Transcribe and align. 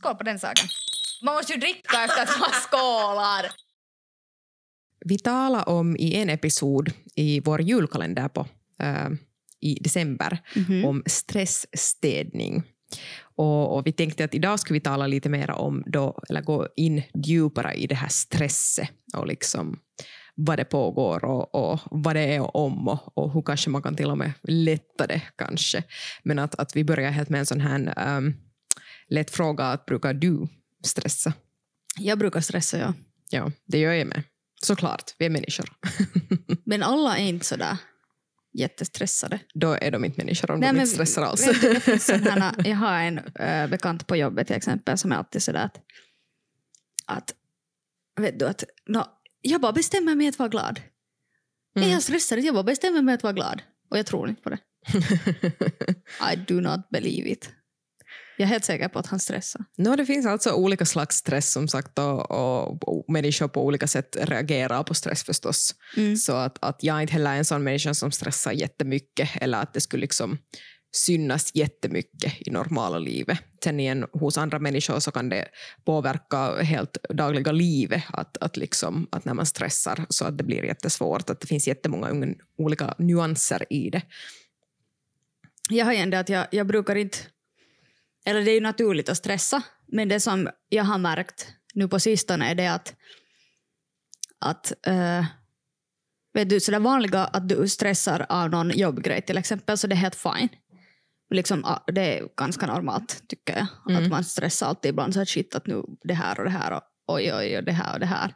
Skål 0.00 0.14
på 0.14 0.22
den 0.24 0.38
saken. 0.38 0.68
Man 1.22 1.34
måste 1.34 1.52
ju 1.52 1.58
dricka 1.60 2.04
efter 2.04 2.22
att 2.22 2.40
man 2.40 2.50
skålar. 2.50 3.46
Vi 5.04 5.18
talade 5.18 5.64
om 5.64 5.96
i 5.96 6.14
en 6.14 6.30
episod 6.30 6.92
i 7.16 7.40
vår 7.40 7.60
julkalender 7.60 8.28
på, 8.28 8.46
eh, 8.82 9.08
i 9.60 9.74
december 9.80 10.38
Mhm. 10.56 10.84
om 10.84 11.02
stressstädning. 11.06 12.62
Och, 13.36 13.76
och 13.76 13.86
vi 13.86 13.92
tänkte 13.92 14.24
att 14.24 14.34
idag 14.34 14.60
ska 14.60 14.74
vi 14.74 14.80
tala 14.80 15.06
lite 15.06 15.28
mer 15.28 15.50
om, 15.50 15.82
då, 15.86 16.22
eller 16.28 16.42
gå 16.42 16.68
in 16.76 17.02
djupare 17.14 17.74
i 17.74 17.86
det 17.86 17.94
här 17.94 18.08
stresset 18.08 18.90
och 19.16 19.26
liksom 19.26 19.78
vad 20.34 20.58
det 20.58 20.64
pågår 20.64 21.24
och, 21.24 21.54
och 21.54 21.80
vad 21.90 22.16
det 22.16 22.34
är 22.34 22.56
om 22.56 22.88
och, 22.88 23.18
och 23.18 23.32
hur 23.32 23.42
kanske 23.42 23.70
man 23.70 23.82
kan 23.82 23.96
till 23.96 24.10
och 24.10 24.18
med 24.18 24.32
lätta 24.42 25.06
det 25.06 25.22
kanske. 25.36 25.82
Men 26.22 26.38
att, 26.38 26.54
att 26.54 26.76
vi 26.76 26.84
börjar 26.84 27.10
helt 27.10 27.28
med 27.28 27.38
en 27.40 27.46
sån 27.46 27.60
här 27.60 28.16
um, 28.18 28.34
lätt 29.10 29.30
fråga, 29.30 29.64
att 29.64 29.86
brukar 29.86 30.14
du 30.14 30.48
stressa? 30.84 31.32
Jag 31.98 32.18
brukar 32.18 32.40
stressa, 32.40 32.78
ja. 32.78 32.94
Ja, 33.30 33.52
det 33.66 33.78
gör 33.78 33.92
jag 33.92 34.06
med. 34.06 34.22
Såklart, 34.62 35.14
vi 35.18 35.26
är 35.26 35.30
människor. 35.30 35.72
Men 36.64 36.82
alla 36.82 37.18
är 37.18 37.24
inte 37.24 37.46
sådär 37.46 37.76
jättestressade. 38.52 39.40
Då 39.54 39.72
är 39.72 39.90
de 39.90 40.04
inte 40.04 40.18
människor 40.18 40.50
om 40.50 40.60
Nej, 40.60 40.68
de 40.68 40.72
men 40.72 40.80
inte 40.82 40.94
stressar 40.94 41.22
alls. 41.22 41.44
du, 41.44 42.30
här, 42.30 42.54
jag 42.68 42.76
har 42.76 42.98
en 43.00 43.18
äh, 43.18 43.70
bekant 43.70 44.06
på 44.06 44.16
jobbet 44.16 44.46
till 44.46 44.56
exempel 44.56 44.98
som 44.98 45.12
är 45.12 45.16
alltid 45.16 45.42
sådär 45.42 45.64
att, 45.64 45.80
att 47.06 47.34
vet 48.20 48.38
du 48.38 48.46
att 48.46 48.64
no, 48.86 49.04
jag 49.40 49.60
bara 49.60 49.72
bestämmer 49.72 50.14
mig 50.14 50.28
att 50.28 50.38
vara 50.38 50.48
glad. 50.48 50.80
Mm. 51.76 51.88
Är 51.88 51.92
jag 51.92 52.02
stressad? 52.02 52.38
Jag 52.38 52.54
bara 52.54 52.64
bestämmer 52.64 53.02
mig 53.02 53.14
att 53.14 53.22
vara 53.22 53.32
glad. 53.32 53.62
Och 53.90 53.98
jag 53.98 54.06
tror 54.06 54.28
inte 54.28 54.42
på 54.42 54.50
det. 54.50 54.58
I 56.32 56.36
do 56.48 56.60
not 56.60 56.88
believe 56.90 57.28
it. 57.30 57.50
Jag 58.40 58.46
är 58.46 58.50
helt 58.50 58.64
säker 58.64 58.88
på 58.88 58.98
att 58.98 59.06
han 59.06 59.20
stressar. 59.20 59.64
no, 59.78 59.96
det 59.96 60.06
finns 60.06 60.26
alltså 60.26 60.52
olika 60.52 60.86
slags 60.86 61.16
stress 61.16 61.52
som 61.52 61.68
sagt 61.68 61.98
och, 61.98 62.30
och, 62.30 62.88
och 62.88 63.04
människor 63.12 63.48
på 63.48 63.64
olika 63.64 63.86
sätt 63.86 64.16
reagerar 64.20 64.82
på 64.82 64.94
stress 64.94 65.22
förstås. 65.22 65.74
Mm. 65.96 66.16
Så 66.16 66.32
att, 66.32 66.58
att 66.64 66.82
jag 66.82 67.02
inte 67.02 67.12
heller 67.12 67.32
är 67.32 67.36
en 67.36 67.44
sån 67.44 67.62
människa 67.62 67.94
som 67.94 68.12
stressar 68.12 68.52
jättemycket 68.52 69.30
eller 69.40 69.58
att 69.58 69.74
det 69.74 69.80
skulle 69.80 70.00
liksom 70.00 70.38
synas 70.92 71.50
jättemycket 71.54 72.48
i 72.48 72.50
normala 72.50 72.98
livet. 72.98 73.38
Sen 73.64 73.80
igen, 73.80 74.06
hos 74.12 74.38
andra 74.38 74.58
människor 74.58 75.00
så 75.00 75.10
kan 75.10 75.28
det 75.28 75.48
påverka 75.84 76.62
helt 76.62 76.96
dagliga 77.10 77.52
livet 77.52 78.02
att, 78.08 78.36
att, 78.36 78.56
liksom, 78.56 79.06
att 79.12 79.24
när 79.24 79.34
man 79.34 79.46
stressar 79.46 80.06
så 80.08 80.24
att 80.24 80.38
det 80.38 80.44
blir 80.44 80.64
jättesvårt. 80.64 81.30
Att 81.30 81.40
det 81.40 81.46
finns 81.46 81.68
jättemånga 81.68 82.34
olika 82.58 82.94
nyanser 82.98 83.72
i 83.72 83.90
det. 83.90 84.02
Jag 85.70 85.84
har 85.84 85.92
igen 85.92 86.10
det 86.10 86.18
att 86.18 86.28
jag, 86.28 86.46
jag 86.50 86.66
brukar 86.66 86.96
inte... 86.96 87.18
Eller 88.24 88.44
det 88.44 88.50
är 88.50 88.54
ju 88.54 88.60
naturligt 88.60 89.08
att 89.08 89.16
stressa. 89.16 89.62
Men 89.86 90.08
det 90.08 90.20
som 90.20 90.48
jag 90.68 90.84
har 90.84 90.98
märkt 90.98 91.48
nu 91.74 91.88
på 91.88 92.00
sistone 92.00 92.50
är 92.50 92.54
det 92.54 92.66
att... 92.66 92.94
att 94.38 94.86
äh, 94.86 95.24
vet 96.34 96.50
du, 96.50 96.60
så 96.60 96.70
det 96.70 96.78
vanliga 96.78 97.24
att 97.24 97.48
du 97.48 97.68
stressar 97.68 98.26
av 98.28 98.50
någon 98.50 98.70
jobbgrej 98.70 99.22
till 99.22 99.38
exempel, 99.38 99.78
så 99.78 99.86
det 99.86 99.94
är 99.94 99.96
helt 99.96 100.14
fine. 100.14 100.48
Liksom, 101.30 101.76
det 101.86 102.18
är 102.18 102.28
ganska 102.36 102.66
normalt 102.66 103.22
tycker 103.28 103.56
jag. 103.56 103.66
Mm. 103.88 104.04
Att 104.04 104.10
man 104.10 104.24
stressar 104.24 104.66
alltid 104.66 104.88
ibland 104.88 105.14
så 105.14 105.20
att 105.20 105.28
shit 105.28 105.54
att 105.54 105.66
nu 105.66 105.82
det 106.02 106.14
här 106.14 106.38
och 106.38 106.44
det 106.44 106.50
här 106.50 106.72
och 106.72 106.82
oj 107.06 107.34
oj 107.34 107.58
och 107.58 107.64
det 107.64 107.72
här 107.72 107.94
och 107.94 108.00
det 108.00 108.06
här. 108.06 108.34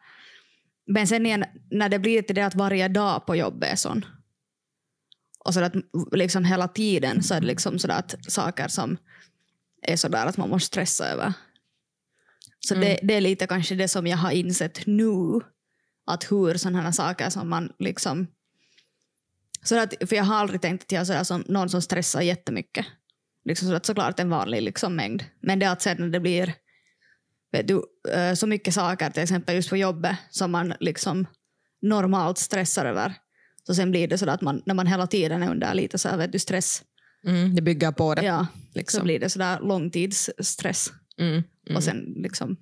Men 0.86 1.06
sen 1.06 1.26
igen, 1.26 1.44
när 1.70 1.88
det 1.88 1.98
blir 1.98 2.22
till 2.22 2.34
det 2.34 2.46
att 2.46 2.54
varje 2.54 2.88
dag 2.88 3.26
på 3.26 3.36
jobbet 3.36 3.72
är 3.72 3.76
sån 3.76 4.04
och 5.44 5.54
så 5.54 5.60
att 5.60 5.74
liksom 6.12 6.44
hela 6.44 6.68
tiden 6.68 7.22
så 7.22 7.34
är 7.34 7.40
det 7.40 7.46
liksom 7.46 7.78
sådär 7.78 7.98
att 7.98 8.32
saker 8.32 8.68
som 8.68 8.96
är 9.84 9.96
sådär 9.96 10.26
att 10.26 10.36
man 10.36 10.48
måste 10.48 10.66
stressa 10.66 11.08
över. 11.08 11.32
Så 12.60 12.74
det, 12.74 12.98
det 13.02 13.14
är 13.14 13.20
lite 13.20 13.46
kanske 13.46 13.74
det 13.74 13.88
som 13.88 14.06
jag 14.06 14.16
har 14.16 14.30
insett 14.30 14.86
nu. 14.86 15.40
Att 16.06 16.32
hur 16.32 16.54
sådana 16.54 16.82
här 16.82 16.92
saker 16.92 17.30
som 17.30 17.48
man 17.48 17.72
liksom... 17.78 18.26
Så 19.62 19.78
att, 19.78 19.94
för 20.08 20.16
jag 20.16 20.24
har 20.24 20.36
aldrig 20.36 20.60
tänkt 20.60 20.82
att 20.82 20.92
jag 20.92 21.00
är 21.00 21.04
sådär 21.04 21.24
som 21.24 21.44
någon 21.48 21.68
som 21.68 21.82
stressar 21.82 22.20
jättemycket. 22.20 22.86
Liksom 23.44 23.68
så 23.68 23.74
att 23.74 23.86
såklart 23.86 24.20
en 24.20 24.30
vanlig 24.30 24.62
liksom 24.62 24.96
mängd. 24.96 25.24
Men 25.40 25.58
det 25.58 25.70
att 25.70 25.82
sen 25.82 25.96
när 26.00 26.08
det 26.08 26.20
blir 26.20 26.54
vet 27.52 27.68
du, 27.68 27.82
eh, 28.12 28.34
så 28.34 28.46
mycket 28.46 28.74
saker, 28.74 29.10
till 29.10 29.22
exempel 29.22 29.54
just 29.54 29.70
på 29.70 29.76
jobbet, 29.76 30.16
som 30.30 30.50
man 30.50 30.74
liksom 30.80 31.26
normalt 31.82 32.38
stressar 32.38 32.86
över. 32.86 33.14
Så 33.66 33.74
sen 33.74 33.90
blir 33.90 34.08
det 34.08 34.18
så 34.18 34.30
att 34.30 34.40
man, 34.40 34.62
när 34.66 34.74
man 34.74 34.86
hela 34.86 35.06
tiden 35.06 35.42
är 35.42 35.50
under 35.50 35.74
lite 35.74 35.98
så 35.98 36.08
här, 36.08 36.16
vet 36.16 36.32
du, 36.32 36.38
stress, 36.38 36.82
Mm, 37.26 37.54
det 37.54 37.62
bygger 37.62 37.92
på 37.92 38.14
det. 38.14 38.24
ja, 38.24 38.46
liksom. 38.74 38.98
så 38.98 39.04
blir 39.04 39.20
det 39.20 39.30
sådär 39.30 39.60
långtidsstress. 39.60 40.92
Mm, 41.18 41.32
mm. 41.32 41.76
Och 41.76 41.84
sen 41.84 42.14
liksom, 42.16 42.56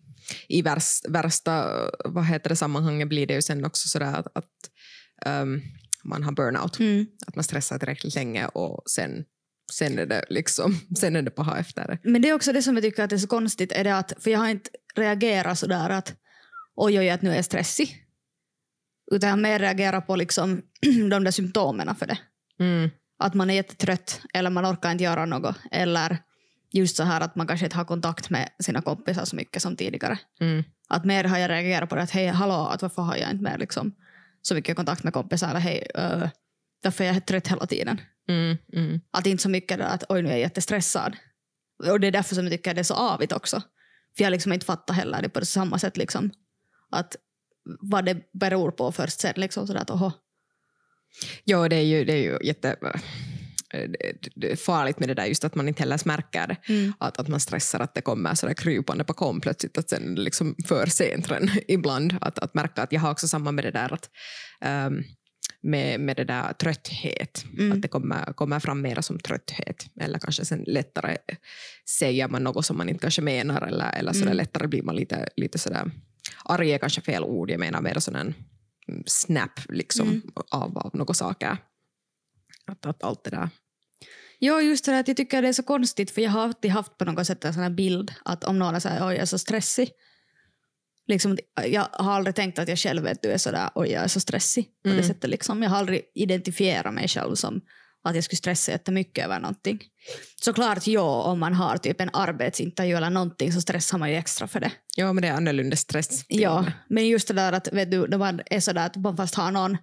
I 0.48 0.62
värst, 0.62 1.08
värsta 1.08 1.72
vad 2.04 2.26
heter 2.26 2.48
det, 2.48 2.56
sammanhanget 2.56 3.08
blir 3.08 3.26
det 3.26 3.34
ju 3.34 3.42
sen 3.42 3.64
också 3.64 3.88
sådär 3.88 4.14
att, 4.14 4.36
att 4.36 4.50
ehm, 5.26 5.60
man 6.04 6.22
har 6.22 6.32
burnout. 6.32 6.78
Att 7.26 7.36
man 7.36 7.44
stressar 7.44 7.78
tillräckligt 7.78 8.14
länge 8.14 8.46
och 8.46 8.82
sen, 8.90 9.24
sen, 9.72 9.98
är, 9.98 10.06
det 10.06 10.24
liksom, 10.30 10.80
sen 10.98 11.16
är 11.16 11.22
det 11.22 11.30
paha 11.30 11.58
efter 11.58 11.86
det. 11.86 11.98
Men 12.10 12.22
det 12.22 12.28
är 12.28 12.34
också 12.34 12.52
det 12.52 12.62
som 12.62 12.74
jag 12.74 12.82
tycker 12.82 13.04
att 13.04 13.10
det 13.10 13.16
är 13.16 13.18
så 13.18 13.26
konstigt, 13.26 13.72
är 13.72 13.84
det 13.84 13.96
att, 13.96 14.12
för 14.18 14.30
jag 14.30 14.38
har 14.38 14.48
inte 14.48 14.70
reagerat 14.94 15.58
sådär 15.58 15.90
att 15.90 16.14
oj 16.74 16.98
oj 16.98 17.10
att 17.10 17.22
nu 17.22 17.30
är 17.30 17.36
jag 17.36 17.44
stressig. 17.44 17.98
Utan 19.12 19.28
jag 19.28 19.36
har 19.36 19.42
mer 19.42 19.58
reagerat 19.58 20.06
på 20.06 20.16
liksom 20.16 20.62
de 21.10 21.24
där 21.24 21.30
symptomen 21.30 21.96
för 21.96 22.06
det. 22.06 22.18
Mm, 22.60 22.90
Att 23.22 23.34
man 23.34 23.50
är 23.50 23.55
jättetrött 23.55 24.21
eller 24.34 24.50
man 24.50 24.66
orkar 24.66 24.93
inte 24.93 25.05
göra 25.05 25.25
något. 25.27 25.56
Eller 25.71 26.19
just 26.72 26.97
så 26.97 27.03
här 27.03 27.21
att 27.21 27.37
man 27.37 27.47
kanske 27.47 27.66
inte 27.66 27.77
har 27.77 27.84
kontakt 27.84 28.31
med 28.31 28.49
sina 28.59 28.83
kompisar 28.83 29.25
så 29.25 29.37
mycket 29.37 29.62
som 29.62 29.77
tidigare. 29.77 30.19
mm, 30.41 30.65
Att 30.88 31.05
mer 31.05 31.25
har 31.25 31.38
jag 31.38 31.50
reagerat 31.50 31.88
på 31.88 31.94
det 31.94 32.03
att 32.03 32.10
hej, 32.10 32.27
hallå, 32.27 32.55
att 32.55 32.83
varför 32.83 33.03
har 33.03 33.16
jag 33.16 33.31
inte 33.31 33.44
mer 33.44 33.59
liksom, 33.59 33.94
så 34.43 34.55
mycket 34.55 34.77
kontakt 34.77 35.03
med 35.03 35.12
kompisar? 35.12 35.50
Eller 35.50 35.60
hej, 35.60 35.87
uh, 35.99 36.28
varför 36.83 37.05
är 37.05 37.12
jag 37.12 37.27
trött 37.27 37.49
hela 37.49 37.66
tiden? 37.66 38.00
mm, 38.28 38.56
mm. 38.72 39.00
Att 39.10 39.27
inte 39.27 39.43
så 39.43 39.49
mycket 39.49 39.81
att 39.81 40.04
oj, 40.09 40.22
nu 40.22 40.28
är 40.28 40.33
jag 40.33 40.41
jättestressad. 40.41 41.16
Och 41.91 42.00
det 42.00 42.06
är 42.06 42.12
därför 42.12 42.34
som 42.34 42.44
jag 42.44 42.53
tycker 42.53 42.71
att 42.71 42.77
det 42.77 42.81
är 42.81 42.84
så 42.84 42.94
avigt 42.94 43.33
också. 43.33 43.62
För 44.16 44.25
jag 44.25 44.31
liksom 44.31 44.53
inte 44.53 44.66
fattar 44.66 44.94
heller 44.94 45.22
det 45.22 45.28
på 45.28 45.47
samma 45.47 45.78
sätt. 45.78 45.97
Liksom. 45.97 46.31
Att 46.91 47.16
vad 47.81 48.04
det 48.04 48.33
beror 48.33 48.71
på 48.71 48.93
först 48.93 49.21
sen. 49.21 49.33
Liksom, 49.37 49.66
sådär 49.66 49.81
att, 49.81 49.91
oho. 49.91 50.12
Ja, 51.44 51.68
det 51.68 51.76
är 51.76 51.82
ju, 51.82 52.04
det 52.04 52.12
är 52.12 52.22
ju 52.22 52.38
jätte... 52.42 52.76
är 54.42 54.56
farligt 54.56 54.98
med 54.98 55.08
det 55.08 55.14
där 55.14 55.26
just 55.26 55.44
att 55.44 55.54
man 55.54 55.68
inte 55.68 55.82
heller 55.82 56.00
märker 56.04 56.46
det. 56.46 56.56
Mm. 56.68 56.92
Att, 56.98 57.18
att 57.18 57.28
man 57.28 57.40
stressar 57.40 57.80
att 57.80 57.94
det 57.94 58.00
kommer 58.00 58.34
sådär 58.34 58.54
krypande 58.54 59.04
bakom 59.04 59.40
plötsligt 59.40 59.78
att 59.78 59.90
sen 59.90 60.14
liksom 60.14 60.54
för 60.66 60.86
sent 60.86 61.28
ibland 61.68 62.16
att, 62.20 62.38
att 62.38 62.54
märka 62.54 62.82
att 62.82 62.92
jag 62.92 63.00
har 63.00 63.10
också 63.10 63.28
samma 63.28 63.52
med 63.52 63.64
det 63.64 63.70
där 63.70 63.92
att 63.92 64.10
ehm, 64.60 65.04
med, 65.62 66.00
med 66.00 66.16
det 66.16 66.24
där 66.24 66.52
trötthet, 66.52 67.44
Mm. 67.58 67.72
att 67.72 67.82
det 67.82 67.88
kommer, 67.88 68.32
kommer 68.32 68.60
fram 68.60 68.82
mera 68.82 69.02
som 69.02 69.18
trötthet 69.18 69.86
eller 70.00 70.18
kanske 70.18 70.44
sen 70.44 70.64
lättare 70.66 71.16
säger 71.98 72.28
man 72.28 72.44
något 72.44 72.66
som 72.66 72.76
man 72.76 72.88
inte 72.88 73.00
kanske 73.00 73.22
menar 73.22 73.62
eller, 73.62 73.92
eller 73.92 74.12
sådär 74.12 74.26
Mm. 74.26 74.36
lättare 74.36 74.66
blir 74.66 74.82
man 74.82 74.96
lite, 74.96 75.28
lite 75.36 75.58
sådär 75.58 75.90
arg 76.44 76.72
är 76.72 76.78
kanske 76.78 77.00
fel 77.00 77.24
ord, 77.24 77.50
jag 77.50 77.60
menar 77.60 77.80
mer 77.80 77.90
mm, 78.08 78.34
snap 79.06 79.60
liksom 79.69 80.09
Mm. 80.09 80.22
av, 80.50 80.78
av 80.78 80.91
några 80.94 81.15
saker. 81.15 81.56
Att, 82.66 82.87
att 82.87 83.03
allt 83.04 83.25
det 83.25 83.31
där. 83.31 83.48
Ja, 84.38 84.60
just 84.62 84.84
det 84.84 84.98
att 84.98 85.09
jag 85.09 85.16
tycker 85.16 85.43
det 85.43 85.48
är 85.48 85.53
så 85.53 85.62
konstigt 85.62 86.10
för 86.10 86.22
jag 86.22 86.31
har 86.31 86.43
alltid 86.43 86.70
haft 86.70 86.98
på 86.98 87.04
något 87.04 87.26
sätt 87.26 87.44
en 87.44 87.54
sån 87.54 87.62
här 87.62 87.71
bild 87.71 88.12
att 88.25 88.44
om 88.44 88.59
någon 88.59 88.81
säger 88.81 89.06
oj 89.06 89.12
jag 89.15 89.22
är 89.22 89.26
så 89.26 89.38
stressig. 89.38 89.91
Liksom, 91.06 91.38
jag 91.66 91.87
har 91.92 92.12
aldrig 92.12 92.34
tänkt 92.37 92.59
att 92.59 92.69
jag 92.69 92.78
själv 92.78 93.03
vet 93.03 93.22
du 93.22 93.28
är 93.28 93.38
sådär 93.38 93.71
oj 93.75 93.88
jag 93.91 94.03
är 94.04 94.09
så 94.09 94.21
stressig. 94.21 94.65
På 94.65 94.88
det 94.88 94.94
Mm. 94.94 95.06
sättet 95.06 95.31
liksom. 95.31 95.62
Jag 95.62 95.71
har 95.71 95.76
aldrig 95.78 96.03
identifierat 96.15 96.94
mig 96.94 97.09
själv 97.09 97.34
som 97.34 97.60
att 98.04 98.14
jag 98.14 98.24
skulle 98.24 98.36
stressa 98.36 98.72
jättemycket 98.72 99.24
över 99.24 99.40
någonting. 99.40 99.82
Såklart 100.40 100.86
ja, 100.86 101.22
om 101.22 101.38
man 101.40 101.54
har 101.54 101.76
typ 101.76 102.00
en 102.00 102.10
arbetsintervju 102.12 102.96
eller 102.96 103.10
någonting 103.10 103.52
så 103.52 103.60
stressar 103.60 103.98
man 103.98 104.10
ju 104.10 104.16
extra 104.16 104.48
för 104.48 104.60
det. 104.60 104.72
Ja, 104.97 105.12
men 105.12 105.22
det 105.22 105.28
är 105.28 105.32
annorlunda 105.32 105.77
stress. 105.77 106.24
Ja, 106.28 106.66
men 106.88 107.09
just 107.09 107.28
det 107.28 107.34
där 107.34 107.53
att 107.53 107.72
vet 107.72 107.91
du, 107.91 108.06
när 108.09 108.18
man 108.18 108.41
är 108.47 108.60
sådär 108.60 108.86
att 108.86 108.97
man 108.97 109.16
fast 109.16 109.34
har 109.34 109.50
någon 109.50 109.77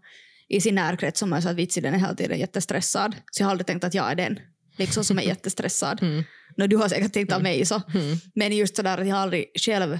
i 0.47 0.61
sin 0.61 0.75
närkrets 0.75 1.19
som 1.19 1.33
är 1.33 1.41
så 1.41 1.49
att 1.49 1.55
vitsi 1.55 1.81
den 1.81 1.94
är 1.94 1.99
hela 1.99 2.15
tiden 2.15 2.39
jättestressad. 2.39 3.15
Så 3.31 3.41
jag 3.41 3.47
har 3.47 3.51
aldrig 3.51 3.67
tänkt 3.67 3.83
att 3.83 3.94
jag 3.94 4.11
är 4.11 4.15
den 4.15 4.39
liksom 4.77 5.03
som 5.03 5.19
är 5.19 5.23
jättestressad. 5.27 6.03
Mm. 6.03 6.23
No, 6.57 6.67
du 6.67 6.77
har 6.77 6.89
säkert 6.89 7.13
tänkt 7.13 7.33
av 7.33 7.44
mig 7.44 7.65
så. 7.65 7.81
Mm. 7.94 8.17
Men 8.35 8.57
just 8.57 8.75
det 8.75 8.83
där 8.83 8.97
att 8.97 9.07
jag 9.07 9.15
har 9.15 9.23
aldrig 9.23 9.45
själv 9.55 9.99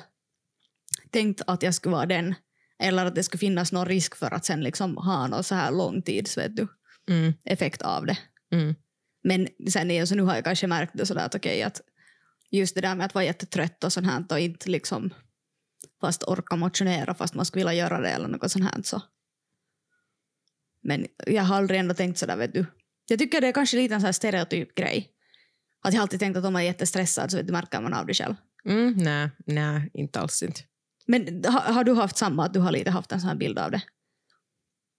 tänkt 1.12 1.42
att 1.48 1.64
jag 1.64 1.74
skulle 1.76 1.96
vara 1.96 2.06
den. 2.06 2.36
Eller 2.84 3.06
att 3.06 3.16
det 3.16 3.24
skulle 3.24 3.40
finnas 3.40 3.72
någon 3.72 3.86
risk 3.86 4.16
för 4.16 4.34
att 4.34 4.46
sen 4.46 4.62
liksom 4.62 4.98
ha 4.98 5.28
någon 5.28 5.44
så 5.44 5.56
här 5.56 5.72
långtids 5.72 6.38
vet 6.38 6.56
du, 6.56 6.68
Mm. 7.10 7.34
effekt 7.46 7.82
av 7.82 8.06
det. 8.06 8.18
Mm. 8.52 8.76
Men 9.24 9.48
sen 9.70 9.92
igen 9.92 10.08
så 10.08 10.16
nu 10.16 10.24
har 10.24 10.36
jag 10.36 10.44
kanske 10.44 10.68
märkt 10.68 10.92
det 10.96 11.06
sådär 11.06 11.26
att 11.26 11.36
okej 11.36 11.64
att 11.64 11.82
just 12.52 12.76
det 12.76 12.82
där 12.82 12.96
med 12.96 13.06
att 13.06 13.14
vara 13.14 13.26
jättetrött 13.26 13.84
och 13.84 13.94
sånt 13.94 14.08
här 14.08 14.26
och 14.30 14.40
inte 14.40 14.70
liksom 14.70 15.14
fast 16.02 16.24
orka 16.24 16.56
motionera 16.56 17.14
fast 17.14 17.34
man 17.34 17.46
skulle 17.46 17.66
vilja 17.66 17.84
göra 17.84 18.02
det 18.02 18.10
eller 18.10 18.28
något 18.28 18.52
sånt 18.52 18.66
här 18.66 18.82
så. 18.84 19.02
Men 20.84 21.08
jag 21.28 21.44
har 21.44 21.58
aldrig 21.58 21.80
ändå 21.80 21.94
tänkt 21.94 22.18
sådär 22.18 22.38
vet 22.38 22.54
du. 22.54 22.66
Jag 23.08 23.20
tycker 23.20 23.42
det 23.42 23.48
är 23.48 23.52
kanske 23.52 23.78
lite 23.78 23.94
en 23.94 24.02
sån 24.02 24.06
här 24.06 24.12
stereotyp 24.12 24.76
grej. 24.76 25.10
Att 25.82 25.94
jag 25.94 26.02
alltid 26.02 26.20
tänkt 26.20 26.38
att 26.38 26.46
om 26.46 26.54
man 26.54 26.62
är 26.62 26.66
jättestressad 26.66 27.32
så 27.32 27.38
vet 27.38 27.48
du, 27.48 27.54
märker 27.54 27.82
man 27.82 27.94
av 27.94 28.06
det 28.06 28.14
själv. 28.14 28.36
Mm, 28.66 28.94
nej, 28.94 29.30
nej, 29.46 29.90
inte 29.94 30.20
alls 30.20 30.44
inte. 30.44 30.62
Men 31.08 31.44
har, 31.46 31.74
har 31.74 31.84
du 31.84 31.94
haft 31.94 32.18
samma, 32.18 32.46
att 32.46 32.54
du 32.54 32.60
har 32.60 32.72
lite 32.72 32.92
haft 32.92 33.12
en 33.12 33.20
sån 33.20 33.30
här 33.30 33.36
bild 33.36 33.60
av 33.60 33.72
det? 33.72 33.82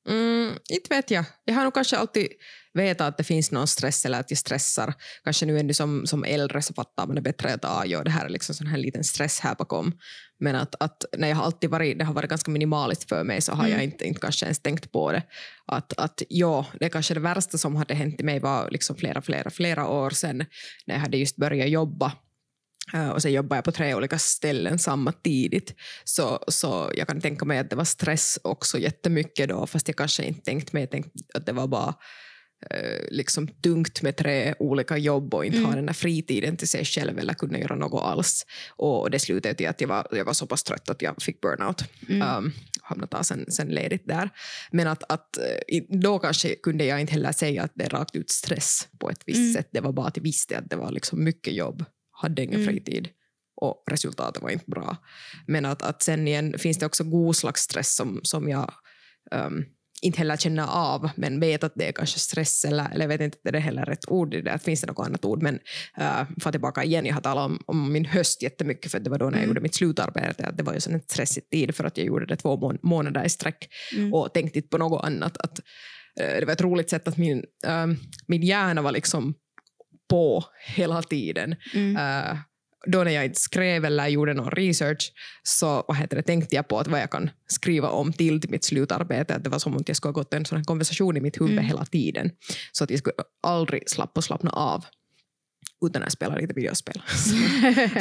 Mm, 0.09 0.55
inte 0.71 0.95
vet 0.95 1.11
jag. 1.11 1.25
Jag 1.45 1.55
har 1.55 1.65
nog 1.65 1.75
kanske 1.75 1.97
alltid 1.97 2.29
vetat 2.75 3.09
att 3.09 3.19
det 3.19 3.25
finns 3.25 3.51
någon 3.51 3.67
stress 3.67 4.05
eller 4.07 4.21
att 4.21 4.31
jag 4.31 4.39
stressar. 4.39 4.95
Kanske 5.25 5.47
nu 5.47 5.59
ännu 5.59 5.75
som, 5.75 6.07
som 6.07 6.25
äldre 6.25 6.63
så 6.63 6.75
fattar 6.75 7.07
man 7.07 7.15
det 7.17 7.23
bättre 7.23 7.55
att 7.55 7.65
ah, 7.65 7.83
jo, 7.87 8.03
det 8.03 8.11
här 8.11 8.25
är 8.25 8.29
liksom 8.29 8.55
sån 8.55 8.67
här 8.67 8.79
liten 8.79 9.05
stress 9.05 9.41
här 9.41 9.55
bakom. 9.55 9.93
Men 10.39 10.57
att, 10.57 10.75
att 10.83 11.05
när 11.19 11.29
jag 11.29 11.37
har 11.37 11.45
alltid 11.45 11.71
varit, 11.71 11.99
det 11.99 12.05
har 12.05 12.15
varit 12.15 12.31
ganska 12.31 12.51
minimaliskt 12.51 13.09
för 13.09 13.25
mig 13.25 13.41
så 13.41 13.53
har 13.53 13.65
Mm. 13.65 13.73
jag 13.77 13.85
inte, 13.85 14.05
inte 14.05 14.21
kanske 14.21 14.47
ens 14.47 14.63
tänkt 14.63 14.93
på 14.93 15.13
det. 15.13 15.23
Att, 15.67 15.99
att 15.99 16.23
ja, 16.29 16.67
det 16.81 16.89
kanske 16.89 17.15
det 17.15 17.21
värsta 17.21 17.59
som 17.59 17.77
hade 17.77 17.95
hänt 17.95 18.21
i 18.21 18.25
mig 18.25 18.41
var 18.41 18.71
liksom 18.71 18.97
flera, 18.97 19.23
flera, 19.23 19.51
flera 19.51 19.89
år 19.89 20.11
sedan 20.11 20.45
när 20.87 20.95
jag 20.95 21.01
hade 21.01 21.17
just 21.17 21.37
börjat 21.37 21.69
jobba 21.69 22.13
och 23.15 23.23
sen 23.23 23.33
jobbade 23.33 23.57
jag 23.57 23.65
på 23.65 23.73
tre 23.73 23.95
olika 23.95 24.19
ställen 24.19 24.79
samma 24.79 25.13
tidigt. 25.13 25.75
Så, 26.05 26.45
så 26.49 26.91
jag 26.95 27.09
kan 27.09 27.21
tänka 27.21 27.45
mig 27.45 27.59
att 27.59 27.71
det 27.71 27.77
var 27.77 27.85
stress 27.85 28.39
också 28.45 28.79
jättemycket 28.79 29.49
då, 29.49 29.67
fast 29.67 29.89
jag 29.89 29.97
kanske 29.97 30.25
inte 30.25 30.41
tänkt 30.41 30.73
mig 30.73 30.87
tänkt 30.87 31.11
att 31.35 31.47
det 31.47 31.53
var 31.53 31.67
bara 31.67 31.95
eh, 32.71 33.01
liksom 33.11 33.49
tungt 33.49 34.03
med 34.03 34.17
tre 34.17 34.55
olika 34.59 34.97
jobb 34.97 35.35
och 35.35 35.45
inte 35.45 35.59
Mm. 35.59 35.69
ha 35.71 35.77
den 35.77 35.89
här 35.89 35.95
fritiden 35.95 36.57
till 36.57 36.69
sig 36.69 36.85
själv 36.85 37.19
eller 37.19 37.35
kunna 37.35 37.59
göra 37.59 37.75
något 37.77 38.03
alls. 38.03 38.47
Och 38.77 39.11
det 39.11 39.19
slutade 39.19 39.55
till 39.55 39.69
att 39.69 39.81
jag 39.81 39.89
var, 39.89 40.07
jag 40.13 40.25
var 40.25 40.33
så 40.33 40.47
pass 40.47 40.63
trött 40.63 40.91
att 40.91 41.03
jag 41.03 41.23
fick 41.23 41.41
burnout. 41.41 41.85
Mm. 42.09 42.37
Um, 42.37 42.53
hamnade 42.83 43.11
ta 43.11 43.25
sen, 43.25 43.51
sen 43.53 43.69
ledigt 43.69 44.09
där. 44.09 44.31
Men 44.73 44.87
att, 44.87 45.13
att 45.13 45.39
i- 45.69 45.97
då 46.01 46.19
kanske 46.19 46.55
kunde 46.55 46.85
jag 46.85 47.01
inte 47.01 47.13
heller 47.13 47.33
säga 47.33 47.63
att 47.63 47.73
det 47.75 47.85
är 47.85 47.89
rakt 47.91 48.17
ut 48.17 48.31
stress 48.31 48.89
på 48.99 49.11
ett 49.11 49.23
visst 49.27 49.39
Mm. 49.39 49.53
sätt. 49.55 49.69
Det 49.73 49.81
var 49.81 49.93
bara 49.93 50.07
att 50.07 50.17
jag 50.17 50.25
visste 50.25 50.59
att 50.59 50.71
det 50.71 50.77
var 50.77 50.93
liksom 50.93 51.25
mycket 51.25 51.55
jobb, 51.55 51.85
hade 52.21 52.43
ingen 52.43 52.61
Mm. 52.61 52.67
fritid 52.73 53.09
och 53.61 53.85
resultatet 53.91 54.43
var 54.43 54.51
inte 54.51 54.65
bra. 54.71 54.97
Men 55.47 55.65
att, 55.67 55.83
att 55.83 56.03
sen 56.03 56.29
igen 56.29 56.59
finns 56.59 56.79
det 56.79 56.87
också 56.87 57.05
god 57.05 57.37
slags 57.37 57.61
stress 57.63 57.95
som, 57.97 58.21
som 58.23 58.49
jag 58.49 58.73
um, 59.35 59.65
inte 60.03 60.19
heller 60.19 60.37
känner 60.37 60.67
av 60.67 61.11
men 61.17 61.41
vet 61.41 61.65
att 61.65 61.73
det 61.77 61.89
är 61.89 61.93
kanske 61.93 62.19
stress 62.19 62.65
eller, 62.65 62.91
eller 62.93 63.01
jag 63.05 63.09
vet 63.09 63.21
inte 63.21 63.39
det 63.43 63.51
är 63.59 63.61
heller 63.61 63.85
rätt 63.87 64.09
ord 64.09 64.35
i 64.35 64.41
det, 64.41 64.53
att 64.53 64.63
finns 64.63 64.81
det 64.81 64.87
något 64.87 65.07
annat 65.07 65.25
ord 65.25 65.43
men 65.43 65.55
uh, 66.01 66.23
för 66.41 66.51
tillbaka 66.53 66.85
igen, 66.85 67.07
jag 67.07 67.15
har 67.15 67.21
talat 67.21 67.45
om, 67.47 67.63
om 67.67 67.93
min 67.93 68.05
höst 68.05 68.43
jättemycket 68.43 68.93
för 68.93 69.01
det 69.01 69.11
var 69.11 69.19
då 69.19 69.25
när 69.25 69.33
jag 69.33 69.39
Mm. 69.39 69.49
gjorde 69.49 69.61
mitt 69.61 69.75
slutarbete, 69.75 70.47
att 70.47 70.57
det 70.57 70.63
var 70.63 70.73
ju 70.73 70.95
en 70.95 71.01
stressig 71.01 71.51
tid 71.51 71.75
för 71.75 71.85
att 71.85 71.97
jag 71.97 72.07
gjorde 72.07 72.27
det 72.27 72.37
två 72.37 72.57
mån- 72.57 72.79
månader 72.83 73.25
i 73.25 73.29
sträck 73.29 73.69
Mm. 73.97 74.15
och 74.15 74.35
tänkte 74.35 74.59
inte 74.59 74.69
på 74.69 74.79
något 74.79 75.05
annat. 75.05 75.37
Att, 75.37 75.59
eh, 76.21 76.41
det 76.41 76.45
var 76.47 76.53
ett 76.53 76.61
roligt 76.61 76.91
sätt 76.91 77.09
att 77.09 77.17
min, 77.17 77.45
um, 77.67 77.97
min 78.27 78.43
hjärna 78.43 78.83
var 78.83 78.93
liksom 78.93 79.35
på 80.11 80.45
hela 80.75 81.03
tiden. 81.03 81.55
Mm. 81.75 81.97
Eh, 81.97 82.37
då 82.87 83.05
när 83.05 83.11
jag 83.13 83.25
inte 83.25 83.41
skrev 83.41 83.85
eller 83.85 84.09
gjorde 84.09 84.35
någon 84.35 84.51
research 84.51 85.13
så 85.43 85.85
vad 85.89 85.97
heter 85.97 86.17
det, 86.17 86.23
tänkte 86.23 86.57
jag 86.57 86.69
på 86.69 86.79
att 86.79 86.89
vad 86.89 87.01
jag 87.01 87.11
kan 87.11 87.31
skriva 87.47 87.89
om 87.89 88.13
till, 88.13 88.41
till 88.41 88.51
mitt 88.51 88.65
slutarbete. 88.65 89.35
Att 89.35 89.45
det 89.45 89.51
var 89.51 89.59
som 89.59 89.77
om 89.77 89.83
jag 89.87 89.97
skulle 89.97 90.09
ha 90.09 90.13
gått 90.21 90.35
en 90.35 90.45
sån 90.45 90.59
här 90.59 90.65
konversation 90.65 91.17
i 91.17 91.21
mitt 91.21 91.41
huvud 91.41 91.53
Mm. 91.53 91.65
hela 91.65 91.85
tiden. 91.85 92.31
Så 92.73 92.85
att 92.85 92.91
jag 92.91 92.99
skulle 92.99 93.15
aldrig 93.43 93.91
slappa 93.91 94.13
och 94.21 94.25
slappna 94.25 94.51
av 94.51 94.85
utan 95.87 96.03
att 96.03 96.13
spela 96.13 96.35
lite 96.35 96.55
videospel. 96.55 97.03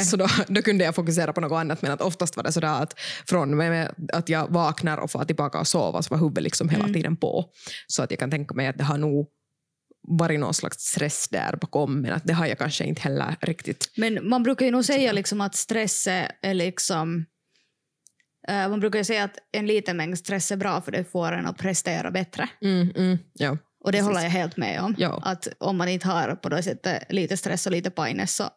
så 0.10 0.16
då, 0.16 0.26
då 0.48 0.62
kunde 0.62 0.84
jag 0.84 0.94
fokusera 0.94 1.32
på 1.32 1.40
något 1.40 1.52
annat 1.60 1.82
men 1.82 1.90
att 1.92 2.00
oftast 2.02 2.36
var 2.36 2.42
det 2.44 2.52
sådär 2.52 2.82
att 2.82 2.94
från 3.28 3.56
med 3.56 3.94
att 4.12 4.28
jag 4.28 4.48
vaknar 4.52 4.98
och 4.98 5.10
får 5.10 5.24
tillbaka 5.24 5.58
och 5.60 5.66
sova 5.66 6.02
så 6.02 6.14
var 6.14 6.18
huvudet 6.20 6.42
liksom 6.44 6.68
hela 6.68 6.84
Mm. 6.84 6.94
tiden 6.94 7.16
på. 7.16 7.44
Så 7.86 8.02
att 8.02 8.10
jag 8.10 8.20
kan 8.20 8.30
tänka 8.30 8.54
mig 8.54 8.66
att 8.66 8.78
det 8.78 8.84
har 8.84 8.98
nog 8.98 9.28
varit 10.08 10.40
någon 10.40 10.54
slags 10.54 10.78
stress 10.78 11.28
där 11.28 11.56
bakom 11.60 12.00
men 12.00 12.12
att 12.12 12.24
det 12.24 12.32
har 12.32 12.46
jag 12.46 12.58
kanske 12.58 12.84
inte 12.84 13.02
heller 13.02 13.36
riktigt 13.40 13.92
Men 13.96 14.28
man 14.28 14.42
brukar 14.42 14.66
ju 14.66 14.72
nog 14.72 14.84
säga 14.84 15.12
liksom 15.12 15.40
att 15.40 15.54
stress 15.54 16.06
är 16.42 16.54
liksom... 16.54 17.26
eh, 18.48 18.68
man 18.68 18.80
brukar 18.80 18.98
ju 18.98 19.04
säga 19.04 19.24
att 19.24 19.38
en 19.52 19.66
liten 19.66 19.96
mängd 19.96 20.18
stress 20.18 20.52
är 20.52 20.56
bra 20.56 20.80
för 20.80 20.92
det 20.92 21.04
får 21.04 21.32
en 21.32 21.46
att 21.46 21.58
prestera 21.58 22.10
bättre. 22.10 22.48
Mm, 22.62 22.90
mm, 22.96 23.18
ja. 23.32 23.58
Och 23.84 23.92
det 23.92 23.98
Precis. 23.98 24.06
håller 24.06 24.22
jag 24.22 24.30
helt 24.30 24.56
med 24.56 24.80
om. 24.80 24.94
Ja. 24.98 25.22
Att 25.24 25.48
om 25.58 25.76
man 25.76 25.88
inte 25.88 26.08
har 26.08 26.34
på 26.34 26.48
det 26.48 26.62
sättet 26.62 27.12
lite 27.12 27.36
stress 27.36 27.66
och 27.66 27.72
lite 27.72 27.90
pines 27.90 28.36
så 28.36 28.50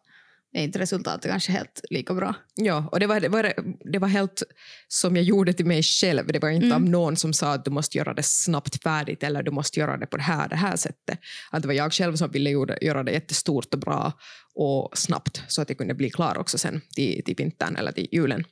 är 0.54 0.62
inte 0.62 0.78
resultatet 0.78 1.30
kanske 1.30 1.52
helt 1.52 1.80
lika 1.90 2.14
bra. 2.14 2.34
ja, 2.54 2.88
och 2.92 3.00
det 3.00 3.06
var, 3.06 3.20
det, 3.20 3.28
var, 3.28 3.52
det 3.92 3.98
var 3.98 4.08
helt 4.08 4.42
som 4.88 5.16
jag 5.16 5.24
gjorde 5.24 5.52
till 5.52 5.66
mig 5.66 5.82
själv. 5.82 6.26
Det 6.26 6.38
var 6.38 6.48
inte 6.48 6.66
Mm. 6.66 6.76
av 6.76 6.82
någon 6.90 7.16
som 7.16 7.32
sa 7.32 7.52
att 7.52 7.64
du 7.64 7.70
måste 7.70 7.98
göra 7.98 8.14
det 8.14 8.22
snabbt 8.22 8.82
färdigt 8.82 9.22
eller 9.22 9.42
du 9.42 9.50
måste 9.50 9.80
göra 9.80 9.96
det 9.96 10.06
på 10.06 10.16
det 10.16 10.22
här, 10.22 10.48
det 10.48 10.56
här 10.56 10.76
sättet. 10.76 11.18
Att 11.50 11.62
det 11.62 11.68
var 11.68 11.74
jag 11.74 11.92
själv 11.92 12.16
som 12.16 12.30
ville 12.30 12.50
göra, 12.50 12.76
göra 12.80 13.02
det 13.02 13.12
jättestort 13.12 13.74
och 13.74 13.80
bra 13.80 14.12
och 14.54 14.98
snabbt 14.98 15.42
så 15.48 15.62
att 15.62 15.68
jag 15.68 15.78
kunde 15.78 15.94
bli 15.94 16.10
klar 16.10 16.38
också 16.38 16.58
sen 16.58 16.80
till, 16.94 17.22
till 17.24 17.34
vintern 17.36 17.76
eller 17.76 17.92
till 17.92 18.08
julen. 18.12 18.44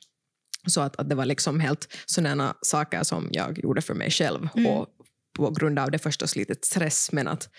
Så 0.67 0.81
att, 0.81 0.95
att 0.95 1.09
det 1.09 1.15
var 1.15 1.25
liksom 1.25 1.59
helt 1.59 1.87
sådana 2.05 2.55
saker 2.61 3.03
som 3.03 3.29
jag 3.31 3.59
gjorde 3.63 3.81
för 3.81 3.93
mig 3.93 4.11
själv 4.11 4.49
Mm. 4.55 4.71
och 4.71 4.87
på 5.33 5.49
grund 5.51 5.79
av 5.79 5.91
det 5.91 5.99
förstås 5.99 6.35
lite 6.35 6.55
stress 6.61 7.09
men 7.11 7.27
att 7.27 7.49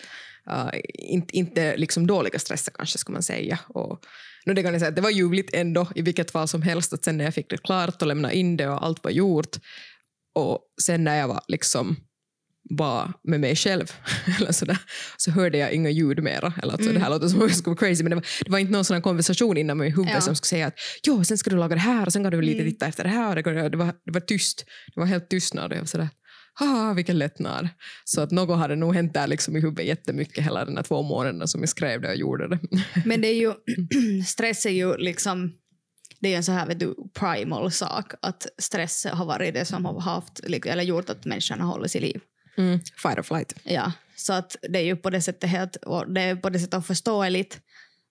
uh, 0.51 0.69
inte, 0.93 1.37
inte 1.37 1.77
liksom 1.77 2.07
dåliga 2.07 2.39
stressar 2.39 2.71
kanske 2.75 2.97
ska 2.97 3.13
man 3.13 3.23
säga. 3.23 3.59
Och, 3.67 4.05
nu 4.45 4.53
det 4.53 4.63
kan 4.63 4.73
jag 4.73 4.81
säga 4.81 4.89
att 4.89 4.95
det 4.95 5.01
var 5.01 5.09
ljuvligt 5.09 5.53
ändå 5.55 5.87
i 5.95 6.01
vilket 6.01 6.31
fall 6.31 6.47
som 6.47 6.61
helst 6.61 6.93
att 6.93 7.03
sen 7.03 7.17
när 7.17 7.25
jag 7.25 7.33
fick 7.33 7.49
det 7.49 7.57
klart 7.57 8.01
och 8.01 8.07
lämna 8.07 8.33
in 8.33 8.57
det 8.57 8.67
och 8.67 8.83
allt 8.85 9.03
var 9.03 9.11
gjort 9.11 9.55
och 10.35 10.59
sen 10.83 11.03
när 11.03 11.15
jag 11.15 11.27
var 11.27 11.41
liksom 11.47 11.95
bara 12.69 13.13
med 13.23 13.39
mig 13.39 13.55
själv 13.55 13.91
eller 14.39 14.51
sådär, 14.51 14.77
så 15.17 15.31
hörde 15.31 15.57
jag 15.57 15.71
inga 15.73 15.89
ljud 15.89 16.23
mera. 16.23 16.53
Eller 16.61 16.73
alltså, 16.73 16.89
Mm. 16.89 16.93
Det 16.93 16.99
här 16.99 17.09
låter 17.09 17.27
som 17.27 17.41
att 17.41 17.49
jag 17.49 17.57
skulle 17.57 17.75
vara 17.75 17.87
crazy 17.87 18.03
men 18.03 18.09
det 18.09 18.15
var, 18.15 18.25
det 18.45 18.51
var 18.51 18.59
inte 18.59 18.71
någon 18.71 18.85
sån 18.85 19.01
konversation 19.01 19.57
inom 19.57 19.77
min 19.77 19.91
huvud 19.95 20.11
Ja. 20.13 20.21
som 20.21 20.35
skulle 20.35 20.47
säga 20.49 20.67
att 20.67 20.73
jo, 21.03 21.23
sen 21.23 21.37
ska 21.37 21.49
du 21.49 21.55
laga 21.55 21.75
det 21.75 21.81
här 21.81 22.05
och 22.05 22.13
sen 22.13 22.23
kan 22.23 22.31
du 22.31 22.41
lite 22.41 22.59
Mm. 22.61 22.73
titta 22.73 22.85
efter 22.85 23.03
det 23.03 23.09
här. 23.09 23.37
Och 23.37 23.43
det, 23.53 23.69
det, 23.69 23.77
var, 23.77 23.85
det 24.05 24.11
var 24.11 24.19
tyst. 24.19 24.65
Det 24.95 24.99
var 24.99 25.07
helt 25.07 25.29
tystnad. 25.29 25.71
Och 25.71 25.75
jag 25.77 25.81
var 25.81 25.85
sådär, 25.87 26.09
haha 26.59 26.93
vilken 26.93 27.17
lättnad. 27.17 27.69
Så 28.03 28.21
att 28.21 28.31
något 28.31 28.57
hade 28.57 28.75
nog 28.75 28.95
hänt 28.95 29.13
där 29.13 29.27
liksom 29.27 29.55
i 29.55 29.61
huvudet 29.61 29.85
jättemycket 29.85 30.45
hela 30.45 30.65
den 30.65 30.75
här 30.75 30.83
två 30.83 31.01
månaderna 31.01 31.47
som 31.47 31.61
jag 31.61 31.69
skrev 31.69 32.01
det 32.01 32.09
och 32.09 32.15
gjorde 32.15 32.47
det. 32.47 32.59
Men 33.05 33.21
det 33.21 33.27
är 33.27 33.35
ju, 33.35 33.53
stress 34.25 34.65
är 34.65 34.69
ju 34.69 34.97
liksom, 34.97 35.53
det 36.19 36.33
är 36.33 36.37
en 36.37 36.43
så 36.43 36.51
här 36.51 36.67
vet 36.67 36.79
du, 36.79 36.95
primal 37.13 37.71
sak 37.71 38.13
att 38.21 38.47
stress 38.57 39.05
har 39.11 39.25
varit 39.25 39.53
det 39.53 39.65
som 39.65 39.85
har 39.85 39.99
haft, 39.99 40.39
eller 40.39 40.83
gjort 40.83 41.09
att 41.09 41.25
människan 41.25 41.59
har 41.59 41.67
hållit 41.67 41.91
sig 41.91 42.01
i 42.01 42.05
liv. 42.05 42.21
Mm. 42.57 42.79
Fight 43.01 43.17
or 43.17 43.23
flight. 43.23 43.53
Ja, 43.63 43.91
så 44.15 44.33
att 44.33 44.55
det 44.69 44.79
är 44.79 44.83
ju 44.83 44.95
på 44.95 45.09
det 45.09 45.21
sättet 45.21 45.49
helt, 45.49 45.77
det 46.07 46.21
är 46.21 46.35
på 46.35 46.49
det 46.49 46.59
sättet 46.59 46.85
förståeligt 46.85 47.59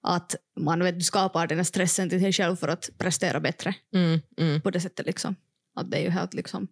att 0.06 0.36
man 0.60 0.84
vet, 0.84 0.94
du 0.98 1.04
skapar 1.04 1.46
den 1.46 1.58
här 1.58 1.64
stressen 1.64 2.10
till 2.10 2.20
sig 2.20 2.32
själv 2.32 2.56
för 2.56 2.68
att 2.68 2.90
prestera 2.98 3.40
bättre 3.40 3.74
Mm. 3.94 4.20
Mm. 4.38 4.60
på 4.60 4.70
det 4.70 4.80
sättet 4.80 5.06
liksom. 5.06 5.36
Att 5.76 5.90
det 5.90 5.96
är 5.96 6.02
ju 6.02 6.10
helt 6.10 6.34
liksom, 6.34 6.68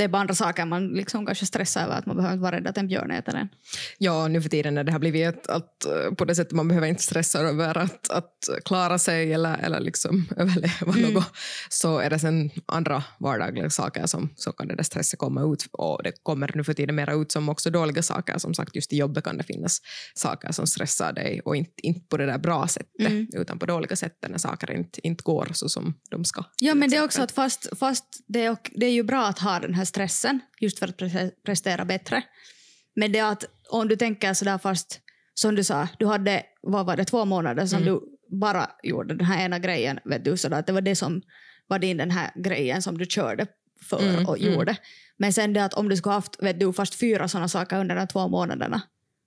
det 0.00 0.04
är 0.04 0.08
bara 0.08 0.20
andra 0.20 0.34
saker 0.34 0.64
man 0.64 0.88
liksom 0.88 1.26
kanske 1.26 1.46
stressar 1.46 1.84
över 1.84 1.98
att 1.98 2.06
man 2.06 2.16
behöver 2.16 2.34
inte 2.34 2.42
vara 2.42 2.56
rädd 2.56 2.66
att 2.66 2.78
en 2.78 2.88
björn 2.88 3.10
äter 3.10 3.34
en. 3.34 3.48
Ja, 3.98 4.28
nu 4.28 4.42
för 4.42 4.48
tiden 4.48 4.74
när 4.74 4.84
det 4.84 4.92
har 4.92 4.98
blivit 4.98 5.26
att, 5.28 5.46
att 5.46 5.84
eh, 5.86 6.14
på 6.14 6.24
det 6.24 6.34
sättet 6.34 6.52
man 6.52 6.68
behöver 6.68 6.86
inte 6.86 7.02
stressa 7.02 7.38
över 7.38 7.78
att, 7.78 8.10
att 8.10 8.48
klara 8.64 8.98
sig 8.98 9.32
eller, 9.32 9.58
eller 9.58 9.80
liksom 9.80 10.26
överleva 10.36 10.92
Mm. 11.00 11.12
något, 11.12 11.24
så 11.68 11.98
är 11.98 12.10
det 12.10 12.18
sen 12.18 12.50
andra 12.66 13.04
vardagliga 13.18 13.70
saker 13.70 14.06
som 14.06 14.28
så 14.36 14.52
kan 14.52 14.68
det 14.68 14.76
där 14.76 14.82
stressen 14.82 15.18
komma 15.18 15.52
ut 15.52 15.66
och 15.72 16.02
det 16.02 16.12
kommer 16.22 16.50
nu 16.54 16.64
för 16.64 16.74
tiden 16.74 16.94
mera 16.94 17.12
ut 17.12 17.32
som 17.32 17.48
också 17.48 17.70
dåliga 17.70 18.02
saker. 18.02 18.38
Som 18.38 18.54
sagt, 18.54 18.76
just 18.76 18.92
i 18.92 18.96
jobbet 18.96 19.24
kan 19.24 19.36
det 19.36 19.44
finnas 19.44 19.80
saker 20.14 20.52
som 20.52 20.66
stressar 20.66 21.12
dig 21.12 21.40
och 21.44 21.56
inte, 21.56 21.72
inte 21.82 22.06
på 22.08 22.16
det 22.16 22.26
där 22.26 22.38
bra 22.38 22.68
sättet 22.68 22.86
Mm. 23.00 23.26
utan 23.32 23.58
på 23.58 23.66
dåliga 23.66 23.96
sätt 23.96 24.12
när 24.28 24.38
saker 24.38 24.70
inte, 24.72 25.06
inte 25.06 25.22
går 25.22 25.48
så 25.52 25.68
som 25.68 25.94
de 26.10 26.24
ska. 26.24 26.44
Ja, 26.60 26.74
men 26.74 26.90
det 26.90 26.96
är 26.96 27.04
också 27.04 27.22
att 27.22 27.32
fast, 27.32 27.78
fast 27.78 28.04
det, 28.28 28.44
är, 28.44 28.56
det 28.74 28.86
är 28.86 28.90
ju 28.90 29.02
bra 29.02 29.26
att 29.26 29.38
ha 29.38 29.58
den 29.58 29.74
här 29.74 29.84
stressen 29.90 30.40
just 30.60 30.78
för 30.78 30.88
att 30.88 30.96
pre- 31.00 31.30
prestera 31.46 31.84
bättre. 31.84 32.22
Men 32.96 33.12
det 33.12 33.20
att 33.20 33.44
om 33.68 33.88
du 33.88 33.96
tänker 33.96 34.34
sådär 34.34 34.58
fast, 34.58 35.00
som 35.34 35.54
du 35.54 35.64
sa, 35.64 35.88
du 35.98 36.06
hade, 36.06 36.42
vad 36.62 36.86
var 36.86 36.96
det, 36.96 37.04
två 37.04 37.24
månader 37.24 37.66
som 37.66 37.82
Mm. 37.82 37.94
du 37.94 38.00
bara 38.40 38.70
gjorde 38.82 39.14
den 39.14 39.26
här 39.26 39.44
ena 39.44 39.58
grejen, 39.58 39.98
vet 40.04 40.24
du, 40.24 40.36
sådär, 40.36 40.58
att 40.58 40.66
det 40.66 40.72
var 40.72 40.80
det 40.80 40.96
som 40.96 41.22
var 41.66 41.78
din 41.78 41.96
den 41.96 42.10
här 42.10 42.30
grejen 42.34 42.82
som 42.82 42.98
du 42.98 43.04
körde 43.06 43.46
för 43.82 44.08
Mm, 44.08 44.26
och 44.26 44.38
mm. 44.38 44.52
gjorde. 44.52 44.76
Men 45.16 45.32
sen 45.32 45.52
det 45.52 45.64
att 45.64 45.74
om 45.74 45.88
du 45.88 45.96
skulle 45.96 46.12
haft, 46.12 46.42
vet 46.42 46.60
du, 46.60 46.72
fast 46.72 46.94
fyra 46.94 47.28
sådana 47.28 47.48
saker 47.48 47.78
under 47.80 47.96
de 47.96 48.06
två 48.06 48.28
månaderna 48.28 48.82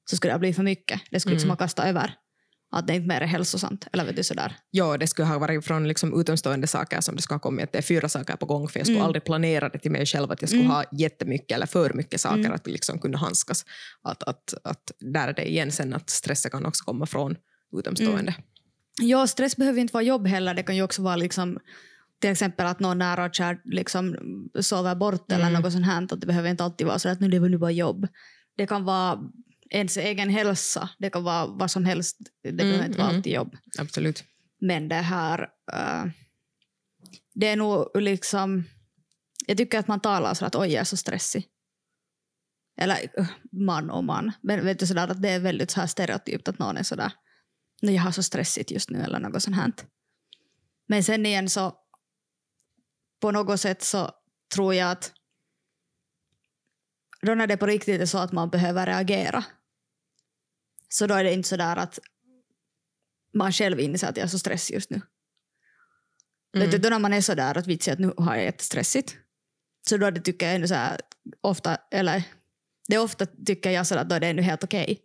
så 0.10 0.15
skulle 0.15 0.34
det 0.34 0.39
bli 0.39 0.53
för 0.53 0.63
mycket. 0.63 1.01
Det 1.12 1.20
skulle 1.20 1.34
liksom 1.36 1.48
Mm. 1.48 1.51
ha 1.58 1.58
kastat 1.65 1.86
över. 1.86 2.13
Att 2.75 2.88
det 2.88 2.96
inte 2.96 3.08
mer 3.08 3.22
är 3.22 3.25
hälsosamt. 3.25 3.88
Eller 3.94 4.06
vet 4.06 4.15
du 4.15 4.24
sådär. 4.24 4.56
Ja, 4.72 4.98
det 4.98 5.08
skulle 5.08 5.27
ha 5.27 5.39
varit 5.39 5.65
från 5.65 5.88
liksom 5.88 6.20
utomstående 6.22 6.68
saker 6.68 7.01
som 7.01 7.15
det 7.15 7.22
ska 7.22 7.34
ha 7.34 7.39
kommit. 7.39 7.63
Att 7.63 7.72
det 7.72 7.77
är 7.77 7.82
fyra 7.82 8.10
saker 8.10 8.36
på 8.36 8.46
gång 8.46 8.68
för 8.68 8.80
jag 8.80 8.86
skulle 8.88 8.98
Mm. 8.98 9.06
aldrig 9.08 9.24
planera 9.24 9.70
det 9.70 9.80
till 9.80 9.92
mig 9.92 10.06
själv 10.06 10.32
att 10.32 10.42
jag 10.42 10.50
skulle 10.50 10.63
Mm. 10.63 10.72
ha 10.75 10.84
jättemycket 10.92 11.51
eller 11.56 11.65
för 11.65 11.94
mycket 11.94 12.22
saker 12.22 12.39
Mm. 12.39 12.51
att 12.53 12.68
liksom 12.68 13.00
kunna 13.00 13.18
handskas. 13.18 13.65
Att, 14.01 14.24
att, 14.24 14.53
att 14.63 14.92
där 15.00 15.27
är 15.27 15.34
det 15.34 15.50
igen 15.50 15.72
sen 15.72 15.94
att 15.94 16.10
stressen 16.10 16.51
kan 16.51 16.65
också 16.65 16.84
komma 16.84 17.06
från 17.06 17.36
utomstående. 17.77 18.36
Ja, 19.01 19.27
stress 19.27 19.56
behöver 19.56 19.80
inte 19.82 19.94
vara 19.94 20.03
jobb 20.03 20.27
heller. 20.27 20.53
Det 20.53 20.63
kan 20.63 20.75
ju 20.75 20.84
också 20.84 21.01
vara 21.01 21.15
liksom, 21.15 21.60
till 22.22 22.30
exempel 22.30 22.65
att 22.65 22.80
någon 22.80 22.98
nära 22.98 23.25
och 23.25 23.36
kär 23.36 23.58
liksom 23.65 24.15
sover 24.62 24.96
bort 24.96 25.32
eller 25.32 25.48
Mm. 25.50 25.62
något 25.62 25.72
sånt 25.74 25.86
här. 25.86 26.03
Att 26.03 26.22
det 26.22 26.27
behöver 26.27 26.50
inte 26.50 26.63
alltid 26.63 26.88
vara 26.88 27.00
så 27.00 27.10
att 27.10 27.20
nu 27.20 27.27
det 27.27 27.39
var 27.39 27.50
nu 27.50 27.58
bara 27.58 27.72
jobb. 27.72 28.08
Det 28.58 28.68
kan 28.68 28.84
vara 28.86 29.20
ens 29.74 29.98
egen 29.98 30.30
hälsa. 30.30 30.89
Det 31.00 31.10
kan 31.10 31.24
vara 31.24 31.46
vad 31.46 31.72
som 31.72 31.86
helst. 31.86 32.18
Det 32.44 32.51
behöver 32.51 32.75
Mm, 32.75 32.86
inte 32.86 32.98
vara 32.98 33.08
mm. 33.08 33.18
alltid 33.18 33.34
jobb. 33.34 33.56
Absolut. 33.80 34.24
Men 34.62 34.89
det 34.89 34.96
här, 34.96 35.42
uh, 35.74 36.12
det 37.34 37.48
är 37.48 37.56
nog 37.56 38.01
liksom, 38.01 38.63
jag 39.48 39.58
tycker 39.58 39.80
att 39.80 39.88
man 39.88 40.00
talar 40.00 40.34
så 40.34 40.46
att 40.46 40.56
oj 40.56 40.72
jag 40.72 40.82
är 40.82 40.86
så 40.86 40.98
stressig. 40.98 41.48
Eller 42.77 43.20
uh, 43.20 43.27
man 43.51 43.89
och 43.89 44.03
man. 44.03 44.32
Men 44.42 44.65
vet 44.65 44.80
du 44.80 44.88
sådär 44.88 45.08
att 45.08 45.22
det 45.22 45.30
är 45.30 45.39
väldigt 45.39 45.72
så 45.72 45.80
här 45.80 45.88
stereotypt 45.88 46.48
att 46.48 46.60
någon 46.60 46.77
är 46.77 46.84
sådär, 46.84 47.12
jag 47.82 48.01
har 48.01 48.12
så 48.12 48.24
stressigt 48.24 48.72
just 48.72 48.89
nu 48.89 49.01
eller 49.01 49.20
något 49.20 49.44
sånt 49.44 49.56
här. 49.56 49.72
Men 50.88 51.03
sen 51.03 51.25
igen 51.25 51.50
så 51.50 51.75
på 53.22 53.32
något 53.32 53.60
sätt 53.60 53.84
så 53.84 54.12
tror 54.56 54.74
jag 54.74 54.92
att 54.92 55.13
då 57.22 57.36
när 57.36 57.48
det 57.48 57.58
på 57.58 57.65
riktigt 57.65 58.01
är 58.01 58.06
så 58.06 58.18
att 58.18 58.32
man 58.32 58.50
behöver 58.50 58.86
reagera 58.86 59.44
så 60.93 61.07
då 61.07 61.15
är 61.15 61.23
det 61.23 61.33
inte 61.33 61.50
så 61.50 61.57
där 61.57 61.75
att 61.75 62.00
man 63.33 63.51
själv 63.51 63.79
inser 63.79 64.07
att 64.07 64.17
jag 64.17 64.23
är 64.23 64.27
så 64.27 64.39
stressig 64.39 64.75
just 64.75 64.89
nu. 64.89 65.01
Mm. 66.55 66.65
Vet 66.65 66.71
du, 66.71 66.77
då 66.77 66.89
när 66.89 67.00
man 67.00 67.13
är 67.13 67.21
så 67.21 67.35
där 67.35 67.57
att 67.57 67.67
vitsi 67.67 67.91
att 67.91 68.00
nu 68.00 68.13
har 68.17 68.35
jag 68.35 68.43
jättestressigt 68.43 69.17
så 69.89 69.97
då 69.97 70.12
det 70.12 70.21
tycker 70.21 70.45
jag 70.45 70.55
ändå 70.55 70.67
så 70.67 70.73
här, 70.73 71.01
ofta, 71.41 71.77
eller 71.91 72.23
det 72.88 72.97
ofta 72.97 73.25
tycker 73.25 73.71
jag 73.71 73.88
så 73.88 73.97
att 73.97 74.09
då 74.09 74.15
är 74.15 74.19
det 74.19 74.27
ändå 74.27 74.43
helt 74.43 74.63
okej. 74.63 74.83
Okay. 74.83 74.97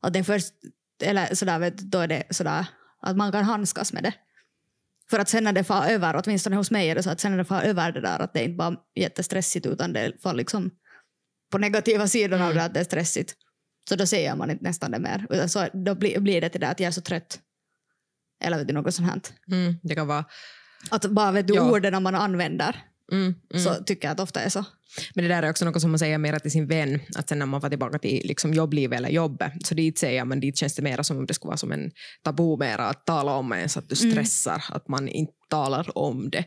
Att 0.00 0.12
det 0.12 0.24
först, 0.24 0.54
eller 1.02 1.34
sådär, 1.34 1.58
vet, 1.58 1.78
då 1.78 1.98
är 1.98 2.08
det 2.08 2.24
sådär 2.30 2.66
att 3.02 3.16
man 3.16 3.32
kan 3.32 3.44
handskas 3.44 3.92
med 3.92 4.02
det. 4.02 4.14
För 5.10 5.18
att 5.18 5.28
sen 5.28 5.44
när 5.44 5.52
det 5.52 5.64
far 5.64 5.86
över, 5.86 6.22
åtminstone 6.24 6.56
hos 6.56 6.70
mig 6.70 6.90
är 6.90 6.94
det 6.94 7.02
så 7.02 7.10
att 7.10 7.20
sen 7.20 7.30
när 7.30 7.38
det 7.38 7.44
far 7.44 7.62
över 7.62 7.92
det 7.92 8.00
där 8.00 8.18
att 8.18 8.32
det 8.32 8.44
inte 8.44 8.56
bara 8.56 8.76
jättestressigt 8.94 9.66
utan 9.66 9.92
det 9.92 10.22
far 10.22 10.34
liksom 10.34 10.70
på 11.50 11.58
negativa 11.58 12.08
sidan 12.08 12.40
mm. 12.40 12.48
av 12.48 12.54
det 12.54 12.64
att 12.64 12.74
det 12.74 12.80
är 12.80 12.84
stressigt. 12.84 13.34
Så 13.88 13.96
då 13.96 14.06
säger 14.06 14.36
man 14.36 14.50
inte 14.50 14.64
nästan 14.64 14.90
det 14.90 14.98
mer. 14.98 15.26
Utan 15.30 15.48
så, 15.48 15.68
då 15.72 15.94
blir, 15.94 16.20
blir 16.20 16.40
det 16.40 16.48
till 16.48 16.60
det 16.60 16.68
att 16.68 16.80
jag 16.80 16.86
är 16.88 16.92
så 16.92 17.00
trött. 17.00 17.40
Eller 18.44 18.58
vet 18.58 18.68
du, 18.68 18.74
något 18.74 18.94
sånt 18.94 19.08
här. 19.08 19.20
Mm, 19.52 19.78
det 19.82 19.94
kan 19.94 20.06
vara... 20.06 20.24
Att 20.90 21.06
bara 21.06 21.32
vet 21.32 21.46
du, 21.46 21.54
ja. 21.54 21.70
orden 21.70 22.02
man 22.02 22.14
använder 22.14 22.84
Mm, 23.12 23.34
mm. 23.54 23.64
Så 23.64 23.74
tycker 23.84 24.08
jag 24.08 24.12
att 24.12 24.20
ofta 24.20 24.40
är 24.40 24.48
så. 24.48 24.64
Men 25.14 25.24
det 25.24 25.28
där 25.28 25.42
är 25.42 25.50
också 25.50 25.64
något 25.64 25.80
som 25.80 25.90
man 25.90 25.98
säger 25.98 26.18
mer 26.18 26.38
till 26.38 26.50
sin 26.50 26.66
vän, 26.66 27.00
att 27.16 27.28
sen 27.28 27.38
när 27.38 27.46
man 27.46 27.60
får 27.60 27.68
tillbaka 27.68 27.98
till 27.98 28.22
liksom 28.24 28.54
jobblivet 28.54 28.98
eller 28.98 29.08
jobbet, 29.08 29.52
så 29.64 29.74
dit 29.74 29.98
säger 29.98 30.24
man, 30.24 30.40
dit 30.40 30.58
känns 30.58 30.74
det 30.74 30.82
mer 30.82 31.02
som 31.02 31.18
om 31.18 31.26
det 31.26 31.34
skulle 31.34 31.48
vara 31.48 31.56
som 31.56 31.72
en 31.72 31.90
tabu 32.24 32.56
mera 32.56 32.86
att 32.86 33.06
tala 33.06 33.34
om 33.34 33.52
ens 33.52 33.76
att 33.76 33.88
du 33.88 33.96
mm. 34.02 34.12
stressar, 34.12 34.52
mm. 34.52 34.76
att 34.76 34.88
man 34.88 35.08
inte 35.08 35.32
talar 35.48 35.98
om 35.98 36.30
det. 36.30 36.44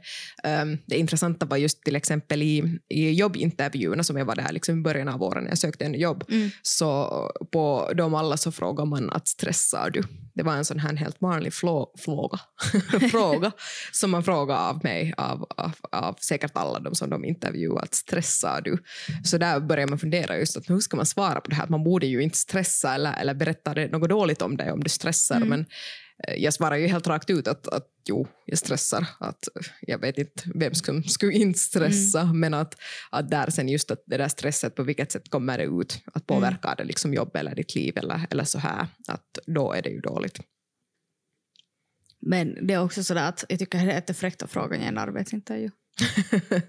Um, 0.62 0.77
det 0.88 0.98
intressanta 0.98 1.46
var 1.46 1.58
just 1.58 1.84
till 1.84 1.96
exempel 1.96 2.41
i, 2.41 2.79
i 2.89 3.12
jobbintervjuerna 3.12 4.03
som 4.03 4.18
jag 4.18 4.25
var 4.25 4.36
där 4.36 4.51
liksom 4.51 4.79
i 4.79 4.82
början 4.82 5.08
av 5.08 5.24
året 5.24 5.44
när 5.44 5.51
jag 5.51 5.58
sökte 5.58 5.86
en 5.86 6.00
jobb, 6.00 6.24
mm. 6.29 6.50
så 6.62 7.10
på 7.51 7.91
dem 7.96 8.15
alla 8.15 8.38
så 8.38 8.51
frågar 8.51 8.86
man 8.86 9.10
att 9.10 9.27
stressar 9.27 9.89
du? 9.89 10.03
Det 10.34 10.44
var 10.44 10.53
en 10.53 10.65
sån 10.65 10.79
här 10.79 10.96
helt 10.96 11.22
vanlig 11.22 11.53
flå, 11.53 11.94
fråga, 11.98 12.39
fråga 13.12 13.51
som 13.91 14.12
man 14.12 14.24
frågade 14.24 14.60
av 14.60 14.84
mig, 14.84 15.13
av, 15.18 15.46
av, 15.58 15.75
av 15.91 16.15
säkert 16.20 16.51
alla 16.53 16.79
de 16.79 16.96
som 16.96 17.10
de 17.10 17.25
intervjuat, 17.25 17.96
stressar 18.39 18.62
du? 18.62 18.77
Så 19.24 19.38
där 19.38 19.60
började 19.60 19.89
man 19.89 20.00
fundera 20.00 20.38
just 20.38 20.58
att 20.58 20.69
hur 20.69 20.79
ska 20.79 20.98
man 20.98 21.05
svara 21.05 21.41
på 21.41 21.50
det 21.50 21.55
här, 21.55 21.63
att 21.63 21.69
man 21.69 21.84
borde 21.84 22.05
ju 22.05 22.22
inte 22.22 22.38
stressa 22.38 22.96
eller, 22.96 23.13
eller 23.22 23.34
berätta 23.34 23.74
något 23.74 24.10
dåligt 24.10 24.41
om 24.41 24.58
dig 24.58 24.72
om 24.72 24.84
du 24.84 24.89
stressar, 24.89 25.36
mm. 25.36 25.50
men 25.50 25.65
Eh, 26.27 26.36
jag 26.36 26.53
svarar 26.53 26.75
ju 26.75 26.88
helt 26.88 27.08
rakt 27.08 27.29
ut 27.29 27.48
att, 27.48 27.67
att 27.67 27.88
jo, 28.10 28.27
jag 28.46 28.58
stressar. 28.58 29.05
Att, 29.19 29.48
jag 29.81 30.00
vet 30.01 30.17
inte 30.17 30.43
vem 30.55 30.74
som 30.74 31.03
skulle 31.03 31.34
inte 31.34 31.60
stressa, 31.60 32.22
mm. 32.22 32.39
men 32.39 32.53
att, 32.53 32.75
att 33.12 33.29
där 33.29 33.50
sen 33.50 33.69
just 33.69 33.91
att 33.91 34.03
det 34.05 34.17
där 34.17 34.27
stresset, 34.27 34.75
på 34.75 34.84
vilket 34.84 35.12
sätt 35.12 35.29
kommer 35.29 35.58
det 35.58 35.63
ut? 35.63 36.01
Att 36.13 36.27
påverkar 36.27 36.69
mm. 36.69 36.75
det 36.77 36.84
liksom 36.84 37.13
jobb 37.13 37.36
eller 37.36 37.55
ditt 37.55 37.75
liv 37.75 37.98
eller, 37.98 38.27
eller 38.29 38.43
så 38.43 38.60
här? 38.60 38.88
Att 39.08 39.39
då 39.46 39.74
är 39.74 39.81
det 39.81 39.89
ju 39.89 40.00
dåligt. 40.00 40.39
Men 42.22 42.67
det 42.67 42.74
är 42.74 42.84
också 42.84 43.03
så 43.03 43.17
att 43.17 43.46
jag 43.50 43.60
tycker 43.60 43.77
det 43.77 43.91
är 43.91 43.96
jättefräckt 43.96 44.43
att 44.43 44.51
fråga 44.51 44.77
i 44.77 44.84
en 44.84 44.98
arbetsintervju. 44.98 45.69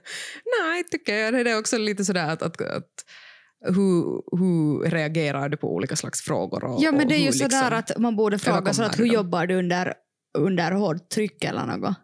Nej, 0.61 0.85
tycker 0.91 1.15
jag. 1.15 1.35
Det 1.35 1.51
är 1.51 1.59
också 1.59 1.79
lite 1.79 2.05
sådär 2.05 2.29
att, 2.29 2.43
att, 2.43 2.61
att 2.61 3.05
hur, 3.61 4.23
hur 4.39 4.91
reagerar 4.91 5.49
du 5.49 5.57
på 5.57 5.75
olika 5.75 5.97
slags 5.97 6.23
frågor? 6.23 6.65
Och, 6.65 6.83
ja, 6.83 6.93
men 6.93 7.09
det 7.09 7.15
är 7.15 7.19
ju 7.19 7.33
sådär 7.33 7.77
liksom, 7.77 7.97
att 7.97 7.99
man 7.99 8.17
borde 8.17 8.39
fråga 8.39 8.75
så 8.75 8.83
att 8.83 8.99
hur 8.99 9.07
jobbar 9.07 9.47
du 9.47 9.55
under, 9.55 9.95
under 10.39 10.73
hårt 10.73 11.09
tryck 11.09 11.45
eller 11.45 11.67
något? 11.67 11.97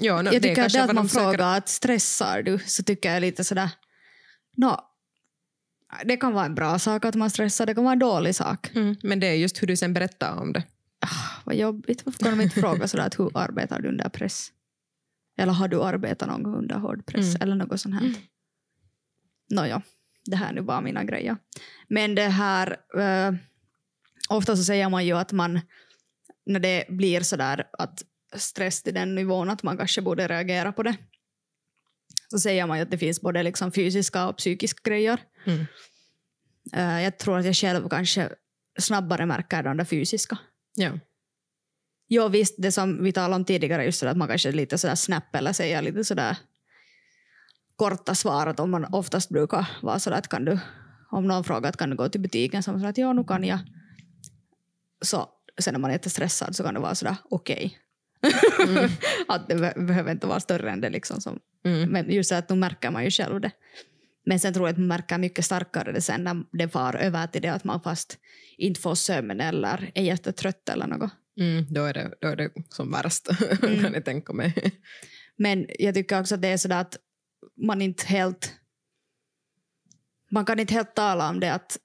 Ja, 0.00 0.22
no, 0.22 0.32
jag 0.32 0.42
tycker 0.42 0.64
att 0.64 0.72
det 0.72 0.84
att 0.84 0.94
man 0.94 1.08
frågar 1.08 1.56
att 1.56 1.68
stressar 1.68 2.42
du 2.42 2.58
så 2.58 2.82
tycker 2.82 3.12
jag 3.12 3.20
lite 3.20 3.44
sådär, 3.44 3.70
no, 4.56 4.80
det 6.04 6.16
kan 6.16 6.32
vara 6.32 6.44
en 6.44 6.54
bra 6.54 6.78
sak 6.78 7.04
att 7.04 7.14
man 7.14 7.30
stressar, 7.30 7.66
det 7.66 7.74
kan 7.74 7.84
vara 7.84 7.92
en 7.92 7.98
dålig 7.98 8.34
sak. 8.34 8.70
Mm, 8.74 8.96
men 9.02 9.20
det 9.20 9.26
är 9.26 9.34
just 9.34 9.62
hur 9.62 9.66
du 9.66 9.76
sen 9.76 9.94
berättar 9.94 10.40
om 10.40 10.52
det. 10.52 10.62
Ah, 11.00 11.40
vad 11.44 11.56
jobbigt, 11.56 12.06
varför 12.06 12.18
kan 12.18 12.38
de 12.38 12.44
inte 12.44 12.60
fråga 12.60 12.88
sådär 12.88 13.06
att 13.06 13.18
hur 13.18 13.38
arbetar 13.38 13.80
du 13.80 13.88
under 13.88 14.08
press? 14.08 14.48
Eller 15.36 15.52
har 15.52 15.68
du 15.68 15.82
arbetat 15.82 16.28
någon 16.28 16.42
gång 16.42 16.54
under 16.54 16.78
hård 16.78 17.06
press 17.06 17.34
mm. 17.34 17.42
eller 17.42 17.56
något 17.56 17.80
sånt 17.80 17.94
här? 17.94 18.06
Mm. 18.06 18.14
Nåja 19.50 19.82
det 20.26 20.36
här 20.36 20.48
är 20.48 20.52
nu 20.52 20.62
bara 20.62 20.80
mina 20.80 21.04
grejer. 21.04 21.36
Men 21.88 22.14
det 22.14 22.28
här, 22.28 22.76
äh, 22.98 23.34
ofta 24.28 24.56
så 24.56 24.64
säger 24.64 24.88
man 24.88 25.06
ju 25.06 25.12
att 25.12 25.32
man, 25.32 25.60
när 26.46 26.60
det 26.60 26.84
blir 26.88 27.20
sådär 27.20 27.68
att 27.72 28.02
stress 28.36 28.82
till 28.82 28.94
den 28.94 29.14
nivån 29.14 29.50
att 29.50 29.62
man 29.62 29.76
kanske 29.76 30.02
borde 30.02 30.28
reagera 30.28 30.72
på 30.72 30.82
det, 30.82 30.96
så 32.28 32.38
säger 32.38 32.66
man 32.66 32.78
ju 32.78 32.82
att 32.82 32.90
det 32.90 32.98
finns 32.98 33.20
både 33.20 33.42
liksom 33.42 33.72
fysiska 33.72 34.28
och 34.28 34.36
psykiska 34.36 34.90
grejer. 34.90 35.20
Mm. 35.44 35.66
Äh, 36.72 37.02
jag 37.02 37.18
tror 37.18 37.38
att 37.38 37.44
jag 37.44 37.56
själv 37.56 37.88
kanske 37.88 38.30
snabbare 38.78 39.26
märker 39.26 39.62
de 39.62 39.76
där 39.76 39.84
fysiska. 39.84 40.38
Ja. 40.74 40.90
Jo 42.08 42.28
visst, 42.28 42.54
det 42.58 42.72
som 42.72 43.04
vi 43.04 43.12
talade 43.12 43.34
om 43.34 43.44
tidigare, 43.44 43.84
just 43.84 43.98
så 43.98 44.06
att 44.06 44.16
man 44.16 44.28
kanske 44.28 44.52
lite 44.52 44.78
sådär 44.78 44.94
snap 44.94 45.34
eller 45.34 45.52
säger 45.52 45.82
lite 45.82 46.04
sådär 46.04 46.36
korta 47.76 48.14
svar 48.14 48.46
att 48.46 48.60
om 48.60 48.70
man 48.70 48.94
oftast 48.94 49.28
brukar 49.28 49.68
vara 49.82 49.98
så 49.98 50.10
att 50.10 50.28
kan 50.28 50.44
du, 50.44 50.58
om 51.10 51.26
någon 51.26 51.44
frågar 51.44 51.68
att 51.68 51.76
kan 51.76 51.90
du 51.90 51.96
gå 51.96 52.08
till 52.08 52.20
butiken 52.20 52.62
så 52.62 52.72
man 52.72 52.84
att 52.84 52.98
ja 52.98 53.12
nu 53.12 53.24
kan 53.24 53.44
jag. 53.44 53.58
Så 55.02 55.28
sen 55.58 55.74
när 55.74 55.80
man 55.80 55.90
är 55.90 55.94
jättestressad 55.94 56.56
så 56.56 56.62
kan 56.62 56.74
det 56.74 56.80
vara 56.80 56.94
sådär 56.94 57.16
okej. 57.30 57.56
Okay. 57.56 58.76
Mm. 58.76 58.90
att 59.28 59.48
det 59.48 59.54
behöver 59.76 60.12
inte 60.12 60.26
vara 60.26 60.40
större 60.40 60.70
än 60.70 60.80
det 60.80 60.90
liksom. 60.90 61.20
Som, 61.20 61.38
mm. 61.64 61.90
Men 61.90 62.10
just 62.10 62.32
att 62.32 62.48
nu 62.48 62.56
märker 62.56 62.90
man 62.90 63.04
ju 63.04 63.10
själv 63.10 63.40
det. 63.40 63.50
Men 64.26 64.40
sen 64.40 64.54
tror 64.54 64.68
jag 64.68 64.72
att 64.72 64.78
man 64.78 64.86
märker 64.86 65.18
mycket 65.18 65.44
starkare 65.44 65.92
det 65.92 66.00
sen 66.00 66.24
när 66.24 66.44
det 66.52 66.68
far 66.68 66.96
över 66.96 67.26
till 67.26 67.42
det 67.42 67.48
att 67.48 67.64
man 67.64 67.80
fast 67.80 68.18
inte 68.58 68.80
får 68.80 68.94
sömn 68.94 69.40
eller 69.40 69.90
är 69.94 70.02
jättetrött 70.02 70.68
eller 70.68 70.86
något. 70.86 71.10
Mm, 71.40 71.64
då, 71.70 71.84
är 71.84 71.94
det, 71.94 72.14
då 72.20 72.28
är 72.28 72.36
det 72.36 72.50
som 72.68 72.90
värst, 72.90 73.28
mm. 73.62 73.82
kan 73.82 73.94
jag 73.94 74.04
tänka 74.04 74.32
mig. 74.32 74.80
Men 75.36 75.66
jag 75.78 75.94
tycker 75.94 76.20
också 76.20 76.34
att 76.34 76.42
det 76.42 76.48
är 76.48 76.56
sådär 76.56 76.80
att 76.80 76.96
man 77.56 77.82
inte 77.82 78.06
helt... 78.06 78.52
Man 80.30 80.44
kan 80.44 80.60
inte 80.60 80.74
helt 80.74 80.94
tala 80.94 81.30
om 81.30 81.40
det 81.40 81.52
att 81.52 81.78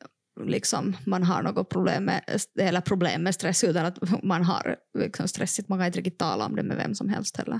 liksom, 0.45 0.97
man 1.05 1.23
har 1.23 1.43
något 1.43 1.69
problem 1.69 2.05
med, 2.05 2.41
eller 2.59 2.81
problem 2.81 3.23
med 3.23 3.35
stress 3.35 3.63
utan 3.63 3.85
att 3.85 4.23
man 4.23 4.43
har 4.43 4.75
liksom, 4.97 5.27
stressigt. 5.27 5.69
Man 5.69 5.79
kan 5.79 5.85
inte 5.85 5.99
riktigt 5.99 6.19
tala 6.19 6.45
om 6.45 6.55
det 6.55 6.63
med 6.63 6.77
vem 6.77 6.95
som 6.95 7.09
helst 7.09 7.37
heller. 7.37 7.59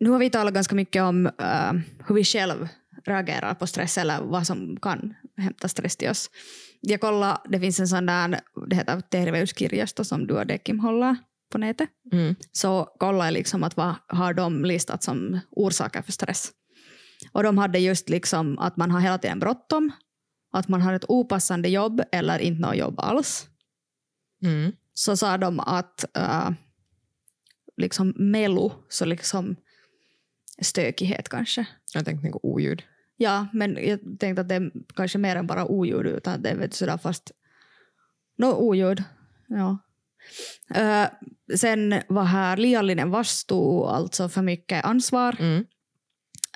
Nu 0.00 0.10
har 0.10 0.18
vi 0.18 0.30
talat 0.30 0.54
ganska 0.54 0.74
mycket 0.74 1.02
om 1.02 1.26
uh, 1.26 1.72
hur 2.06 2.14
vi 2.14 2.24
själv 2.24 2.68
reagerar 3.04 3.54
på 3.54 3.66
stress 3.66 3.98
eller 3.98 4.20
vad 4.22 4.46
som 4.46 4.76
kan 4.76 5.14
hämta 5.36 5.68
stress 5.68 5.96
till 5.96 6.10
oss. 6.10 6.30
Jag 6.84 7.00
kollade, 7.00 7.40
det 7.44 7.60
finns 7.60 7.80
en 7.80 7.88
sån 7.88 8.06
där, 8.06 8.40
det 8.66 8.76
heter 8.76 9.00
terveyskirjasto 9.00 10.04
som 10.04 10.26
du 10.26 10.34
och 10.34 10.46
Dekim 10.46 10.80
håller 10.80 11.16
på 11.50 11.58
nätet, 11.58 11.88
mm. 12.12 12.34
så 12.52 12.84
kollade 12.84 13.24
jag 13.24 13.32
liksom 13.32 13.62
att 13.62 13.76
vad 13.76 13.94
har 14.06 14.34
de 14.34 14.64
listat 14.64 15.02
som 15.02 15.40
orsaker 15.50 16.02
för 16.02 16.12
stress. 16.12 16.52
Och 17.32 17.42
de 17.42 17.58
hade 17.58 17.78
just 17.78 18.08
liksom 18.08 18.58
att 18.58 18.76
man 18.76 18.90
har 18.90 19.00
hela 19.00 19.18
tiden 19.18 19.38
bråttom, 19.38 19.92
att 20.52 20.68
man 20.68 20.82
har 20.82 20.92
ett 20.92 21.04
opassande 21.08 21.68
jobb 21.68 22.02
eller 22.12 22.38
inte 22.38 22.60
något 22.60 22.76
jobb 22.76 23.00
alls. 23.00 23.48
Mm. 24.42 24.72
Så 24.94 25.16
sa 25.16 25.38
de 25.38 25.60
att 25.60 26.04
uh, 26.18 26.50
liksom 27.76 28.14
melo, 28.16 28.72
så 28.88 29.04
liksom 29.04 29.56
stökighet 30.62 31.28
kanske. 31.28 31.66
Jag 31.94 32.04
tänkte 32.04 32.28
något 32.28 32.40
oljud. 32.44 32.82
Ja, 33.22 33.46
men 33.52 33.78
jag 33.88 34.00
tänkte 34.18 34.40
att 34.40 34.48
det 34.48 34.54
är 34.54 34.72
kanske 34.94 35.18
mer 35.18 35.36
än 35.36 35.46
bara 35.46 35.64
oljud, 35.66 36.06
utan 36.06 36.42
det 36.42 36.50
är 36.50 36.68
sådär 36.70 36.98
fast... 36.98 37.32
No, 38.38 38.46
oljud, 38.46 39.04
ja. 39.48 39.78
Uh, 40.76 41.06
sen 41.56 42.02
var 42.08 42.24
här 42.24 42.56
liiallinen 42.56 43.10
vastuu, 43.10 43.84
alltså 43.84 44.28
för 44.28 44.42
mycket 44.42 44.84
ansvar, 44.84 45.36
mm. 45.38 45.64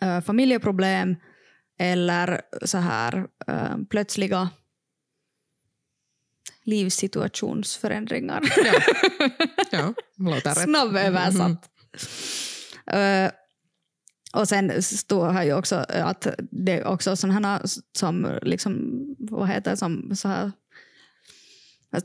uh, 0.02 0.20
familjeproblem 0.20 1.16
eller 1.78 2.40
så 2.64 2.78
här 2.78 3.26
uh, 3.50 3.84
plötsliga 3.90 4.48
livssituationsförändringar. 6.62 8.42
Ja, 8.56 8.72
ja 9.70 9.94
låter 10.16 10.50
rätt. 10.50 10.62
Snabböversatt. 10.62 11.70
Mm. 12.86 13.30
Och 14.32 14.48
sen 14.48 14.82
står 14.82 15.30
här 15.30 15.44
ju 15.44 15.54
också 15.54 15.84
att 15.88 16.26
det 16.50 16.72
är 16.72 16.86
också 16.86 17.16
sådana 17.16 17.60
som 17.92 18.38
liksom, 18.42 18.92
vad 19.18 19.48
heter 19.48 19.76
som 19.76 20.10
så 20.14 20.28
här 20.28 20.52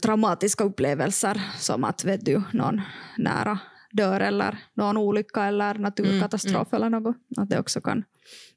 traumatiska 0.02 0.64
upplevelser 0.64 1.42
som 1.58 1.84
att 1.84 2.04
vet 2.04 2.24
du, 2.24 2.42
någon 2.52 2.80
nära 3.18 3.58
dör 3.92 4.20
eller 4.20 4.58
någon 4.74 4.96
olycka 4.96 5.44
eller 5.44 5.74
naturkatastrof 5.74 6.74
eller 6.74 6.90
något. 6.90 7.16
Att 7.36 7.50
det 7.50 7.58
också 7.58 7.80
kan. 7.80 8.04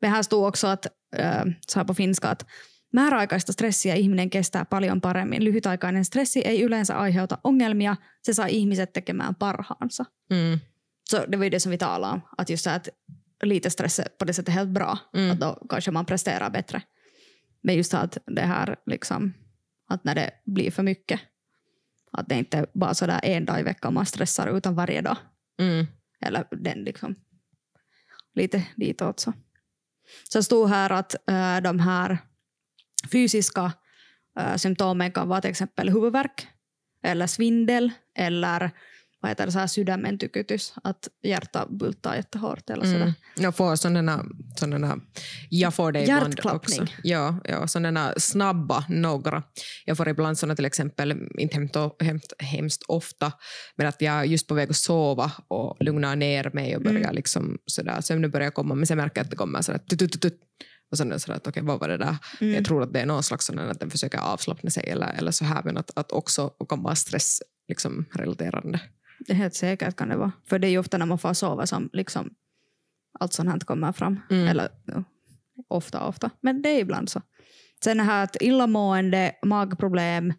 Men 0.02 0.12
här 0.12 0.24
stod 0.24 0.48
också 0.48 0.68
att, 0.68 0.86
äh, 1.16 1.44
så 1.68 1.80
här 1.80 1.86
på 1.86 1.94
finska 1.94 2.30
att 2.30 2.46
määräaikaista 2.94 3.54
stressiä 3.54 3.96
ihminen 3.96 4.30
kestää 4.30 4.66
paljon 4.66 5.02
paremmin. 5.02 5.44
Lyhytaikainen 5.44 6.06
stressi 6.06 6.40
ei 6.40 6.62
yleensä 6.62 6.96
aiheuta 6.96 7.38
ongelmia, 7.44 7.96
se 8.22 8.34
saa 8.34 8.48
ihmiset 8.48 8.94
tekemään 8.94 9.36
parhaansa. 9.36 10.06
Mm. 10.30 10.60
Så 11.10 11.26
det 11.32 11.38
var 11.38 11.44
ju 11.44 11.52
det 11.52 11.60
som 11.60 11.72
vi 11.72 11.78
talade 11.78 12.14
om, 12.14 12.22
att 12.38 12.50
just 12.50 12.64
så 12.64 12.70
att 12.70 12.90
lite 13.44 13.70
stress 13.70 14.00
är 14.00 14.08
på 14.20 14.26
det 14.26 14.34
sättet 14.34 14.54
helt 14.54 14.70
bra, 14.70 15.00
Mm. 15.14 15.32
att 15.32 15.40
då 15.40 15.68
kanske 15.70 15.92
man 15.92 16.06
presterar 16.06 16.50
bättre. 16.50 16.82
Men 17.62 17.76
just 17.76 17.94
att 17.94 18.18
det 18.28 18.42
här 18.42 18.76
liksom, 18.86 19.34
att 19.90 20.04
när 20.04 20.16
det 20.16 20.32
blir 20.46 20.72
för 20.72 20.84
mycket, 20.84 21.20
att 22.12 22.30
det 22.30 22.36
inte 22.36 22.66
bara 22.74 22.94
sådär 22.94 23.20
en 23.24 23.46
dag 23.46 23.60
i 23.60 23.64
veckan 23.64 23.94
man 23.94 24.06
stressar 24.06 24.58
utan 24.58 24.76
varje 24.76 25.02
dag. 25.02 25.18
Mm. 25.60 25.86
Eller 26.22 26.46
den 26.52 26.84
liksom 26.84 27.16
lite 28.34 28.64
ditåt 28.76 29.20
så. 29.20 29.34
Så 30.30 30.44
stod 30.44 30.70
här 30.70 30.90
att 30.90 31.16
äh, 31.30 31.62
de 31.62 31.80
här 31.80 32.18
fysiska 33.12 33.74
äh, 34.40 34.56
symptomen 34.56 35.12
kan 35.12 35.28
vara 35.28 35.42
till 35.42 35.50
exempel 35.52 35.90
huvudvärk 35.90 36.48
eller 37.04 37.28
svindel 37.28 37.92
eller 38.16 38.72
vad 39.26 39.30
heter 39.32 39.46
det, 39.46 39.52
så 39.52 39.60
här 39.60 39.68
sydämen 39.68 40.18
tykytys, 40.18 40.74
att 40.84 41.08
hjärta 41.24 41.68
bultar 41.70 42.16
jättehårt 42.16 42.70
eller 42.70 42.84
sådär. 42.84 43.02
Mm. 43.02 43.14
Jag 43.36 43.56
får 43.56 43.76
sådana, 43.76 44.26
sådana 44.56 45.00
jag 45.50 45.74
får 45.74 45.92
det 45.92 46.04
ibland 46.04 46.40
också. 46.44 46.86
Ja, 47.04 47.40
ja, 47.44 47.68
sådana 47.68 48.14
snabba 48.18 48.86
några. 48.90 49.44
Jag 49.86 49.98
får 49.98 50.10
ibland 50.10 50.38
sådana 50.38 50.56
till 50.56 50.66
exempel, 50.66 51.30
inte 51.38 51.56
hemskt, 51.56 51.76
hemskt, 52.00 52.34
hemskt 52.40 52.84
ofta, 52.88 53.32
men 53.76 53.88
att 53.88 54.02
jag 54.02 54.14
är 54.16 54.24
just 54.24 54.48
på 54.48 54.54
väg 54.54 54.70
att 54.70 54.76
sova 54.76 55.32
och 55.48 55.78
lugnar 55.80 56.16
ner 56.16 56.52
mig 56.54 56.76
och 56.76 56.82
börjar 56.84 57.00
Mm. 57.00 57.16
liksom 57.16 57.58
sådär, 57.66 58.02
sömnen 58.02 58.32
börjar 58.32 58.52
komma, 58.52 58.76
men 58.76 58.88
sen 58.88 58.98
märker 58.98 59.20
jag 59.20 59.24
att 59.26 59.32
det 59.32 59.38
kommer 59.38 59.62
sådär 59.62 59.80
tut, 59.80 60.00
tut, 60.00 60.12
tut, 60.12 60.22
tut. 60.22 60.40
och 60.92 60.98
sen 60.98 61.08
är 61.08 61.14
det 61.14 61.20
sådär 61.20 61.38
att 61.38 61.48
okej, 61.48 61.64
vad 61.64 61.80
var 61.80 61.88
det 61.88 61.98
där? 61.98 62.18
Mm. 62.42 62.54
Jag 62.54 62.66
tror 62.66 62.84
att 62.84 62.94
det 62.94 63.00
är 63.00 63.06
någon 63.06 63.24
slags 63.24 63.46
sån 63.46 63.60
att 63.60 63.80
den 63.80 63.90
försöker 63.90 64.18
avslappna 64.18 64.70
sig 64.70 64.90
eller, 64.90 65.14
eller 65.18 65.32
så 65.32 65.46
här, 65.46 65.62
men 65.64 65.78
att, 65.78 65.92
att 65.96 66.12
också 66.12 66.50
kan 66.70 66.84
vara 66.84 66.96
stress 66.96 67.42
liksom, 67.68 68.06
relaterande. 68.14 68.80
Det 69.20 69.32
är 69.32 69.36
helt 69.36 69.56
säkert 69.56 69.96
kan 69.96 70.10
det 70.10 70.18
vara. 70.18 70.32
För 70.50 70.60
det 70.60 70.68
är 70.68 70.72
ju 70.72 70.78
ofta 70.78 70.98
när 70.98 71.06
man 71.06 71.20
får 71.20 71.34
sova 71.34 71.66
som 71.66 71.90
liksom 71.94 72.34
allt 73.20 73.34
sånt 73.34 73.50
här 73.50 73.60
kommer 73.60 73.92
fram. 73.92 74.20
Mm. 74.30 74.48
Eller 74.48 74.70
ofta, 75.68 76.08
ofta. 76.08 76.30
Men 76.42 76.62
det 76.62 76.70
är 76.70 76.80
ibland 76.80 77.10
så. 77.10 77.22
Sen 77.84 77.98
det 77.98 78.04
här 78.04 78.24
att 78.24 78.42
illamående, 78.42 79.36
magproblem, 79.46 80.34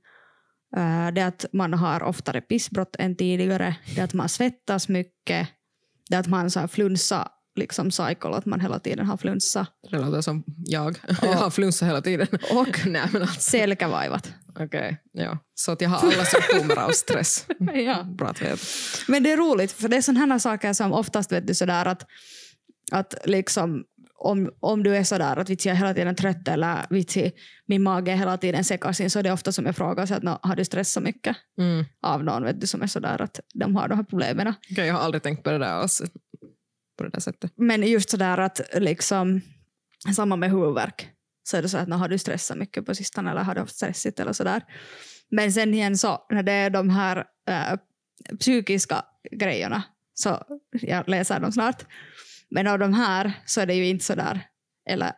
eh, 0.76 1.08
det 1.12 1.22
att 1.22 1.44
man 1.52 1.74
har 1.74 2.02
oftare 2.02 2.40
pissbrott 2.40 2.96
än 2.98 3.16
tidigare, 3.16 3.76
det 3.96 4.00
att 4.00 4.14
man 4.14 4.28
svettas 4.28 4.88
mycket, 4.88 5.48
det 6.10 6.16
att 6.16 6.26
man 6.26 6.50
så 6.50 6.60
här 6.60 6.66
flunsa, 6.66 7.28
liksom 7.58 7.90
cycle, 7.90 8.30
att 8.30 8.46
man 8.46 8.60
hela 8.60 8.78
tiden 8.78 9.06
har 9.06 9.16
flunsa. 9.16 9.66
Det 9.90 9.98
låter 9.98 10.20
som 10.20 10.44
jag. 10.66 10.98
Jag 11.22 11.32
har 11.32 11.50
flunsa 11.50 11.86
hela 11.86 12.00
tiden. 12.02 12.26
Och 12.50 12.80
Nej, 12.86 13.02
men 13.12 13.22
alltså, 13.22 13.40
selkävaivat. 13.40 14.32
Okej, 14.60 15.00
ja. 15.12 15.38
Så 15.54 15.72
att 15.72 15.80
jag 15.80 15.88
har 15.88 15.98
alla 16.12 16.24
symptomer 16.24 16.78
av 16.78 16.90
stress. 16.90 17.46
Ja. 17.74 18.02
Bra 18.02 18.28
att 18.28 18.42
veta. 18.42 18.56
Men 19.08 19.22
det 19.22 19.32
är 19.32 19.36
roligt, 19.36 19.72
för 19.72 19.88
det 19.88 19.96
är 19.96 20.00
sådana 20.02 20.32
här 20.34 20.38
saker 20.38 20.72
som 20.72 20.92
oftast 20.92 21.32
vet 21.32 21.46
du 21.46 21.54
sådär 21.54 21.86
att, 21.86 22.06
att 22.92 23.14
liksom 23.24 23.84
om, 24.18 24.50
om 24.60 24.82
du 24.82 24.96
är 24.96 25.04
sådär 25.04 25.36
att 25.36 25.50
vitsi 25.50 25.68
jag 25.68 25.74
är 25.76 25.78
hela 25.78 25.94
tiden 25.94 26.14
trött 26.16 26.48
eller 26.48 26.86
vitsi 26.90 27.32
min 27.66 27.82
mage 27.82 28.12
är 28.12 28.16
hela 28.16 28.36
tiden 28.36 28.64
sekaisin 28.64 29.10
så 29.10 29.18
är 29.18 29.22
det 29.22 29.32
ofta 29.32 29.52
som 29.52 29.66
jag 29.66 29.76
frågar 29.76 30.06
så 30.06 30.14
att 30.14 30.22
"Nå, 30.22 30.38
har 30.42 30.56
du 30.56 30.64
stressat 30.64 31.02
mycket 31.02 31.36
Mm. 31.58 31.84
av 32.02 32.24
någon 32.24 32.44
vet 32.44 32.60
du 32.60 32.66
som 32.66 32.82
är 32.82 32.86
sådär 32.86 33.22
att 33.22 33.40
de 33.54 33.76
har 33.76 33.88
de 33.88 33.94
här 33.94 34.04
problemen. 34.04 34.54
Okej, 34.70 34.86
jag 34.86 34.94
har 34.94 35.00
aldrig 35.00 35.22
tänkt 35.22 35.42
på 35.44 35.50
det 35.50 35.58
där 35.58 35.66
alls. 35.66 36.02
På 36.96 37.04
det 37.04 37.10
där 37.10 37.20
sättet. 37.20 37.52
Men 37.56 37.82
just 37.82 38.10
sådär 38.10 38.38
att 38.38 38.60
liksom 38.74 39.40
samma 40.16 40.36
med 40.36 40.50
huvudvärk 40.50 41.08
så 41.42 41.56
är 41.56 41.62
det 41.62 41.68
så 41.68 41.78
att 41.78 41.88
"Nå, 41.88 41.96
har 41.96 42.08
du 42.08 42.18
stressat 42.18 42.58
mycket 42.58 42.86
på 42.86 42.94
sistone 42.94 43.30
eller 43.30 43.42
har 43.42 43.54
du 43.54 43.60
haft 43.60 43.76
stressigt 43.76 44.20
eller 44.20 44.32
sådär. 44.32 44.62
Men 45.30 45.52
sen 45.52 45.74
igen 45.74 45.98
så 45.98 46.26
när 46.30 46.42
det 46.42 46.52
är 46.52 46.70
de 46.70 46.90
här 46.90 47.24
äh, 47.48 47.78
psykiska 48.38 49.04
grejerna 49.30 49.82
så 50.14 50.44
jag 50.72 51.08
läser 51.08 51.40
dem 51.40 51.52
snart. 51.52 51.86
Men 52.50 52.66
av 52.66 52.78
de 52.78 52.94
här 52.94 53.32
så 53.46 53.60
är 53.60 53.66
det 53.66 53.74
ju 53.74 53.86
inte 53.86 54.04
sådär 54.04 54.40
eller 54.90 55.12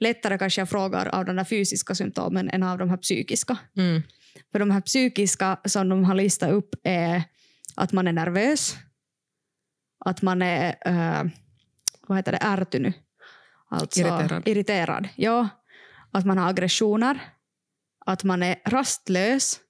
lättare 0.00 0.38
kanske 0.38 0.60
jag 0.60 0.68
frågar 0.68 1.06
av 1.06 1.24
de 1.24 1.36
där 1.36 1.44
fysiska 1.44 1.94
symptomen 1.94 2.50
än 2.50 2.62
av 2.62 2.78
de 2.78 2.90
här 2.90 2.96
psykiska. 2.96 3.58
Mm. 3.76 4.02
För 4.52 4.58
de 4.58 4.70
här 4.70 4.80
psykiska 4.80 5.60
som 5.64 5.88
de 5.88 6.04
har 6.04 6.14
listat 6.14 6.50
upp 6.50 6.74
är 6.84 7.22
att 7.76 7.92
man 7.92 8.08
är 8.08 8.12
nervös, 8.12 8.76
att 10.04 10.22
man 10.22 10.42
är 10.42 10.76
äh, 10.84 11.30
vad 12.06 12.18
heter 12.18 12.32
det, 12.32 12.38
ärtynyt. 12.38 12.94
Alltså 13.68 14.00
Irriterad. 14.00 14.48
irriterad. 14.48 15.08
Ja, 15.16 15.48
att 16.10 16.26
man 16.26 16.38
har 16.38 16.48
aggressioner, 16.48 17.20
att 18.06 18.24
man 18.24 18.42
är 18.42 18.60
rastlös, 18.64 19.60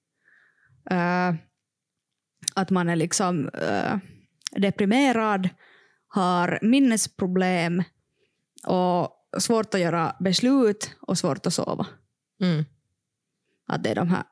äh, 0.89 1.33
att 2.55 2.69
man 2.69 2.89
är 2.89 2.95
liksom 2.95 3.49
äh, 3.49 3.97
deprimerad, 4.51 5.49
har 6.07 6.59
minnesproblem 6.61 7.83
och 8.63 9.27
svårt 9.37 9.73
att 9.73 9.79
göra 9.79 10.15
beslut 10.19 10.95
och 11.01 11.17
svårt 11.17 11.45
att 11.45 11.53
sova. 11.53 11.87
Mm. 12.41 12.65
Att 13.67 13.83
det 13.83 13.89
är 13.89 13.95
de 13.95 14.09
här 14.09 14.23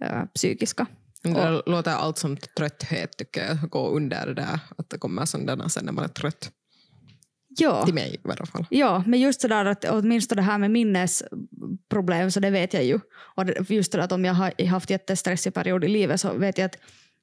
äh, 0.00 0.24
psykiska. 0.34 0.86
Det 1.32 1.62
låter 1.66 1.90
allt 1.90 2.18
som 2.18 2.36
trötthet 2.36 3.16
tycker 3.16 3.46
jag 3.46 3.70
gå 3.70 3.88
under 3.88 4.26
det 4.26 4.34
där. 4.34 4.60
Att 4.78 4.90
det 4.90 4.98
kommer 4.98 5.24
sådana 5.24 5.68
sen 5.68 5.84
när 5.84 5.92
man 5.92 6.04
är 6.04 6.08
trött. 6.08 6.50
Ja. 7.48 7.84
Till 7.84 7.94
mig 7.94 8.14
i 8.14 8.28
alla 8.28 8.46
fall. 8.46 8.66
Ja, 8.70 9.02
men 9.06 9.20
just 9.20 9.42
det 9.42 9.48
där 9.48 9.64
att 9.64 9.84
åtminstone 9.84 10.40
det 10.40 10.46
här 10.46 10.58
med 10.58 10.70
minnesproblem 10.70 12.30
så 12.30 12.40
det 12.40 12.50
vet 12.50 12.74
jag 12.74 12.84
ju. 12.84 13.00
Och 13.36 13.70
just 13.70 13.92
det 13.92 13.98
där 13.98 14.04
att 14.04 14.12
om 14.12 14.24
jag 14.24 14.34
har 14.34 14.66
haft 14.66 14.90
jättestressig 14.90 15.54
period 15.54 15.84
i 15.84 15.88
livet 15.88 16.20
så 16.20 16.32
vet 16.32 16.58
jag 16.58 16.66
att 16.66 16.76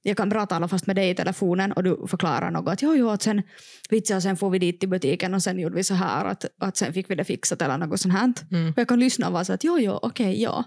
jag 0.04 0.18
kan 0.18 0.30
prata 0.30 0.56
alla 0.56 0.68
fast 0.68 0.88
med 0.88 0.96
dig 0.96 1.10
i 1.10 1.16
telefonen 1.16 1.72
och 1.72 1.84
du 1.84 2.08
förklarar 2.08 2.52
något. 2.52 2.74
Att 2.74 2.82
jo, 2.82 2.96
jo, 2.96 3.10
att 3.10 3.22
sen, 3.22 3.42
vitsi, 3.90 4.16
och 4.16 4.24
sen 4.24 4.38
får 4.38 4.50
vi 4.50 4.60
dit 4.60 4.80
till 4.80 4.90
butiken 4.90 5.34
och 5.34 5.44
sen 5.44 5.60
gjorde 5.60 5.76
vi 5.76 5.84
så 5.84 5.94
här 5.94 6.26
att, 6.26 6.46
att 6.60 6.78
sen 6.78 6.94
fick 6.94 7.10
vi 7.10 7.16
det 7.16 7.24
fixat 7.24 7.62
eller 7.62 7.78
något 7.78 8.02
sånt 8.02 8.14
här. 8.14 8.34
Mm. 8.52 8.72
Och 8.72 8.78
jag 8.78 8.88
kan 8.88 9.00
lyssna 9.00 9.28
och 9.28 9.34
vara 9.34 9.46
så 9.46 9.54
att 9.54 9.64
jo, 9.64 9.80
jo, 9.80 10.00
okej, 10.02 10.42
ja. 10.42 10.64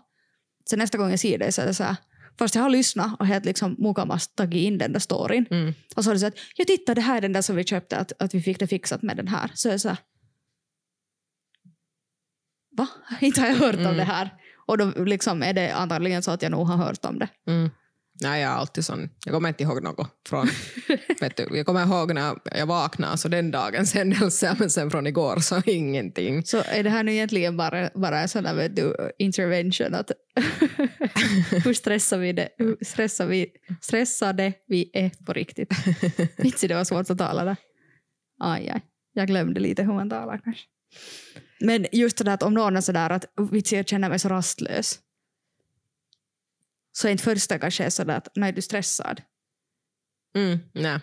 Sen 0.71 0.79
nästa 0.79 0.99
gång 0.99 1.11
jag 1.11 1.21
ser 1.21 1.39
dig 1.39 1.53
så 1.53 1.63
är 1.63 1.67
det 1.67 1.75
så 1.75 1.85
här, 1.85 1.97
fast 2.39 2.55
jag 2.55 2.63
har 2.63 2.71
lyssnat 2.71 3.21
och 3.21 3.27
helt 3.27 3.45
liksom 3.45 3.77
mukamast 3.79 4.37
tagit 4.37 4.61
in 4.67 4.79
den 4.79 4.93
där 4.93 5.01
storyn. 5.01 5.47
Mm. 5.51 5.75
Och 5.97 6.05
så 6.05 6.11
har 6.11 6.15
du 6.15 6.21
sagt, 6.21 6.39
ja 6.57 6.65
titta 6.65 6.95
det 6.95 7.01
här 7.01 7.17
är 7.17 7.21
den 7.21 7.33
där 7.33 7.43
som 7.43 7.57
vi 7.57 7.65
köpte, 7.65 7.97
att, 7.97 8.13
att 8.23 8.35
vi 8.35 8.43
fick 8.43 8.59
det 8.59 8.67
fixat 8.67 9.03
med 9.03 9.17
den 9.17 9.29
här. 9.29 9.51
Så 9.55 9.69
jag 9.69 9.81
så 9.81 9.89
här, 9.89 9.99
va? 12.77 12.89
Inte 13.21 13.41
har 13.41 13.49
jag 13.49 13.57
hört 13.57 13.75
om 13.75 13.81
Mm. 13.81 13.97
det 13.97 14.05
här. 14.05 14.35
Och 14.67 14.79
då 14.79 15.05
liksom 15.05 15.43
är 15.43 15.53
det 15.53 15.71
antagligen 15.71 16.23
så 16.23 16.31
att 16.31 16.43
jag 16.43 16.51
nog 16.53 16.67
har 16.67 16.77
hört 16.77 17.05
om 17.05 17.19
det. 17.19 17.29
Mm. 17.47 17.71
Nej, 18.21 18.43
jag 18.43 18.53
är 18.53 18.55
alltid 18.55 18.85
sån. 18.85 19.11
Jag 19.25 19.35
kommer 19.35 19.49
inte 19.49 19.63
ihåg 19.63 19.83
något 19.83 20.11
från... 20.29 20.49
vet 21.21 21.37
du, 21.37 21.49
jag 21.51 21.67
kommer 21.67 21.87
ihåg 21.87 22.15
när 22.15 22.37
jag 22.45 22.67
vaknade, 22.67 23.19
så 23.19 23.29
den 23.29 23.51
dagens 23.51 23.95
händelse, 23.95 24.57
men 24.59 24.71
sen 24.71 24.91
från 24.91 25.07
igår 25.07 25.37
så 25.37 25.63
ingenting. 25.67 26.45
Så 26.45 26.63
är 26.67 26.83
det 26.83 26.91
här 26.91 27.03
nu 27.03 27.13
egentligen 27.13 27.57
bara, 27.57 27.91
bara 27.95 28.21
en 28.21 28.29
sån 28.29 28.57
vet 28.57 28.77
du, 28.77 29.11
intervention 29.19 29.95
att 29.95 30.11
hur 31.65 31.75
stressar 31.75 32.19
vi 32.19 32.33
det? 32.33 32.49
Hur 32.59 32.77
stressar 32.85 33.27
vi, 33.27 33.47
stressade 33.81 34.53
vi 34.67 34.91
är 34.93 35.11
på 35.27 35.33
riktigt? 35.33 35.73
Vitsi, 36.37 36.69
det 36.69 36.75
var 36.75 36.85
svårt 36.85 37.11
att 37.11 37.19
tala 37.19 37.45
där. 37.45 37.57
Aj, 38.41 38.69
aj. 38.69 38.83
Jag 39.13 39.27
glömde 39.27 39.61
lite 39.61 39.83
hur 39.83 39.93
man 39.93 40.11
talar 40.11 40.41
kanske. 40.45 40.63
Men 41.61 41.87
just 41.93 42.19
det 42.19 42.25
där 42.25 42.35
att 42.35 42.43
om 42.43 42.55
någon 42.55 42.77
är 42.77 42.81
sådär 42.81 43.11
att 43.11 43.25
vitsi, 43.51 43.77
jag 43.77 43.89
känner 43.89 44.09
mig 44.09 44.19
så 44.19 44.29
rastlös. 44.29 44.99
Så 46.97 47.09
inte 47.09 47.23
första 47.25 47.59
kanske 47.59 47.85
är 47.85 47.91
sådär 47.91 48.17
att 48.17 48.29
du 48.35 48.41
är 48.43 48.61
stressad. 48.61 49.23
Mm, 50.37 50.59
nej. 50.73 50.99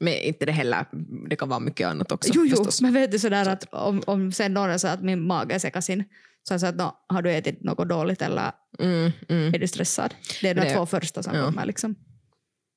Men 0.00 0.14
inte 0.14 0.46
det 0.46 0.52
heller. 0.52 0.86
Det 1.28 1.36
kan 1.36 1.48
vara 1.48 1.60
mycket 1.60 1.86
annat 1.88 2.12
också. 2.12 2.30
jo, 2.34 2.46
jo, 2.46 2.64
men 2.82 2.92
vet 2.94 3.10
du 3.12 3.18
sådär 3.18 3.48
att 3.48 3.64
om, 3.74 4.02
om 4.06 4.32
sen 4.32 4.54
någon 4.54 4.78
säger 4.78 4.94
att 4.94 5.02
min 5.02 5.22
mage 5.26 5.54
är 5.54 5.58
sekaisin 5.58 6.04
så 6.42 6.54
jag 6.54 6.60
säger 6.60 6.72
att 6.72 6.78
no, 6.78 7.14
har 7.14 7.22
du 7.22 7.32
ätit 7.32 7.62
något 7.62 7.88
dåligt 7.88 8.22
eller 8.22 8.52
Mm, 8.78 9.12
mm. 9.28 9.54
är 9.54 9.58
du 9.58 9.68
stressad? 9.68 10.14
Det 10.40 10.48
är 10.48 10.54
de 10.54 10.60
Det- 10.60 10.74
två 10.74 10.86
första 10.86 11.22
som 11.22 11.34
ja. 11.34 11.44
kommer. 11.44 11.66
Liksom. 11.66 11.94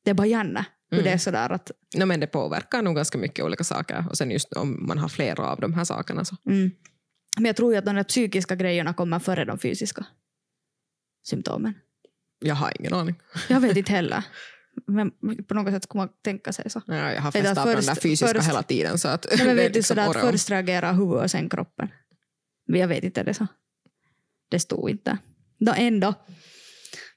Det 0.04 0.10
är 0.10 0.14
bara 0.14 0.28
gärna 0.28 0.66
hur 0.90 0.98
Mm. 1.00 1.04
det 1.06 1.12
är 1.12 1.18
sådär 1.18 1.50
att 1.50 1.72
No, 1.96 2.06
men 2.06 2.20
det 2.20 2.28
påverkar 2.28 2.82
nog 2.82 2.96
ganska 2.96 3.18
mycket 3.18 3.46
olika 3.46 3.64
saker. 3.64 4.06
Och 4.10 4.18
sen 4.18 4.32
just 4.32 4.54
om 4.54 4.88
man 4.88 4.98
har 4.98 5.10
flera 5.10 5.44
av 5.48 5.60
de 5.60 5.74
här 5.74 5.84
sakerna. 5.84 6.26
Så. 6.26 6.36
mm. 6.46 6.72
Men 7.38 7.46
jag 7.46 7.56
tror 7.56 7.72
ju 7.74 7.78
att 7.78 7.86
de 7.86 8.04
psykiska 8.04 8.56
grejerna 8.56 8.94
kommer 8.94 9.20
före 9.20 9.46
de 9.46 9.60
fysiska 9.60 10.06
symptomen. 11.28 11.74
Jag 12.42 12.56
har 12.56 12.74
ingen 12.80 12.94
aning. 12.94 13.16
Jag 13.50 13.60
vet 13.60 13.78
inte 13.82 13.92
heller. 13.92 14.24
Men 14.88 15.12
på 15.48 15.54
något 15.54 15.74
sätt 15.74 15.88
kommer 15.88 16.06
man 16.06 16.14
tänka 16.24 16.54
sig 16.54 16.70
så. 16.70 16.82
Ja, 16.88 17.14
jag 17.14 17.22
har 17.22 17.32
festat 17.32 17.64
på 17.64 17.74
den 17.74 17.86
där 17.86 17.96
fysiska 17.96 18.28
först- 18.38 18.50
hela 18.50 18.64
tiden. 18.64 18.98
Så 18.98 19.08
att 19.08 19.26
Nej, 19.38 19.46
men 19.48 19.56
vet 19.56 19.76
liksom 19.76 19.96
sådär 19.96 20.10
att 20.10 20.32
först 20.32 20.50
reagerar 20.50 20.94
huvudet 20.94 21.24
och 21.24 21.32
sen 21.32 21.50
kroppen. 21.50 21.90
Men 22.68 22.80
jag 22.80 22.88
vet 22.88 23.04
inte, 23.04 23.24
det 23.24 23.34
så? 23.34 23.48
Det 24.50 24.60
stod 24.60 24.90
inte. 24.90 25.18
Då 25.60 25.74
ändå. 25.78 26.14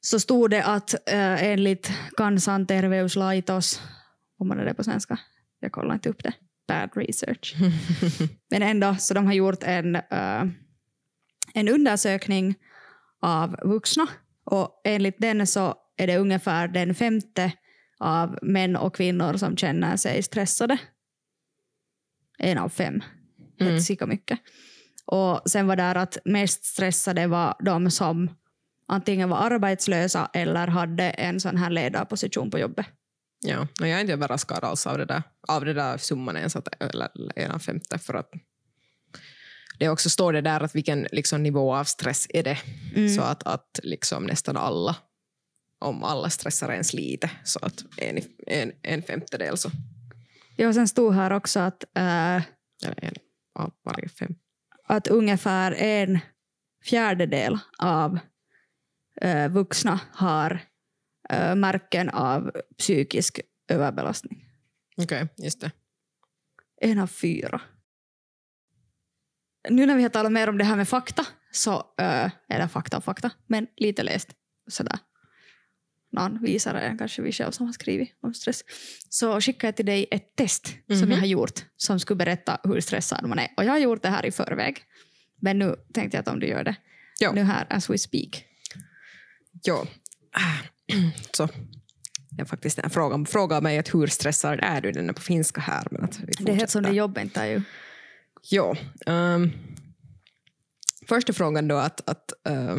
så 0.00 0.20
stod 0.20 0.50
det 0.50 0.64
att 0.64 0.94
eh, 0.94 1.44
enligt 1.44 1.90
Kansanterveyslaitos, 2.16 3.80
om 4.38 4.48
man 4.48 4.58
är 4.58 4.64
det 4.64 4.74
på 4.74 4.84
svenska, 4.84 5.18
jag 5.60 5.72
kollar 5.72 5.94
inte 5.94 6.08
upp 6.08 6.22
det, 6.22 6.32
bad 6.68 6.90
research. 6.94 7.54
Men 8.50 8.62
ändå, 8.62 8.96
så 8.98 9.14
de 9.14 9.26
har 9.26 9.32
gjort 9.32 9.62
en, 9.62 9.96
eh, 9.96 10.44
en 11.54 11.68
undersökning 11.68 12.54
av 13.22 13.56
vuxna 13.62 14.06
och 14.44 14.80
enligt 14.84 15.20
den 15.20 15.46
så 15.46 15.74
är 15.96 16.06
det 16.06 16.18
ungefär 16.18 16.68
den 16.68 16.94
femte 16.94 17.52
av 17.98 18.38
män 18.42 18.76
och 18.76 18.94
kvinnor 18.96 19.36
som 19.36 19.56
känner 19.56 19.96
sig 19.96 20.22
stressade. 20.22 20.78
En 22.38 22.58
av 22.58 22.68
fem. 22.68 23.02
Mm. 23.60 23.80
Sika 23.80 24.06
mycket. 24.06 24.38
Och 25.06 25.42
sen 25.46 25.66
var 25.66 25.76
det 25.76 25.90
att 25.90 26.18
mest 26.24 26.64
stressade 26.64 27.26
var 27.26 27.56
de 27.64 27.90
som 27.90 28.30
antingen 28.88 29.28
var 29.28 29.36
arbetslösa 29.36 30.30
eller 30.32 30.66
hade 30.66 31.10
en 31.10 31.40
sån 31.40 31.56
här 31.56 31.70
ledarposition 31.70 32.50
på 32.50 32.58
jobbet. 32.58 32.86
Ja, 33.46 33.68
och 33.80 33.88
jag 33.88 33.90
är 33.90 34.00
inte 34.00 34.12
överraskad 34.12 34.64
alls 34.64 34.86
av 34.86 34.98
det 34.98 35.04
där, 35.04 35.22
av 35.48 35.64
det 35.64 35.72
där 35.72 35.98
summan 35.98 36.36
ens, 36.36 36.56
att, 36.56 36.82
eller 36.82 37.08
en 37.36 37.60
femte, 37.60 37.98
för 37.98 38.14
att 38.14 38.30
det 39.78 39.88
också 39.88 40.10
står 40.10 40.32
det 40.32 40.40
där 40.40 40.60
att 40.60 40.74
vilken 40.74 41.06
liksom, 41.12 41.42
nivå 41.42 41.74
av 41.74 41.84
stress 41.84 42.26
är 42.28 42.42
det. 42.42 42.58
Mm. 42.96 43.08
Så 43.08 43.22
att, 43.22 43.42
att 43.42 43.80
liksom 43.82 44.24
nästan 44.24 44.56
alla, 44.56 44.96
om 45.78 46.04
alla 46.04 46.30
stressar 46.30 46.72
ens 46.72 46.92
lite, 46.92 47.30
så 47.44 47.58
att 47.62 47.84
en, 47.96 48.18
en, 48.46 48.72
en 48.82 49.02
femtedel 49.02 49.56
så, 49.56 49.70
Ja, 50.56 50.68
och 50.68 50.74
sen 50.74 50.88
stod 50.88 51.14
här 51.14 51.32
också 51.32 51.60
att, 51.60 51.84
äh, 51.96 52.36
en 52.96 53.14
av 53.54 53.72
varje 53.84 54.08
fem. 54.08 54.34
att 54.84 55.06
ungefär 55.06 55.72
en 55.72 56.18
fjärdedel 56.84 57.58
av 57.78 58.18
äh, 59.20 59.48
vuxna 59.48 60.00
har 60.12 60.60
äh, 61.30 61.54
märken 61.54 62.08
av 62.10 62.52
psykisk 62.78 63.40
överbelastning. 63.68 64.44
Okej, 64.96 65.28
just 65.36 65.60
det. 65.60 65.70
En 66.80 66.98
av 66.98 67.06
fyra. 67.06 67.60
Nu 69.70 69.86
när 69.86 69.94
vi 69.96 70.02
har 70.02 70.10
talat 70.10 70.32
mer 70.32 70.48
om 70.48 70.58
det 70.58 70.64
här 70.64 70.76
med 70.76 70.88
fakta, 70.88 71.26
så, 71.52 71.74
äh, 71.98 72.30
eller 72.48 72.68
fakta 72.68 72.96
och 72.96 73.04
fakta, 73.04 73.30
men 73.46 73.66
lite 73.76 74.02
läst 74.02 74.28
sådär. 74.70 74.98
Någon 76.12 76.42
visare 76.42 76.80
än 76.80 76.98
kanske 76.98 77.22
vi 77.22 77.32
själv 77.32 77.50
som 77.50 77.66
har 77.66 77.72
skrivit 77.72 78.08
om 78.22 78.34
stress. 78.34 78.64
Så 79.08 79.40
skickar 79.40 79.68
jag 79.68 79.76
till 79.76 79.86
dig 79.86 80.06
ett 80.10 80.36
test 80.36 80.66
som 80.88 80.96
Mhm. 80.98 81.10
jag 81.10 81.18
har 81.18 81.26
gjort 81.26 81.64
som 81.76 82.00
skulle 82.00 82.16
berätta 82.16 82.60
hur 82.64 82.80
stressad 82.80 83.26
man 83.28 83.38
är. 83.38 83.48
Och 83.56 83.64
jag 83.64 83.72
har 83.72 83.78
gjort 83.78 84.02
det 84.02 84.08
här 84.08 84.26
i 84.26 84.30
förväg. 84.30 84.82
Men 85.40 85.58
nu 85.58 85.76
tänkte 85.94 86.16
jag 86.16 86.22
att 86.22 86.28
om 86.28 86.40
du 86.40 86.46
gör 86.46 86.64
det 86.64 86.76
Ja. 87.20 87.32
nu 87.32 87.42
här 87.42 87.66
as 87.70 87.90
we 87.90 87.98
speak. 87.98 88.44
Ja. 89.62 89.86
Så. 91.32 91.48
Det 92.30 92.40
är 92.42 92.44
faktiskt 92.46 92.78
en 92.78 92.90
fråga. 92.90 93.24
Fråga 93.24 93.60
mig 93.60 93.78
att 93.78 93.94
hur 93.94 94.06
stressad 94.06 94.58
är 94.62 94.80
du? 94.80 94.92
Den 94.92 95.08
är 95.08 95.12
på 95.12 95.20
finska 95.22 95.60
här. 95.60 95.86
Men 95.90 96.04
att 96.04 96.20
vi 96.20 96.32
Det 96.44 96.52
är 96.52 96.56
helt 96.56 96.70
som 96.70 96.82
det 96.82 96.86
fortsätter. 96.88 96.98
jobbet 96.98 97.22
inte 97.24 97.40
är 97.40 97.46
ju. 97.46 97.62
Ja. 98.50 98.76
Um, 99.06 99.52
första 101.08 101.32
frågan 101.32 101.68
då 101.68 101.76
att, 101.76 102.08
att 102.10 102.32
uh, 102.48 102.78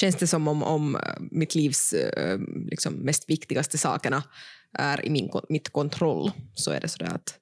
känns 0.00 0.16
det 0.16 0.26
som 0.26 0.48
om, 0.48 0.62
om 0.62 0.94
uh, 0.94 1.00
mitt 1.30 1.54
livs 1.54 1.94
uh, 1.94 2.38
liksom 2.70 2.94
mest 2.94 3.30
viktigaste 3.30 3.78
sakerna 3.78 4.22
är 4.78 5.06
i 5.06 5.10
min, 5.10 5.30
mitt 5.48 5.68
kontroll 5.68 6.32
så 6.54 6.70
är 6.70 6.80
det 6.80 6.88
sådär 6.88 7.14
att 7.14 7.38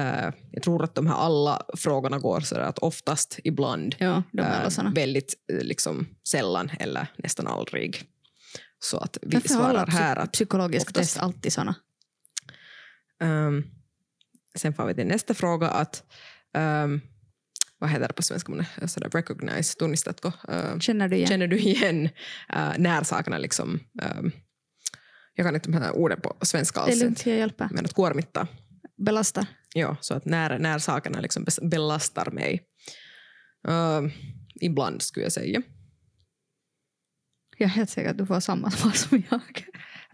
uh, 0.00 0.34
jag 0.50 0.62
tror 0.62 0.84
att 0.84 0.94
de 0.94 1.06
här 1.06 1.14
alla 1.14 1.62
frågorna 1.76 2.18
går 2.18 2.40
sådär 2.40 2.62
att 2.62 2.78
oftast, 2.78 3.38
ibland, 3.44 3.96
Ja, 3.98 4.22
uh, 4.38 4.92
väldigt 4.94 5.34
uh, 5.52 5.60
liksom 5.60 6.06
sällan 6.28 6.70
eller 6.80 7.06
nästan 7.16 7.46
aldrig. 7.46 8.04
Så 8.78 8.98
att 8.98 9.18
vi 9.22 9.34
Varför 9.34 9.48
svarar 9.48 9.86
här 9.86 10.16
att 10.16 10.32
psykologiska 10.32 10.88
oftast- 10.88 11.14
test 11.14 11.18
alltid 11.18 11.52
såna? 11.52 11.74
Um, 13.22 13.64
sen 14.54 14.74
får 14.74 14.86
vi 14.86 14.94
till 14.94 15.06
nästa 15.06 15.34
fråga 15.34 15.68
att 15.68 16.04
um, 16.54 17.00
vad 17.78 17.90
heter 17.90 18.08
det 18.08 18.14
på 18.14 18.22
svenska? 18.22 18.66
Sådär, 18.86 19.08
recognize, 19.08 19.78
tunnistatko? 19.78 20.28
Uh, 20.28 20.78
Känner 20.78 21.08
du 21.08 21.16
igen? 21.16 21.28
Känner 21.28 21.46
du 21.46 21.58
igen 21.58 22.04
uh, 22.56 22.72
när 22.78 23.02
sakerna 23.02 23.38
liksom... 23.38 23.80
Um, 24.02 24.32
jag 25.34 25.46
kan 25.46 25.54
inte 25.54 25.70
de 25.70 25.78
här 25.78 25.92
orden 25.92 26.20
på 26.20 26.36
svenska 26.40 26.80
det 26.80 26.86
är 26.86 26.92
alls. 26.92 27.02
lugnt, 27.02 27.26
jag 27.26 27.36
hjälper. 27.36 27.68
Men 27.70 27.84
att 27.84 27.94
kuormittaa. 27.94 28.46
Belastar. 28.96 29.46
Ja, 29.74 29.96
så 30.00 30.14
att 30.14 30.24
när, 30.24 30.58
när 30.58 30.78
sakerna 30.78 31.20
liksom 31.20 31.46
belastar 31.62 32.30
mig. 32.30 32.62
Uh, 33.68 34.10
ibland 34.60 35.02
skulle 35.02 35.24
jag 35.24 35.32
säga. 35.32 35.62
Jag 37.58 37.66
är 37.66 37.70
helt 37.70 37.90
säker 37.90 38.10
att 38.10 38.18
du 38.18 38.26
får 38.26 38.40
samma 38.40 38.70
svar 38.70 38.90
som 38.90 39.22
jag. 39.30 39.64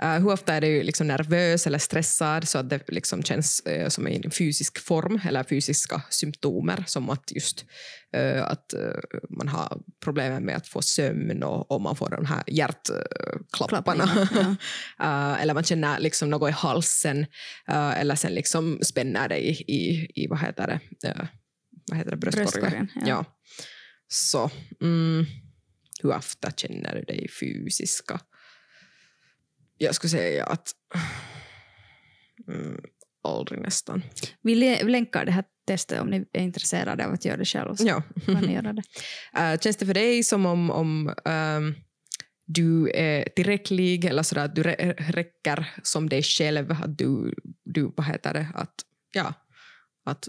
Uh, 0.02 0.18
hur 0.18 0.32
ofta 0.32 0.54
är 0.54 0.60
du 0.60 0.82
liksom 0.82 1.06
nervös 1.06 1.66
eller 1.66 1.78
stressad 1.78 2.48
så 2.48 2.58
att 2.58 2.70
det 2.70 2.88
liksom 2.88 3.22
känns 3.22 3.62
uh, 3.68 3.88
som 3.88 4.08
i 4.08 4.20
en 4.24 4.30
fysisk 4.30 4.78
form 4.78 5.20
eller 5.24 5.44
fysiska 5.44 6.02
symptomer 6.10 6.84
som 6.86 7.10
att 7.10 7.32
just 7.32 7.64
uh, 8.16 8.42
att 8.44 8.74
man 9.30 9.48
har 9.48 9.78
problem 10.00 10.44
med 10.44 10.56
att 10.56 10.68
få 10.68 10.82
sömn 10.82 11.42
och, 11.42 11.70
och 11.70 11.80
man 11.80 11.96
får 11.96 12.10
de 12.10 12.26
här 12.26 12.42
hjärtklapparna. 12.46 14.28
Ja. 14.98 15.36
eller 15.40 15.54
man 15.54 15.64
känner 15.64 16.00
liksom 16.00 16.30
något 16.30 16.50
i 16.50 16.52
halsen 16.52 17.26
eller 17.66 18.14
sen 18.14 18.34
liksom 18.34 18.78
spänner 18.82 19.28
det 19.28 19.38
i, 19.38 19.50
i, 19.50 20.10
i 20.14 20.26
vad 20.26 20.40
heter 20.40 20.66
det, 20.66 20.80
vad 21.90 21.98
heter 21.98 22.10
det? 22.10 22.16
bröstkorgen. 22.16 22.50
Bröstkorgen, 22.50 22.88
ja. 22.94 23.02
Ja. 23.06 23.24
Så 24.08 24.50
mm, 24.80 25.26
hur 26.02 26.12
ofta 26.12 26.50
känner 26.50 26.94
du 26.94 27.02
dig 27.02 27.28
fysiska? 27.40 28.20
Jag 29.78 29.94
skulle 29.94 30.10
säga 30.10 30.44
att 30.46 30.68
mm, 32.48 32.80
aldrig 33.24 33.60
nästan. 33.60 34.02
Vi 34.42 34.54
lä- 34.54 34.82
länkar 34.82 35.24
det 35.24 35.32
här 35.32 35.44
testet 35.66 36.00
om 36.00 36.06
ni 36.10 36.24
är 36.32 36.40
intresserade 36.40 37.06
av 37.06 37.12
att 37.12 37.24
göra 37.24 37.36
det 37.36 37.44
själv. 37.44 37.74
Ja. 37.78 38.02
kan 38.26 38.34
ni 38.42 38.54
göra 38.54 38.72
det. 38.72 38.82
Uh, 39.38 39.58
känns 39.60 39.76
det 39.76 39.86
för 39.86 39.94
dig 39.94 40.22
som 40.24 40.46
om, 40.46 40.70
om 40.70 41.14
ehm, 41.24 41.74
du 42.46 42.90
är 42.94 43.28
tillräcklig 43.36 44.04
eller 44.04 44.22
sådär 44.22 44.44
att 44.44 44.54
du 44.54 44.62
rä- 44.62 44.94
räcker 45.12 45.74
som 45.82 46.08
dig 46.08 46.22
själv? 46.22 46.72
Att 46.72 46.98
du, 46.98 47.34
du 47.64 47.92
vad 47.96 48.06
heter 48.06 48.34
det, 48.34 48.46
att, 48.54 48.74
ja, 49.12 49.32
att 50.04 50.28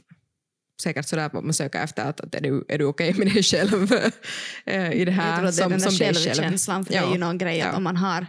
säkert 0.83 1.07
sådär 1.07 1.29
vad 1.33 1.43
man 1.43 1.53
söker 1.53 1.83
efter, 1.83 2.05
att, 2.05 2.21
att 2.21 2.35
är 2.35 2.41
du, 2.41 2.65
är 2.69 2.77
du 2.77 2.85
okej 2.85 3.13
med 3.13 3.27
dig 3.27 3.43
själv 3.43 3.91
eh, 4.65 4.91
i 4.91 5.05
det 5.05 5.11
här? 5.11 5.43
jag 5.43 5.53
tror 5.55 5.67
att 5.67 5.71
det 5.71 5.75
är 5.75 5.79
som, 5.79 5.97
den 5.97 6.13
där 6.13 6.13
självkänslan. 6.23 6.85
För 6.85 6.93
det 6.93 6.97
är 6.99 7.03
Ja. 7.03 7.13
ju 7.13 7.17
någon 7.19 7.37
grej 7.37 7.61
att 7.61 7.67
Ja. 7.67 7.77
om 7.77 7.83
man 7.83 7.97
har 7.97 8.25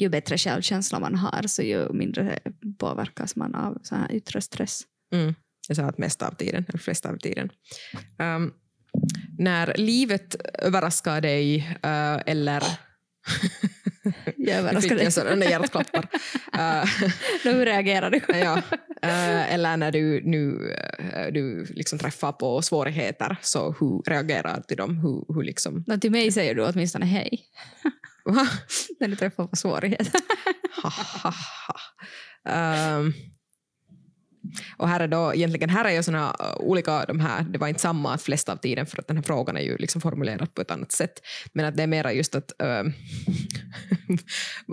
ju 0.00 0.08
bättre 0.08 0.38
självkänsla 0.38 1.00
man 1.00 1.14
har 1.14 1.46
så 1.46 1.62
ju 1.62 1.92
mindre 1.92 2.38
påverkas 2.78 3.36
man 3.36 3.54
av 3.54 3.78
så 3.82 3.94
här 3.94 4.12
yttre 4.12 4.40
stress. 4.40 4.82
Mm. 5.12 5.34
Jag 5.68 5.76
sa 5.76 5.82
att 5.82 5.98
mest 5.98 6.22
av 6.22 6.34
tiden, 6.34 6.64
eller 6.68 6.78
flesta 6.78 7.08
av 7.08 7.16
tiden. 7.16 7.50
Um, 8.18 8.52
när 9.38 9.74
livet 9.76 10.36
överraskar 10.58 11.20
dig 11.20 11.58
uh, 11.58 12.22
eller... 12.26 12.62
Jag 14.36 14.58
överraskar 14.58 14.90
Nu 14.90 14.96
dig. 14.96 15.12
sådana 15.12 15.44
hjärtklappar. 15.44 16.06
Uh, 16.54 16.84
Hur 17.44 17.64
reagerar 17.64 18.10
du? 18.10 18.20
ja. 18.28 18.56
uh, 19.04 19.54
eller 19.54 19.76
när 19.76 19.92
du 19.92 20.22
nu 20.24 20.74
du 21.32 21.64
liksom 21.64 21.98
träffar 21.98 22.32
på 22.32 22.62
svårigheter, 22.62 23.36
så 23.42 23.74
hur 23.80 24.02
reagerar 24.10 24.56
du 24.56 24.62
till 24.62 24.76
dem? 24.76 24.96
Hur, 24.96 25.34
hur 25.34 25.42
liksom... 25.42 25.84
Till 26.00 26.10
mig 26.10 26.32
säger 26.32 26.54
du 26.54 26.66
åtminstone 26.66 27.06
hej 27.06 27.44
Va? 28.30 28.48
när 29.00 29.08
du 29.08 29.16
träffar 29.16 29.46
på 29.46 29.56
svårigheter. 29.56 30.20
Ehm, 32.48 33.12
och 34.76 34.88
här 34.88 35.00
är 35.00 35.08
då, 35.08 35.34
egentligen 35.34 35.70
här 35.70 35.84
är 35.84 35.90
ju 35.90 36.02
såna 36.02 36.36
uh, 36.40 36.56
olika, 36.56 37.04
de 37.04 37.20
här, 37.20 37.42
det 37.42 37.58
var 37.58 37.68
inte 37.68 37.80
samma 37.80 38.18
flesta 38.18 38.52
av 38.52 38.56
tiden 38.56 38.86
för 38.86 38.98
att 38.98 39.08
den 39.08 39.16
här 39.16 39.24
frågan 39.24 39.56
är 39.56 39.60
ju 39.60 39.76
liksom 39.76 40.00
formulerad 40.00 40.54
på 40.54 40.62
ett 40.62 40.70
annat 40.70 40.92
sätt. 40.92 41.20
Men 41.52 41.66
att 41.66 41.76
det 41.76 41.82
är 41.82 41.86
mera 41.86 42.12
just 42.12 42.34
att, 42.34 42.62
ehm, 42.62 42.92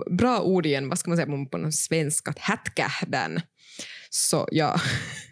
bra 0.18 0.40
ord 0.40 0.66
igen, 0.66 0.88
vad 0.88 0.98
ska 0.98 1.10
man 1.10 1.16
säga 1.16 1.46
på, 1.46 1.72
svenska, 1.72 2.30
att 2.30 2.38
hätkähdän. 2.38 3.40
Så 4.10 4.48
ja, 4.50 4.80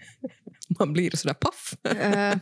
man 0.79 0.93
blir 0.93 1.17
sådär 1.17 1.35
paff. 1.35 1.75
uh, 1.93 2.39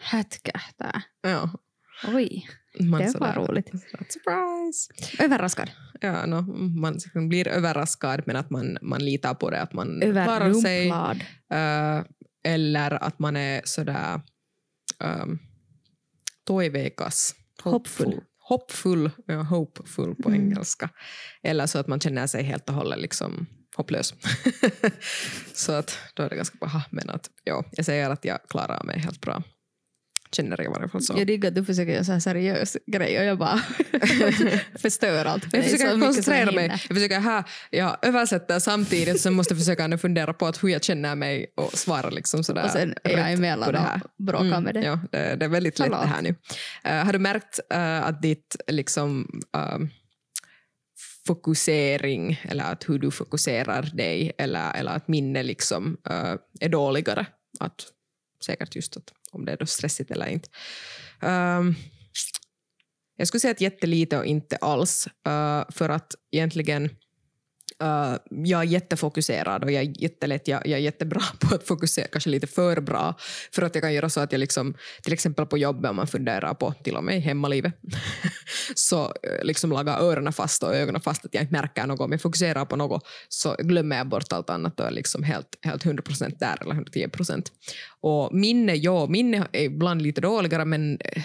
Hätkähtää. 0.00 1.02
Ja, 1.22 1.50
Oj, 2.06 2.46
man 2.80 3.00
det 3.02 3.18
var 3.18 3.34
roligt. 3.34 3.70
Surprise! 4.08 5.22
Överraskad. 5.24 5.70
Ja, 6.00 6.26
no, 6.26 6.42
man 6.80 6.98
blir 7.28 7.48
överraskad 7.48 8.22
men 8.26 8.36
att 8.36 8.50
man, 8.50 8.78
man 8.82 9.04
litar 9.04 9.34
på 9.34 9.50
det, 9.50 9.60
att 9.60 9.72
man 9.72 10.00
klarar 10.00 10.52
sig. 10.52 10.90
Uh, 10.90 12.04
eller 12.44 13.02
att 13.04 13.18
man 13.18 13.36
är 13.36 13.60
sådär 13.64 14.20
um, 15.04 15.38
toiveikas. 16.46 17.34
Hoppfull. 17.62 18.20
Hoppfull, 18.38 19.10
ja, 19.26 19.42
hopeful 19.42 20.14
på 20.14 20.28
Mm. 20.28 20.40
engelska. 20.40 20.90
Eller 21.42 21.66
så 21.66 21.78
att 21.78 21.86
man 21.86 22.00
känner 22.00 22.26
sig 22.26 22.42
helt 22.42 22.68
och 22.68 22.74
hållet 22.74 22.98
liksom 22.98 23.46
hopplös. 23.76 24.14
så 25.54 25.72
att 25.72 25.98
då 26.14 26.22
är 26.22 26.28
det 26.28 26.36
ganska 26.36 26.58
bra. 26.58 26.82
Men 26.90 27.10
att, 27.10 27.30
ja, 27.44 27.64
jag 27.72 27.86
säger 27.86 28.10
att 28.10 28.24
jag 28.24 28.38
klarar 28.48 28.84
mig 28.84 28.98
helt 28.98 29.20
bra. 29.20 29.42
Känner 30.34 30.56
jag 30.56 30.66
i 30.66 30.68
varje 30.68 30.88
fall 30.88 31.02
så. 31.02 31.14
Jag 31.16 31.26
diggar 31.26 31.48
att 31.48 31.54
du 31.54 31.64
försöker 31.64 31.92
göra 31.92 32.04
så 32.04 32.12
här 32.12 32.20
seriös 32.20 32.76
grej 32.86 33.18
och 33.18 33.24
jag 33.24 33.38
bara 33.38 33.58
förstör 34.78 35.24
allt. 35.24 35.44
för 35.44 35.56
Jag 35.56 35.64
försöker 35.64 36.00
koncentrera 36.00 36.52
mig. 36.52 36.66
Jag 36.68 36.96
försöker 36.96 37.20
här, 37.20 37.44
jag 37.70 37.96
översätter 38.02 38.58
samtidigt 38.58 39.20
så 39.20 39.30
måste 39.30 39.54
jag 39.54 39.58
försöka 39.58 39.86
nu 39.86 39.98
fundera 39.98 40.32
på 40.32 40.46
att 40.46 40.62
hur 40.62 40.68
jag 40.68 40.84
känner 40.84 41.14
mig 41.14 41.46
och 41.56 41.78
svara 41.78 42.10
liksom 42.10 42.44
sådär 42.44 42.64
Och 42.64 42.70
sen 42.70 42.94
är 43.04 43.18
jag 43.18 43.32
emellan 43.32 43.74
och 43.76 44.24
bråkar 44.24 44.60
med 44.60 44.74
det. 44.74 44.82
Ja, 44.82 44.98
det, 45.12 45.36
det 45.36 45.44
är 45.44 45.48
väldigt 45.48 45.78
lätt 45.78 45.90
det 45.90 45.96
här 45.96 46.22
nu. 46.22 46.34
Eh, 46.84 47.04
har 47.04 47.12
du 47.12 47.18
märkt 47.18 47.60
eh, 47.70 48.06
att 48.06 48.22
ditt 48.22 48.56
liksom, 48.66 49.40
ehm, 49.56 49.88
fokusering 51.26 52.40
eller 52.44 52.64
att 52.64 52.88
hur 52.88 52.98
du 52.98 53.10
fokuserar 53.10 53.82
dig 53.82 54.32
eller, 54.38 54.74
eller 54.74 54.90
att 54.90 55.08
minne 55.08 55.42
liksom, 55.42 55.96
eh, 56.10 56.34
är 56.60 56.68
dåligare? 56.68 57.26
Att, 57.60 57.86
säkert 58.44 58.76
just 58.76 58.96
att, 58.96 59.12
om 59.32 59.44
det 59.44 59.52
är 59.52 59.56
då 59.56 59.66
stressigt 59.66 60.10
eller 60.10 60.26
inte. 60.26 60.48
Um, 61.20 61.74
jag 63.16 63.28
skulle 63.28 63.40
säga 63.40 63.52
att 63.52 63.60
jättelite 63.60 64.18
och 64.18 64.26
inte 64.26 64.56
alls. 64.56 65.06
uh, 65.06 65.70
för 65.70 65.88
att 65.88 66.14
egentligen 66.30 66.90
Uh, 67.82 68.16
jag 68.30 68.60
är 68.60 68.64
jättefokuserad 68.64 69.64
och 69.64 69.72
jag 69.72 69.82
är 69.82 70.02
jättelätt, 70.02 70.48
jag, 70.48 70.66
jag 70.66 70.78
är 70.78 70.82
jättebra 70.82 71.20
på 71.40 71.54
att 71.54 71.66
fokusera, 71.66 72.06
kanske 72.06 72.30
lite 72.30 72.46
för 72.46 72.80
bra, 72.80 73.14
för 73.52 73.62
att 73.62 73.74
jag 73.74 73.82
kan 73.82 73.94
göra 73.94 74.10
så 74.10 74.20
att 74.20 74.32
jag 74.32 74.38
liksom, 74.38 74.74
till 75.02 75.12
exempel 75.12 75.46
på 75.46 75.58
jobbet 75.58 75.90
om 75.90 75.96
man 75.96 76.06
funderar 76.06 76.54
på, 76.54 76.74
till 76.84 76.96
och 76.96 77.04
med 77.04 77.22
hemmalivet, 77.22 77.74
så 78.74 79.04
äh, 79.04 79.44
liksom 79.44 79.70
lagar 79.70 79.98
öronen 79.98 80.32
fast 80.32 80.62
och 80.62 80.74
ögonen 80.74 81.00
fast 81.00 81.24
att 81.24 81.34
jag 81.34 81.42
inte 81.42 81.52
märker 81.52 81.86
något. 81.86 82.00
Om 82.00 82.12
jag 82.12 82.22
fokuserar 82.22 82.64
på 82.64 82.76
något 82.76 83.06
så 83.28 83.56
glömmer 83.58 83.96
jag 83.96 84.08
bort 84.08 84.32
allt 84.32 84.50
annat 84.50 84.80
och 84.80 84.86
är 84.86 84.90
liksom 84.90 85.22
helt, 85.22 85.58
helt 85.62 85.84
100% 85.84 86.36
där 86.38 86.62
eller 86.62 86.74
110%. 86.74 87.46
Och 88.00 88.34
minne, 88.34 88.74
ja, 88.74 89.06
minne 89.06 89.46
är 89.52 89.64
ibland 89.64 90.02
lite 90.02 90.20
dåligare 90.20 90.64
men 90.64 90.98
äh, 91.00 91.22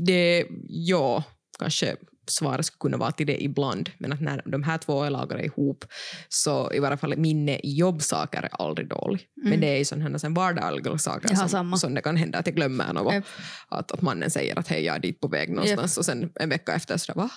det, 0.00 0.46
ja, 0.68 1.24
kanske 1.58 1.96
svaret 2.30 2.66
skulle 2.66 2.78
kunna 2.80 2.96
vara 2.96 3.12
till 3.12 3.26
det 3.26 3.44
ibland, 3.44 3.90
men 3.98 4.12
att 4.12 4.20
när 4.20 4.42
de 4.44 4.62
här 4.62 4.78
två 4.78 5.02
är 5.02 5.10
lagrade 5.10 5.44
ihop 5.44 5.84
så 6.28 6.72
i 6.72 6.78
varje 6.78 6.96
fall 6.96 7.16
minne 7.16 7.58
i 7.58 7.74
jobbsaker 7.74 8.42
är 8.42 8.62
aldrig 8.62 8.88
dålig. 8.88 9.26
Men 9.36 9.60
det 9.60 9.66
är 9.66 9.78
ju 9.78 9.84
sådana 9.84 10.18
vardagliga 10.28 10.98
saker 10.98 11.34
som, 11.34 11.48
samma. 11.48 11.76
som 11.76 11.94
det 11.94 12.00
kan 12.02 12.16
hända 12.16 12.38
att 12.38 12.46
jag 12.46 12.56
glömmer 12.56 12.92
något. 12.92 13.14
Japp. 13.14 13.24
Att, 13.68 13.92
att 13.92 14.02
mannen 14.02 14.30
säger 14.30 14.58
att 14.58 14.68
hej, 14.68 14.84
jag 14.84 14.96
är 14.96 15.00
dit 15.00 15.20
på 15.20 15.28
väg 15.28 15.50
någonstans 15.50 15.98
och 15.98 16.04
sen 16.04 16.30
en 16.34 16.48
vecka 16.48 16.72
efter 16.72 16.96
så 16.96 17.12
va? 17.14 17.30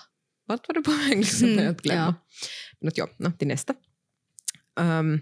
Vart 0.48 0.68
var 0.68 0.76
du 0.76 0.84
på 0.84 0.92
väg? 0.92 1.18
Liksom, 1.18 1.50
Mm, 1.50 1.66
jag 1.66 1.76
glömmer. 1.78 2.02
ja. 2.02 2.14
Men 2.80 2.88
att 2.88 2.98
ja, 2.98 3.08
no, 3.18 3.32
till 3.32 3.48
nästa. 3.48 3.74
Um, 4.80 5.22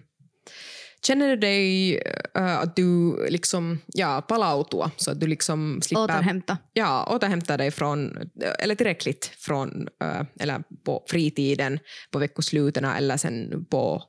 känner 1.02 1.28
du 1.30 1.36
dig 1.36 1.96
uh, 2.38 2.60
att 2.60 2.76
du 2.76 3.18
liksom, 3.30 3.80
ja, 3.88 4.22
palautua 4.22 4.92
så 4.96 5.12
att 5.12 5.20
du 5.20 5.28
liksom 5.28 5.82
slipper 5.82 6.04
Återhämta. 6.04 6.58
ja, 6.74 7.16
återhämta 7.16 7.58
dig 7.58 7.72
från, 7.72 8.30
eller 8.60 8.76
tillräckligt 8.76 9.26
från, 9.26 9.88
äh, 10.02 10.22
eller 10.40 10.64
på 10.86 11.06
fritiden, 11.08 11.80
på 12.12 12.20
veckosluten 12.20 12.86
eller 12.86 13.18
sen 13.18 13.66
på, 13.66 14.04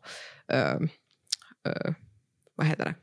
äh, 0.53 0.73
äh, 1.67 1.95
vad 2.57 2.67
heter 2.67 2.85
det, 2.85 2.95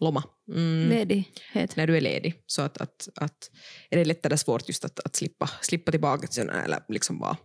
loma. 0.00 0.24
Mm, 0.54 0.88
Ledighet. 0.88 1.76
när 1.76 1.86
du 1.86 1.96
är 1.96 2.00
ledig. 2.00 2.34
Så 2.46 2.62
att, 2.62 2.78
att, 2.78 3.08
att 3.14 3.50
är 3.90 3.98
det 3.98 4.04
lättare 4.04 4.36
svårt 4.36 4.68
just 4.68 4.84
att, 4.84 5.00
att 5.00 5.16
slippa, 5.16 5.50
slippa 5.60 5.90
tillbaka 5.90 6.42
eller 6.42 6.80
liksom 6.88 7.18
vara 7.18 7.36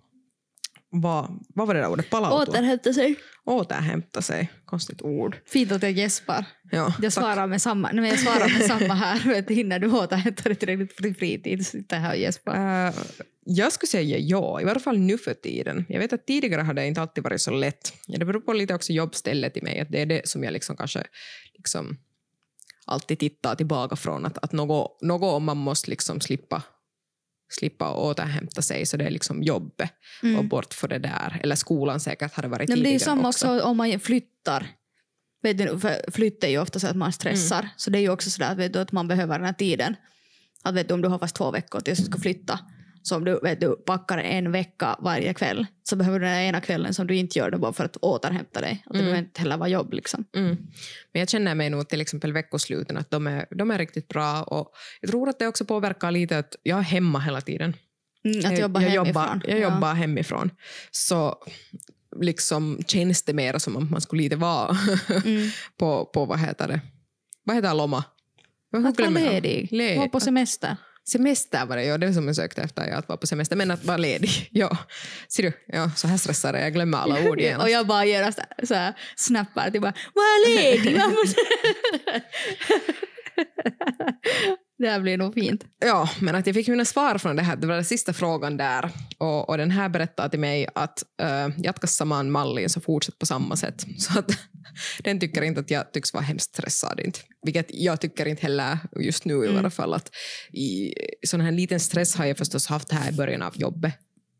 vad, 1.01 1.43
vad 1.56 1.67
var 1.67 1.73
det 1.73 1.79
där 1.79 1.88
ordet? 1.88 2.10
Palautua? 2.10 2.41
Återhämta 2.41 2.93
sig. 2.93 3.15
Återhämta 3.45 4.21
sig. 4.21 4.51
Konstigt 4.65 5.01
ord. 5.01 5.38
Fint 5.45 5.71
att 5.71 5.84
jag 5.84 5.91
gäspar. 5.91 6.45
Ja, 6.71 6.77
Jag 7.01 7.13
tack. 7.13 7.13
svarar 7.13 7.47
med 7.47 7.62
samma, 7.62 7.88
nej, 7.91 8.01
men 8.01 8.10
jag 8.10 8.19
svarar 8.19 8.60
med 8.60 8.67
samma 8.67 8.93
här. 8.93 9.21
Vet, 9.29 9.49
hinner 9.49 9.79
du 9.79 9.91
återhämta 9.91 10.43
dig 10.43 10.56
tillräckligt 10.56 10.95
för 10.95 11.03
din 11.03 11.15
fritid? 11.15 11.67
Sitter 11.67 11.99
här 11.99 12.12
och 12.12 12.17
gäspar. 12.19 12.88
Eh, 12.88 12.93
jag 13.45 13.71
skulle 13.73 13.88
säga 13.88 14.17
ja, 14.17 14.62
i 14.62 14.63
varje 14.63 14.79
fall 14.79 14.97
nu 14.97 15.17
för 15.17 15.34
tiden. 15.34 15.86
Jag 15.89 15.99
vet 15.99 16.13
att 16.13 16.27
tidigare 16.27 16.62
har 16.62 16.73
det 16.73 16.88
inte 16.88 17.01
alltid 17.01 17.23
varit 17.23 17.41
så 17.41 17.51
lätt. 17.51 17.93
Ja, 18.08 18.19
det 18.19 18.25
beror 18.25 18.41
på 18.41 18.53
lite 18.53 18.75
också 18.75 18.93
jobbstället 18.93 19.58
i 19.58 19.62
mig, 19.62 19.79
att 19.79 19.91
det 19.91 20.01
är 20.01 20.06
det 20.06 20.27
som 20.27 20.43
jag 20.43 20.53
liksom 20.53 20.77
kanske 20.77 21.03
liksom 21.58 21.97
alltid 22.86 23.19
tittar 23.19 23.56
tillbaka 23.56 23.95
från. 23.95 24.25
Att, 24.25 24.38
att 24.38 24.51
något, 24.51 25.01
något 25.01 25.34
om 25.34 25.43
man 25.43 25.58
måste 25.58 25.89
liksom 25.89 26.21
slippa, 26.21 26.62
slippa 27.53 27.93
återhämta 27.93 28.61
sig, 28.61 28.85
så 28.85 28.97
det 28.97 29.05
är 29.05 29.09
liksom 29.11 29.43
jobbet 29.43 29.91
och 30.21 30.27
Mm. 30.27 30.47
bort 30.47 30.73
för 30.73 30.87
det 30.87 30.99
där. 30.99 31.39
Eller 31.43 31.55
skolan 31.55 31.99
säkert 31.99 32.33
har 32.33 32.43
det 32.43 32.49
varit 32.49 32.69
Nej, 32.69 32.77
men 32.77 32.83
det 32.83 32.89
är 32.89 32.93
ju 32.93 32.99
tidigare 32.99 33.17
samma 33.17 33.29
också 33.29 33.61
om 33.61 33.77
man 33.77 33.99
flyttar. 33.99 34.67
Vet 35.43 35.57
du, 35.57 35.79
flytt 36.11 36.43
är 36.43 36.47
ju 36.47 36.57
ofta 36.61 36.79
så 36.79 36.87
att 36.87 36.95
man 36.95 37.13
stressar. 37.13 37.59
Mm. 37.59 37.69
Så 37.77 37.89
det 37.89 37.97
är 37.97 38.01
ju 38.01 38.09
också 38.09 38.29
så 38.29 38.43
att, 38.43 38.57
vet 38.57 38.73
du, 38.73 38.79
att 38.79 38.91
man 38.91 39.07
behöver 39.07 39.39
den 39.39 39.45
här 39.45 39.53
tiden. 39.53 39.95
Att 40.61 40.75
vet 40.75 40.87
du, 40.87 40.93
om 40.93 41.01
du 41.01 41.07
har 41.07 41.19
fast 41.19 41.35
två 41.35 41.51
veckor 41.51 41.79
tills 41.79 41.99
du 41.99 42.05
ska 42.05 42.19
flytta. 42.19 42.59
Så 43.03 43.15
om 43.15 43.25
du, 43.25 43.39
vet 43.43 43.61
du 43.61 43.75
packar 43.75 44.17
en 44.17 44.51
vecka 44.51 44.95
varje 44.99 45.33
kväll 45.33 45.65
så 45.83 45.95
behöver 45.95 46.19
du 46.19 46.25
den 46.25 46.39
ena 46.41 46.61
kvällen 46.61 46.93
som 46.93 47.07
du 47.07 47.15
inte 47.15 47.39
gör 47.39 47.51
det 47.51 47.57
bara 47.57 47.73
för 47.73 47.85
att 47.85 47.97
återhämta 47.97 48.61
dig. 48.61 48.83
Att 48.85 48.93
det 48.93 48.99
Mm. 48.99 49.05
behöver 49.11 49.27
inte 49.27 49.41
heller 49.41 49.57
vara 49.57 49.69
jobb. 49.69 49.93
Liksom. 49.93 50.25
Mm. 50.35 50.55
Men 51.11 51.19
jag 51.19 51.29
känner 51.29 51.55
mig 51.55 51.69
nog 51.69 51.89
till 51.89 52.01
exempel 52.01 52.33
veckosluten 52.33 52.97
att 52.97 53.11
de 53.11 53.27
är, 53.27 53.45
de 53.49 53.71
är 53.71 53.77
riktigt 53.77 54.07
bra 54.07 54.43
och 54.43 54.71
jag 55.01 55.11
tror 55.11 55.29
att 55.29 55.39
det 55.39 55.47
också 55.47 55.65
påverkar 55.65 56.11
lite 56.11 56.37
att 56.37 56.55
jag 56.63 56.79
är 56.79 56.83
hemma 56.83 57.19
hela 57.19 57.41
tiden. 57.41 57.75
Mm, 58.25 58.51
att 58.53 58.59
jobba 58.59 58.81
jag, 58.81 58.89
hemifrån. 58.89 59.07
jobbar, 59.07 59.41
jag 59.47 59.59
Ja. 59.59 59.63
jobbar 59.73 59.93
hemifrån. 59.93 60.49
Så 60.91 61.35
liksom 62.21 62.79
känns 62.87 63.23
det 63.23 63.33
mer 63.33 63.57
som 63.57 63.77
att 63.77 63.89
man 63.91 64.01
skulle 64.01 64.23
lite 64.23 64.35
vara 64.35 64.77
Mm. 65.25 65.49
på, 65.77 66.05
på 66.05 66.25
vad 66.25 66.39
heter 66.39 66.67
det? 66.67 66.81
Vad 67.43 67.55
heter 67.55 67.73
lomma? 67.73 68.03
Jag 68.71 68.85
Att 68.87 68.99
vara 68.99 69.11
jag. 69.11 69.33
ledig. 69.33 69.67
Led- 69.71 69.97
Vara 69.97 70.09
på 70.09 70.19
semester. 70.19 70.77
Semester 71.07 71.65
var 71.65 71.77
det, 71.77 71.83
ja, 71.83 71.97
det 71.97 72.05
var 72.05 72.13
som 72.13 72.27
jag 72.27 72.35
sökte 72.35 72.61
efter, 72.61 72.87
ja, 72.87 72.95
att 72.97 73.09
vara 73.09 73.17
på 73.17 73.27
semester, 73.27 73.55
men 73.55 73.71
att 73.71 73.85
vara 73.85 73.97
ledig. 73.97 74.49
Ja. 74.51 74.77
Ser 75.27 75.43
du, 75.43 75.51
ja, 75.65 75.91
så 75.95 76.07
här 76.07 76.17
stressar 76.17 76.53
jag, 76.53 76.63
jag 76.63 76.73
glömmer 76.73 76.97
alla 76.97 77.29
ord 77.29 77.39
igen. 77.39 77.61
och 77.61 77.69
jag 77.69 77.87
bara 77.87 78.05
genast 78.05 78.39
så 78.63 78.73
här, 78.73 78.93
snappar 79.15 79.71
till 79.71 79.81
bara 79.81 79.93
var 80.13 80.55
ledig. 80.55 81.01
Man 84.79 84.86
måste-" 84.86 84.88
det 84.88 84.89
här 84.89 84.99
blir 85.01 85.17
nog 85.17 85.33
fint. 85.33 85.65
Ja, 85.79 86.09
men 86.21 86.36
att 86.36 86.47
jag 86.47 86.55
fick 86.55 86.67
mina 86.67 86.86
svar 86.86 87.17
från 87.17 87.36
det 87.36 87.41
här, 87.41 87.55
det 87.55 87.67
var 87.67 87.75
den 87.75 87.86
sista 87.86 88.13
frågan 88.13 88.57
där. 88.57 88.89
Och, 89.17 89.49
och 89.49 89.57
den 89.57 89.71
här 89.71 89.89
berättar 89.89 90.29
till 90.29 90.39
mig 90.39 90.67
att 90.75 91.03
äh, 91.21 91.49
jatka 91.63 91.88
saman 91.88 92.31
mallin 92.31 92.69
så 92.69 92.81
fortsätt 92.81 93.19
på 93.19 93.25
samma 93.25 93.55
sätt. 93.55 93.86
Så 93.97 94.19
att 94.19 94.31
den 95.03 95.19
tycker 95.19 95.41
inte 95.41 95.59
att 95.59 95.71
jag 95.71 95.91
tycks 95.93 96.13
vara 96.13 96.23
hemskt 96.23 96.49
stressad. 96.55 96.99
Inte. 96.99 97.19
Vilket 97.45 97.67
jag 97.69 98.01
tycker 98.01 98.25
inte 98.25 98.41
heller 98.41 98.77
just 98.99 99.25
nu 99.25 99.33
i 99.33 99.47
Mm. 99.47 99.57
alla 99.57 99.69
fall. 99.69 99.93
Att 99.93 100.09
I 100.53 100.93
sån 101.27 101.41
här 101.41 101.51
liten 101.51 101.79
stress 101.79 102.15
har 102.15 102.25
jag 102.25 102.38
förstås 102.38 102.67
haft 102.67 102.91
här 102.91 103.09
i 103.09 103.15
början 103.15 103.41
av 103.41 103.57
jobbet. 103.57 103.93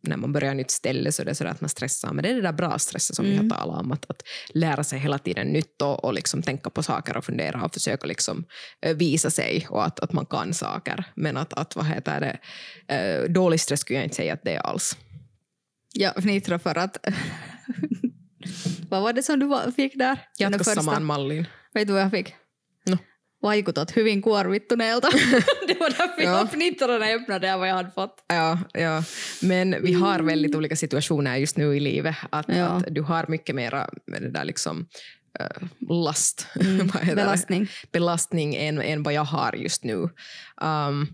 När 0.08 0.18
man 0.18 0.34
börjar 0.34 0.54
nytt 0.54 0.72
ställe 0.72 1.12
så 1.12 1.22
är 1.22 1.26
det 1.26 1.36
så 1.36 1.48
att 1.48 1.62
man 1.62 1.70
stressar. 1.70 2.13
Men 2.13 2.24
det 2.24 2.30
är 2.30 2.36
det 2.36 2.42
där 2.42 2.52
bra 2.54 2.80
stressen 2.80 3.16
som 3.16 3.26
vi 3.26 3.34
Mm. 3.34 3.52
har 3.52 3.58
talat 3.58 3.80
om. 3.80 3.92
Att, 3.92 4.06
att 4.10 4.24
lära 4.50 4.84
sig 4.84 5.00
hela 5.00 5.18
tiden 5.18 5.48
nytt 5.48 5.82
och, 5.82 6.04
och 6.06 6.13
liksom 6.13 6.42
tänka 6.44 6.70
på 6.70 6.84
saker 6.84 7.18
och 7.18 7.26
fundera 7.26 7.63
och 7.63 7.74
försöka 7.74 8.08
liksom, 8.08 8.46
eh, 8.82 8.96
visa 8.96 9.30
sig 9.30 9.68
och 9.70 9.86
att, 9.86 10.00
att 10.00 10.13
man 10.13 10.26
kan 10.26 10.54
saker. 10.54 11.04
Men 11.16 11.38
att, 11.38 11.54
att 11.54 11.76
vad 11.76 11.86
heter 11.86 12.20
det, 12.20 12.39
eh, 12.96 13.30
dålig 13.32 13.60
stress 13.60 13.80
skulle 13.80 14.00
jag 14.00 14.06
inte 14.06 14.16
säga 14.16 14.34
att 14.34 14.44
det 14.44 14.56
är 14.56 14.60
alls. 14.60 14.98
Jag 15.94 16.24
fnittrar 16.24 16.58
för 16.58 16.78
att... 16.78 16.98
vad 18.89 19.02
var 19.02 19.13
det 19.13 19.24
som 19.24 19.39
du 19.39 19.72
fick 19.76 19.98
där? 19.98 20.18
Jatka 20.38 20.58
första. 20.58 20.76
saman 20.82 21.04
mallin. 21.06 21.48
Vet 21.74 21.88
du 21.88 21.94
vad 21.94 22.02
jag 22.02 22.12
fick? 22.12 22.36
No. 22.86 22.98
Vaikutat 23.43 23.97
hyvin 23.97 24.21
kuormittuneelta. 24.21 25.10
det 25.67 25.79
var 25.79 25.89
därför 25.89 26.21
Ja. 26.23 26.29
jag 26.38 26.49
fnittrade 26.51 27.13
öppnade 27.15 27.47
det 27.47 27.58
vad 27.58 27.69
jag 27.69 27.75
hade 27.75 27.91
fått. 27.91 28.15
Ja, 28.27 28.60
ja, 28.73 29.03
men 29.41 29.75
vi 29.84 29.93
har 29.93 30.19
väldigt 30.19 30.56
olika 30.56 30.75
situationer 30.75 31.38
just 31.38 31.58
nu 31.58 31.75
i 31.77 31.79
livet. 31.79 32.15
Att, 32.29 32.45
Ja. 32.49 32.65
att 32.65 32.84
du 32.89 33.01
har 33.01 33.25
mycket 33.27 33.56
mera 33.56 33.89
med 34.08 34.21
det 34.21 34.29
där 34.29 34.45
liksom, 34.45 34.88
eh, 35.39 35.67
last, 35.89 36.47
Mm, 36.62 36.88
det? 37.06 37.15
belastning. 37.15 37.67
belastning 37.91 38.56
än, 38.56 38.82
än 38.82 39.03
vad 39.03 39.13
jag 39.13 39.25
har 39.25 39.53
just 39.53 39.84
nu. 39.84 40.10
Um, 40.62 41.08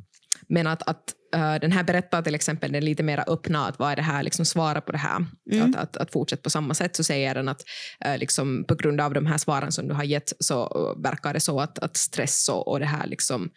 men 0.48 0.68
att, 0.68 0.90
att 0.90 1.04
den 1.32 1.72
här 1.72 1.84
berättar 1.84 2.22
till 2.22 2.36
exempel 2.36 2.72
den 2.72 2.86
lite 2.86 3.04
mer 3.04 3.24
öppna, 3.28 3.68
att 3.68 3.80
vad 3.80 3.92
är 3.92 3.96
det 3.96 4.02
här, 4.02 4.24
liksom 4.24 4.46
svara 4.46 4.82
på 4.82 4.92
det 4.92 4.98
här, 4.98 5.26
Mm. 5.52 5.70
att, 5.70 5.76
att, 5.76 5.98
att 5.98 6.12
fortsätta 6.12 6.42
på 6.42 6.50
samma 6.50 6.74
sätt, 6.74 6.96
så 6.96 7.04
säger 7.04 7.36
den 7.36 7.50
att 7.50 7.62
eh, 8.06 8.18
liksom, 8.18 8.66
på 8.68 8.76
grund 8.76 9.02
av 9.02 9.14
de 9.14 9.26
här 9.26 9.38
svaren 9.38 9.72
som 9.72 9.88
du 9.88 9.94
har 9.94 10.04
gett 10.04 10.34
så 10.40 10.62
eh, 10.62 11.02
verkar 11.04 11.34
det 11.34 11.40
så 11.40 11.60
att, 11.60 11.80
att 11.80 11.98
stress 11.98 12.50
och, 12.50 12.68
och 12.68 12.80
det 12.80 12.86
här 12.86 13.08
liksom, 13.08 13.50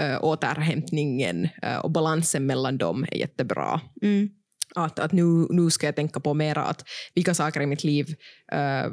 uh, 0.00 0.24
återhämtningen 0.24 1.48
eh, 1.62 1.76
och 1.76 1.90
balansen 1.90 2.46
mellan 2.46 2.78
dem 2.78 3.06
är 3.10 3.16
jättebra 3.16 3.80
Mm. 4.02 4.28
att, 4.74 4.98
att 4.98 5.12
nu, 5.12 5.46
nu 5.50 5.70
ska 5.70 5.86
jag 5.86 5.96
tänka 5.96 6.20
på 6.20 6.34
mera 6.34 6.62
att 6.62 6.84
vilka 7.14 7.34
saker 7.34 7.60
i 7.60 7.66
mitt 7.66 7.84
liv 7.84 8.14
eh, 8.52 8.92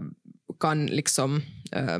kan 0.59 0.85
liksom 0.85 1.41
eh, 1.71 1.99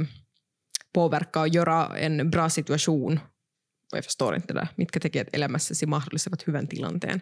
påverka 0.94 1.42
och 1.42 1.48
göra 1.48 1.98
en 1.98 2.30
bra 2.30 2.50
situation. 2.50 3.20
Och 3.92 3.98
jag 3.98 4.06
förstår 4.06 4.36
inte 4.36 4.54
det 4.54 4.60
där. 4.60 4.68
Mitkä 4.76 5.00
tekijät 5.00 5.28
elämässäsi 5.34 5.86
mahdollistavat 5.86 6.48
hyvän 6.48 6.68
tilanteen? 6.68 7.22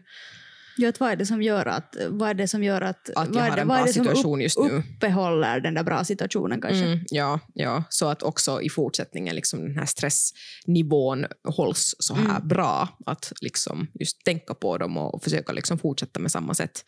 Ja, 0.78 0.90
att 0.90 1.00
vad 1.00 1.12
är 1.12 1.16
det 1.16 1.26
som 1.26 1.42
gör 1.42 1.66
att, 1.66 1.96
vad 2.10 2.30
är 2.30 2.34
det 2.34 2.48
som 2.48 2.64
gör 2.64 2.82
att, 2.82 3.10
Att 3.16 3.28
vad 3.30 3.44
är 3.44 3.56
det, 3.56 3.62
en 3.62 3.68
vad 3.68 3.80
är 3.80 3.86
det 3.86 4.16
som 4.16 4.42
just 4.42 4.60
nu. 4.60 4.70
uppehåller 4.96 5.60
den 5.60 5.74
där 5.74 5.84
bra 5.84 6.04
situationen 6.04 6.62
kanske? 6.62 6.86
Mm, 6.86 7.00
ja, 7.10 7.40
ja, 7.54 7.84
så 7.90 8.08
att 8.08 8.24
också 8.24 8.62
i 8.62 8.70
fortsättningen 8.70 9.36
liksom 9.36 9.60
den 9.62 9.78
här 9.78 9.86
stressnivån 9.86 11.26
hålls 11.44 11.96
så 12.00 12.14
här 12.16 12.36
Mm. 12.36 12.48
bra. 12.48 12.90
Att 13.06 13.34
liksom 13.42 13.88
just 14.00 14.24
tänka 14.26 14.54
på 14.54 14.78
dem 14.78 14.98
och 14.98 15.24
försöka 15.24 15.54
liksom 15.54 15.78
fortsätta 15.80 16.20
med 16.20 16.32
samma 16.32 16.54
sätt. 16.54 16.86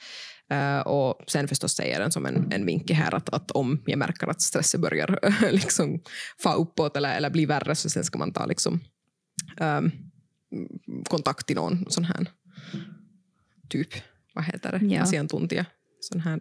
Eh, 0.51 0.79
och 0.79 1.23
sen 1.27 1.47
förstås 1.47 1.75
säger 1.75 1.99
den 1.99 2.11
som 2.11 2.25
en, 2.25 2.51
en 2.51 2.65
vink 2.65 2.91
här 2.91 3.15
att, 3.15 3.29
att 3.29 3.51
om 3.51 3.83
jag 3.85 3.99
märker 3.99 4.27
att 4.27 4.41
stressen 4.41 4.81
börjar 4.81 5.19
liksom 5.51 5.99
få 6.43 6.53
uppåt 6.53 6.97
eller, 6.97 7.17
eller 7.17 7.29
bli 7.29 7.45
värre 7.45 7.75
så 7.75 7.89
sen 7.89 8.03
ska 8.03 8.17
man 8.17 8.33
ta 8.33 8.45
liksom, 8.45 8.79
ehm, 9.57 9.91
kontakt 11.09 11.51
i 11.51 11.53
någon 11.53 11.85
sån 11.91 12.03
här 12.03 12.31
typ, 13.69 13.89
vad 14.33 14.43
heter 14.43 14.79
det, 14.79 14.85
Ja. 14.85 15.01
asiantuntija, 15.01 15.65
sån 15.99 16.21
här 16.21 16.39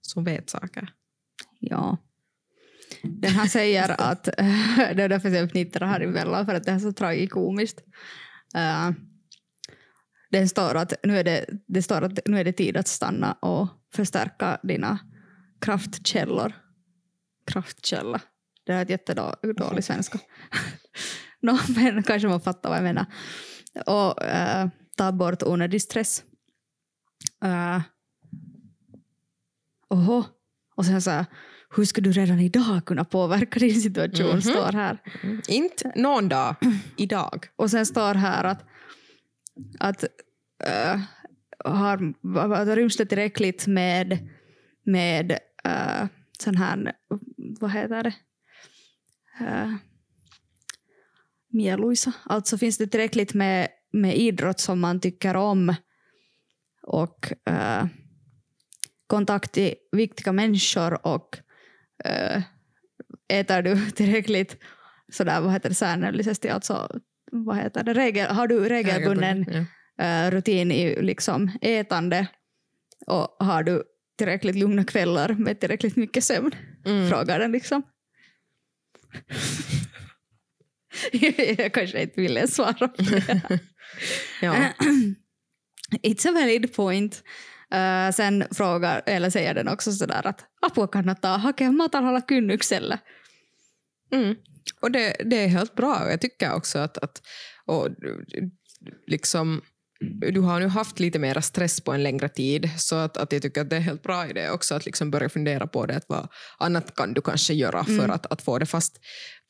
som 0.00 0.24
vet 0.24 0.50
saker. 0.50 0.92
Ja. 1.60 1.96
Den 3.02 3.30
här 3.30 3.46
säger 3.46 4.00
att, 4.00 4.24
det 4.24 5.02
är 5.02 5.08
därför 5.08 5.28
jag 5.28 5.50
fnittrar 5.50 5.86
här 5.86 6.00
emellan, 6.00 6.46
för 6.46 6.54
att 6.54 6.64
det 6.64 6.70
är 6.70 6.78
så 6.78 6.92
tragikomiskt. 6.92 7.80
Uh, 8.56 8.90
den 10.30 10.48
står 10.48 10.74
att 10.74 10.92
nu 11.02 11.18
är 11.18 11.24
det, 11.24 11.46
det 11.66 11.82
står 11.82 12.02
att 12.02 12.26
nu 12.26 12.40
är 12.40 12.44
det 12.44 12.52
tid 12.52 12.76
att 12.76 12.88
stanna 12.88 13.32
och 13.32 13.68
förstärka 13.94 14.60
dina 14.62 14.98
kraftkällor. 15.60 16.52
Kraftkälla. 17.46 18.20
Det 18.64 18.72
är 18.72 18.82
ett 18.82 18.90
jättedålig 18.90 19.84
svenska. 19.84 20.18
no, 21.42 21.58
men 21.76 22.02
kanske 22.02 22.28
man 22.28 22.40
fattar 22.40 22.68
vad 22.68 22.78
jag 22.78 22.84
menar. 22.84 23.06
Och 23.86 24.22
eh, 24.24 24.68
ta 24.96 25.12
bort 25.12 25.42
onödig 25.42 25.82
stress. 25.82 26.22
Uh, 27.44 27.80
oho. 29.90 30.24
Och 30.76 30.84
sen 30.86 31.02
så 31.02 31.10
här, 31.10 31.26
hur 31.76 31.84
ska 31.84 32.00
du 32.00 32.12
redan 32.12 32.40
idag 32.40 32.84
kunna 32.86 33.04
påverka 33.04 33.58
din 33.60 33.80
situation, 33.80 34.26
Mhm. 34.30 34.40
står 34.42 34.72
här. 34.72 34.98
Inte 35.48 35.92
någon 35.96 36.28
dag, 36.28 36.54
idag. 36.96 37.46
Och 37.56 37.70
sen 37.70 37.86
står 37.86 38.14
här 38.14 38.44
att, 38.44 38.64
att 39.78 40.04
äh, 40.64 41.00
har, 41.64 42.14
vad- 42.48 42.68
ryms 42.68 42.96
det 42.96 43.06
tillräckligt 43.06 43.66
med, 43.66 44.28
med 44.84 45.32
äh, 45.64 46.06
sån 46.38 46.56
här, 46.56 46.92
vad 47.60 47.70
heter 47.72 48.02
det, 48.02 48.14
äh, 49.46 49.74
mieluisa. 51.48 52.12
Alltså 52.24 52.58
finns 52.58 52.78
det 52.78 52.86
tillräckligt 52.86 53.34
med, 53.34 53.68
med 53.92 54.16
idrott 54.16 54.60
som 54.60 54.80
man 54.80 55.00
tycker 55.00 55.36
om 55.36 55.74
och 56.82 57.32
äh, 57.50 57.86
kontakt 59.06 59.52
till 59.52 59.74
viktiga 59.92 60.32
människor 60.32 61.06
och 61.06 61.38
äh, 62.04 62.42
äter 63.28 63.62
du 63.62 63.90
tillräckligt 63.94 64.56
sådär, 65.12 65.40
vad 65.40 65.52
heter 65.52 65.68
det, 65.68 65.74
säännöllisesti, 65.74 66.48
alltså 66.48 67.00
vad 67.32 67.56
heter 67.56 67.84
det, 67.84 67.94
regel, 67.94 68.26
har 68.30 68.46
du 68.46 68.68
regelbunden 68.68 69.66
Ja. 69.96 70.04
äh, 70.04 70.30
rutin 70.30 70.72
i 70.72 71.02
liksom 71.02 71.50
ätande 71.60 72.26
och 73.06 73.36
har 73.38 73.62
du 73.62 73.82
tillräckligt 74.18 74.56
lugna 74.56 74.84
kvällar 74.84 75.28
med 75.34 75.60
tillräckligt 75.60 75.96
mycket 75.96 76.24
sömn? 76.24 76.50
Mm. 76.86 77.08
Frågar 77.08 77.38
den 77.38 77.52
liksom. 77.52 77.82
jag 81.58 81.72
kanske 81.72 82.02
inte 82.02 82.20
ville 82.20 82.46
svara 82.48 82.88
på 82.88 83.02
det. 83.02 83.60
Ja. 84.42 84.54
It's 86.02 86.28
a 86.28 86.32
valid 86.32 86.74
point. 86.74 87.22
Äh, 87.72 88.10
sen 88.12 88.44
frågar, 88.50 89.02
eller 89.06 89.30
säger 89.30 89.54
den 89.54 89.68
också 89.68 89.92
sådär 89.92 90.26
att 90.26 90.44
apua 90.62 90.86
kannattaa 90.86 91.36
hakea 91.36 91.72
matalalla 91.72 92.22
kynnyksellä. 92.28 92.98
Mm. 94.12 94.36
Och 94.80 94.90
det, 94.90 95.16
det 95.24 95.36
är 95.36 95.48
helt 95.48 95.74
bra. 95.74 96.10
Jag 96.10 96.20
tycker 96.20 96.54
också 96.54 96.78
att, 96.78 96.98
att 96.98 97.22
och, 97.66 97.88
liksom, 99.06 99.62
du 100.32 100.40
har 100.40 100.60
nu 100.60 100.66
haft 100.68 101.00
lite 101.00 101.18
mer 101.18 101.40
stress 101.40 101.80
på 101.80 101.92
en 101.92 102.02
längre 102.02 102.28
tid 102.28 102.70
så 102.76 102.96
att, 102.96 103.16
att 103.16 103.32
jag 103.32 103.42
tycker 103.42 103.60
att 103.60 103.70
det 103.70 103.76
är 103.76 103.80
helt 103.80 104.02
bra 104.02 104.26
idé 104.28 104.50
också 104.50 104.74
att 104.74 104.86
liksom 104.86 105.10
börja 105.10 105.28
fundera 105.28 105.66
på 105.66 105.86
det. 105.86 105.96
Att 105.96 106.04
vad 106.08 106.28
annat 106.58 106.94
kan 106.94 107.14
du 107.14 107.20
kanske 107.20 107.54
göra 107.54 107.84
för 107.84 107.92
Mm. 107.92 108.10
att, 108.10 108.26
att 108.32 108.42
få 108.42 108.58
det 108.58 108.66
fast, 108.66 109.00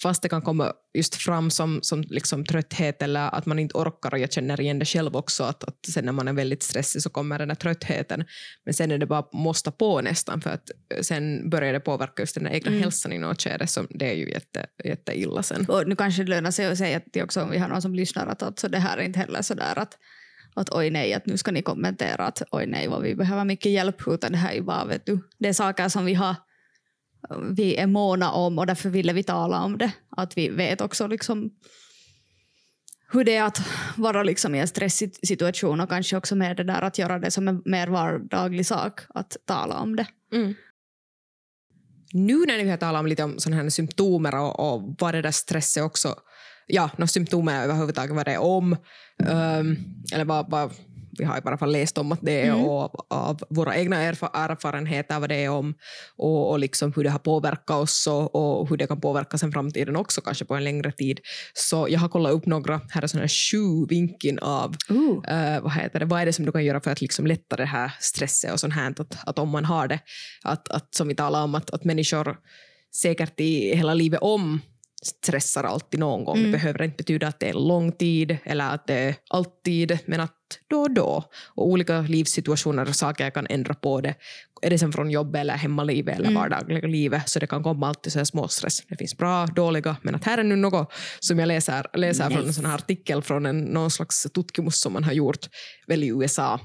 fast 0.03 0.23
det 0.23 0.29
kan 0.29 0.43
komma 0.43 0.73
just 0.99 1.15
fram 1.15 1.51
som, 1.51 1.79
som 1.83 2.03
liksom 2.03 2.45
trötthet 2.45 3.03
eller 3.03 3.35
att 3.35 3.47
man 3.47 3.59
inte 3.59 3.77
orkar 3.77 4.13
och 4.15 4.19
jag 4.19 4.33
känner 4.33 4.61
igen 4.61 4.79
det 4.79 4.85
själv 4.85 5.17
också 5.17 5.45
att, 5.45 5.65
att 5.65 5.87
sen 5.93 6.05
när 6.05 6.13
man 6.13 6.29
är 6.29 6.33
väldigt 6.33 6.63
stressig 6.63 7.03
så 7.03 7.11
kommer 7.11 7.39
den 7.39 7.51
här 7.51 7.55
tröttheten 7.55 8.25
men 8.65 8.75
sen 8.75 8.91
är 8.91 8.99
det 8.99 9.07
bara 9.07 9.25
måste 9.33 9.71
på 9.71 10.01
nästan 10.01 10.41
för 10.41 10.51
att 10.51 10.71
sen 11.01 11.51
börjar 11.51 11.73
det 11.73 11.81
påverka 11.81 12.23
just 12.23 12.35
den 12.35 12.47
egna 12.49 12.69
Mm. 12.71 12.81
hälsan 12.83 13.13
i 13.13 13.19
något 13.19 13.43
skede 13.43 13.67
så 13.67 13.87
det 13.91 14.11
är 14.11 14.15
ju 14.15 14.31
jätte, 14.31 14.67
jätteilla 14.85 15.43
sen. 15.43 15.67
Och 15.69 15.89
nu 15.89 15.97
kanske 15.97 16.23
det 16.25 16.31
lönar 16.31 16.51
sig 16.51 16.67
att 16.67 16.79
säga 16.79 17.01
till 17.01 17.23
också 17.23 17.43
om 17.43 17.51
vi 17.51 17.59
har 17.59 17.69
någon 17.69 17.83
som 17.83 17.95
lyssnar 17.95 18.27
att 18.27 18.43
alltså 18.43 18.69
det 18.69 18.79
här 18.79 18.97
är 18.99 19.03
inte 19.03 19.19
heller 19.19 19.43
sådär 19.43 19.79
att, 19.79 19.99
att 20.55 20.71
oj 20.71 20.91
nej, 20.91 21.15
att 21.15 21.27
nu 21.27 21.37
ska 21.37 21.53
ni 21.53 21.63
kommentera 21.63 22.27
att 22.27 22.43
oj 22.51 22.67
nej 22.67 22.89
vad 22.89 23.03
vi 23.03 23.15
behöver 23.15 23.45
mycket 23.45 23.73
hjälp 23.73 24.03
utan 24.07 24.33
det 24.33 24.39
här 24.39 24.53
är 24.53 24.61
bara 24.61 24.85
vet 24.85 25.07
du, 25.07 25.19
det 25.39 25.49
är 25.49 25.53
saker 25.53 25.89
som 25.89 26.05
vi 26.05 26.15
har 26.15 26.37
vi 27.51 27.77
är 27.77 27.87
måna 27.87 28.31
om 28.31 28.59
och 28.59 28.67
därför 28.67 28.91
ville 28.91 29.13
vi 29.13 29.23
tala 29.23 29.63
om 29.63 29.79
det. 29.79 29.93
Att 30.11 30.39
vi 30.39 30.49
vet 30.49 30.81
också 30.81 31.07
liksom 31.07 31.51
hur 33.11 33.25
det 33.25 33.37
är 33.37 33.43
att 33.43 33.61
vara 33.97 34.23
liksom 34.23 34.55
i 34.55 34.59
en 34.59 34.69
stressig 34.69 35.27
situation 35.27 35.81
och 35.81 35.89
kanske 35.89 36.17
också 36.17 36.37
med 36.37 36.57
det 36.57 36.65
där 36.65 36.83
att 36.83 36.99
göra 36.99 37.19
det 37.19 37.31
som 37.31 37.49
en 37.49 37.63
mer 37.65 37.89
vardaglig 37.89 38.67
sak 38.67 39.01
att 39.09 39.37
tala 39.45 39.79
om 39.79 39.97
det. 39.97 40.07
Mm. 40.33 40.55
Nu 42.13 42.45
när 42.47 42.65
vi 42.65 42.71
har 42.71 42.77
talat 42.77 43.01
om 43.01 43.07
lite 43.07 43.25
om 43.25 43.39
sådana 43.39 43.63
här 43.63 43.71
symptomer 43.71 44.35
och, 44.35 44.73
och 44.73 44.97
vad 44.99 45.15
det 45.15 45.23
där 45.23 45.31
stress 45.31 45.77
är 45.77 45.83
också, 45.83 46.15
ja, 46.69 46.91
no, 46.97 47.07
symptomer 47.07 47.63
överhuvudtaget 47.65 48.17
vad 48.17 48.27
det 48.27 48.33
är 48.33 48.41
om, 48.43 48.77
ehm, 49.27 49.77
eller 50.13 50.25
vad, 50.25 50.51
vad 50.51 50.73
vi 51.19 51.25
har 51.25 51.37
i 51.37 51.41
alla 51.45 51.59
fall 51.59 51.73
läst 51.73 51.99
om 51.99 52.13
att 52.13 52.19
det 52.23 52.41
är 52.47 52.53
Mm. 52.53 52.65
och 52.65 53.13
av, 53.13 53.41
våra 53.51 53.77
egna 53.77 53.97
erfa- 53.97 54.31
erfarenheter 54.35 55.21
vad 55.21 55.29
det 55.29 55.35
är 55.45 55.51
om 55.51 55.75
och, 56.17 56.51
och 56.51 56.59
liksom 56.59 56.93
hur 56.97 57.05
det 57.05 57.11
har 57.11 57.19
påverkat 57.19 57.77
oss 57.77 58.07
och, 58.07 58.35
och 58.35 58.69
hur 58.69 58.77
det 58.77 58.87
kan 58.87 59.01
påverka 59.01 59.39
sen 59.39 59.53
framtiden 59.53 59.97
också 59.97 60.21
kanske 60.21 60.45
på 60.45 60.55
en 60.55 60.65
längre 60.65 60.93
tid. 60.93 61.21
Så 61.55 61.87
jag 61.91 62.01
har 62.01 62.09
kollat 62.09 62.33
upp 62.33 62.47
några, 62.47 62.81
här 62.91 63.03
är 63.03 63.07
sådana 63.07 63.29
sju 63.29 63.87
vinkeln 63.89 64.39
av 64.39 64.77
Uh. 64.91 65.61
vad 65.63 65.73
heter 65.73 65.99
det, 66.01 66.05
vad 66.07 66.21
är 66.21 66.27
det 66.27 66.33
som 66.33 66.45
du 66.45 66.53
kan 66.53 66.65
göra 66.65 66.81
för 66.81 66.91
att 66.91 67.01
liksom 67.01 67.27
lätta 67.27 67.57
det 67.57 67.65
här 67.65 67.93
stresset 68.01 68.53
och 68.53 68.61
sånt 68.61 68.75
här, 68.75 68.91
att, 68.91 69.29
att 69.29 69.39
om 69.39 69.49
man 69.49 69.65
har 69.65 69.89
det, 69.89 70.01
att, 70.45 70.69
att 70.69 70.95
som 70.95 71.09
vi 71.09 71.15
talade 71.15 71.45
om, 71.45 71.55
att, 71.55 71.71
att 71.71 71.85
människor 71.85 72.37
säkert 73.03 73.41
i 73.41 73.77
hela 73.77 73.95
livet 73.95 74.21
om 74.23 74.61
stressar 75.03 75.65
alltid 75.65 76.01
någon 76.01 76.25
gång. 76.25 76.37
Mm. 76.37 76.51
Det 76.53 76.59
behöver 76.59 76.83
inte 76.83 76.97
betyda 76.97 77.29
att 77.29 77.41
det 77.41 77.49
är 77.49 77.53
lång 77.53 77.93
tid 77.93 78.39
eller 78.45 78.75
att 78.75 78.87
det 78.87 78.95
är 78.95 79.15
alltid, 79.31 79.99
men 80.07 80.21
att 80.21 80.35
då 80.71 80.81
och 80.81 80.91
då. 80.91 81.25
Och 81.55 81.67
olika 81.69 82.01
livssituationer 82.01 82.89
och 82.89 82.97
saker 82.97 83.31
kan 83.31 83.47
ändra 83.51 83.75
på 83.75 84.01
det. 84.01 84.15
Är 84.63 84.71
det 84.71 84.79
sen 84.79 84.93
från 84.93 85.11
jobb 85.11 85.37
eller 85.37 85.55
hemmalivet 85.55 86.15
eller 86.15 86.29
Mm. 86.29 86.41
vardagliga 86.43 86.87
livet 86.89 87.29
så 87.29 87.39
det 87.39 87.47
kan 87.47 87.63
komma 87.63 87.89
alltid 87.89 88.13
så 88.13 88.19
här 88.19 88.25
småstress. 88.25 88.83
Det 88.89 88.97
finns 88.97 89.17
bra, 89.17 89.47
dåliga, 89.47 89.97
men 90.03 90.15
att 90.15 90.25
här 90.25 90.39
är 90.39 90.43
nu 90.45 90.57
något 90.57 90.93
som 91.21 91.39
jag 91.39 91.47
läser, 91.47 91.87
läser 91.97 92.25
från 92.25 92.39
en 92.39 92.47
Nice. 92.47 92.53
sån 92.53 92.67
här 92.67 92.75
artikel 92.75 93.23
från 93.23 93.47
en, 93.47 93.61
någon 93.61 93.91
slags 93.91 94.23
tutkimus 94.35 94.81
som 94.81 94.93
man 94.93 95.05
har 95.05 95.13
gjort 95.13 95.47
väl 95.87 96.05
i 96.05 96.07
USA. 96.09 96.61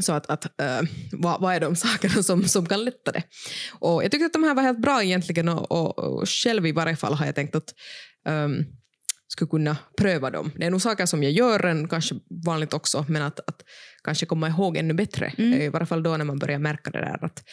Så 0.00 0.12
att, 0.12 0.30
att 0.30 0.60
äh, 0.60 0.80
vad, 1.12 1.40
vad 1.40 1.54
är 1.54 1.60
de 1.60 1.76
sakerna 1.76 2.22
som, 2.22 2.44
som 2.44 2.66
kan 2.66 2.84
lätta 2.84 3.12
det? 3.12 3.22
Och 3.72 4.04
jag 4.04 4.10
tyckte 4.10 4.26
att 4.26 4.32
de 4.32 4.44
här 4.44 4.54
var 4.54 4.62
helt 4.62 4.78
bra 4.82 5.02
egentligen 5.02 5.48
och, 5.48 5.72
och, 5.72 5.98
och 5.98 6.28
själv 6.28 6.66
i 6.66 6.72
varje 6.72 6.96
fall 6.96 7.14
har 7.14 7.26
jag 7.26 7.34
tänkt 7.34 7.54
att 7.54 7.74
um, 8.28 8.66
skulle 9.28 9.48
kunna 9.48 9.76
pröva 9.96 10.30
dem. 10.30 10.52
Det 10.56 10.66
är 10.66 10.70
nog 10.70 10.82
saker 10.82 11.06
som 11.06 11.22
jag 11.22 11.32
gör 11.32 11.66
en, 11.66 11.88
kanske 11.88 12.14
vanligt 12.44 12.74
också, 12.74 13.04
men 13.08 13.22
att, 13.22 13.40
att 13.40 13.64
kanske 14.04 14.26
komma 14.26 14.48
ihåg 14.48 14.76
ännu 14.76 14.94
bättre. 14.94 15.32
Mm. 15.38 15.60
I 15.60 15.68
varje 15.68 15.86
fall 15.86 16.02
då 16.02 16.16
när 16.16 16.24
man 16.24 16.38
börjar 16.38 16.58
märka 16.58 16.90
det 16.90 17.00
där 17.00 17.24
att 17.24 17.44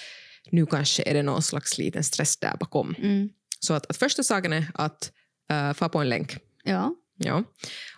nu 0.51 0.65
kanske 0.65 1.03
är 1.03 1.13
det 1.13 1.23
någon 1.23 1.41
slags 1.41 1.77
liten 1.77 2.03
stress 2.03 2.37
där 2.37 2.57
bakom. 2.59 2.95
Mm. 2.97 3.29
Så 3.59 3.73
att, 3.73 3.85
att 3.85 3.97
första 3.97 4.23
saken 4.23 4.53
är 4.53 4.71
att 4.73 5.11
uh, 5.51 5.73
få 5.73 5.89
på 5.89 5.99
en 5.99 6.09
länk. 6.09 6.37
Ja. 6.63 6.95
Ja. 7.17 7.43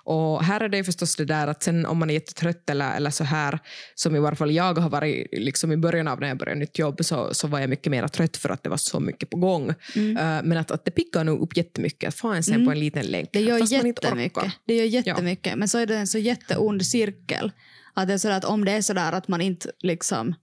Och 0.04 0.44
här 0.44 0.62
är 0.62 0.70
det 0.70 0.84
förstås 0.84 1.16
det 1.16 1.26
där 1.26 1.48
att 1.48 1.64
sen 1.64 1.86
om 1.86 1.98
man 1.98 2.10
är 2.10 2.14
jättetrött 2.14 2.70
eller, 2.70 2.96
eller 2.96 3.10
så 3.10 3.24
här, 3.24 3.60
som 3.96 4.16
i 4.16 4.20
varje 4.20 4.36
fall 4.36 4.52
jag 4.52 4.78
har 4.78 4.90
varit 4.90 5.28
liksom 5.32 5.72
i 5.72 5.78
början 5.78 6.08
av 6.08 6.20
när 6.20 6.28
jag 6.28 6.38
började 6.38 6.60
nytt 6.60 6.80
jobb 6.80 7.06
så, 7.06 7.34
så 7.34 7.48
var 7.48 7.60
jag 7.60 7.70
mycket 7.70 7.92
mer 7.92 8.08
trött 8.08 8.38
för 8.38 8.50
att 8.50 8.64
det 8.64 8.70
var 8.70 8.78
så 8.78 9.00
mycket 9.00 9.30
på 9.30 9.38
gång. 9.38 9.74
Mm. 9.96 10.18
Eh, 10.18 10.44
men 10.44 10.58
att, 10.58 10.72
att 10.72 10.86
det 10.86 10.92
pickar 10.92 11.24
nog 11.24 11.42
upp 11.42 11.58
jättemycket 11.58 12.08
att 12.08 12.16
få 12.16 12.28
en 12.28 12.44
sen 12.44 12.54
Mm. 12.56 12.66
på 12.66 12.72
en 12.72 12.80
liten 12.80 13.06
länk. 13.06 13.30
Det 13.34 13.40
gör 13.42 13.58
jättemycket. 13.74 14.44
Det 14.66 14.76
gör 14.76 14.86
jättemycket. 14.86 15.58
Men 15.58 15.68
så 15.68 15.78
är 15.78 15.86
det 15.86 15.96
en 15.98 16.08
så 16.08 16.18
jätteond 16.18 16.86
cirkel. 16.86 17.52
Att 17.94 18.08
det 18.08 18.14
är 18.14 18.18
sådär 18.18 18.38
att 18.38 18.46
om 18.46 18.66
det 18.66 18.72
är 18.72 18.82
sådär 18.82 19.12
att 19.12 19.28
man 19.28 19.42
inte 19.42 19.72
liksom... 19.80 20.36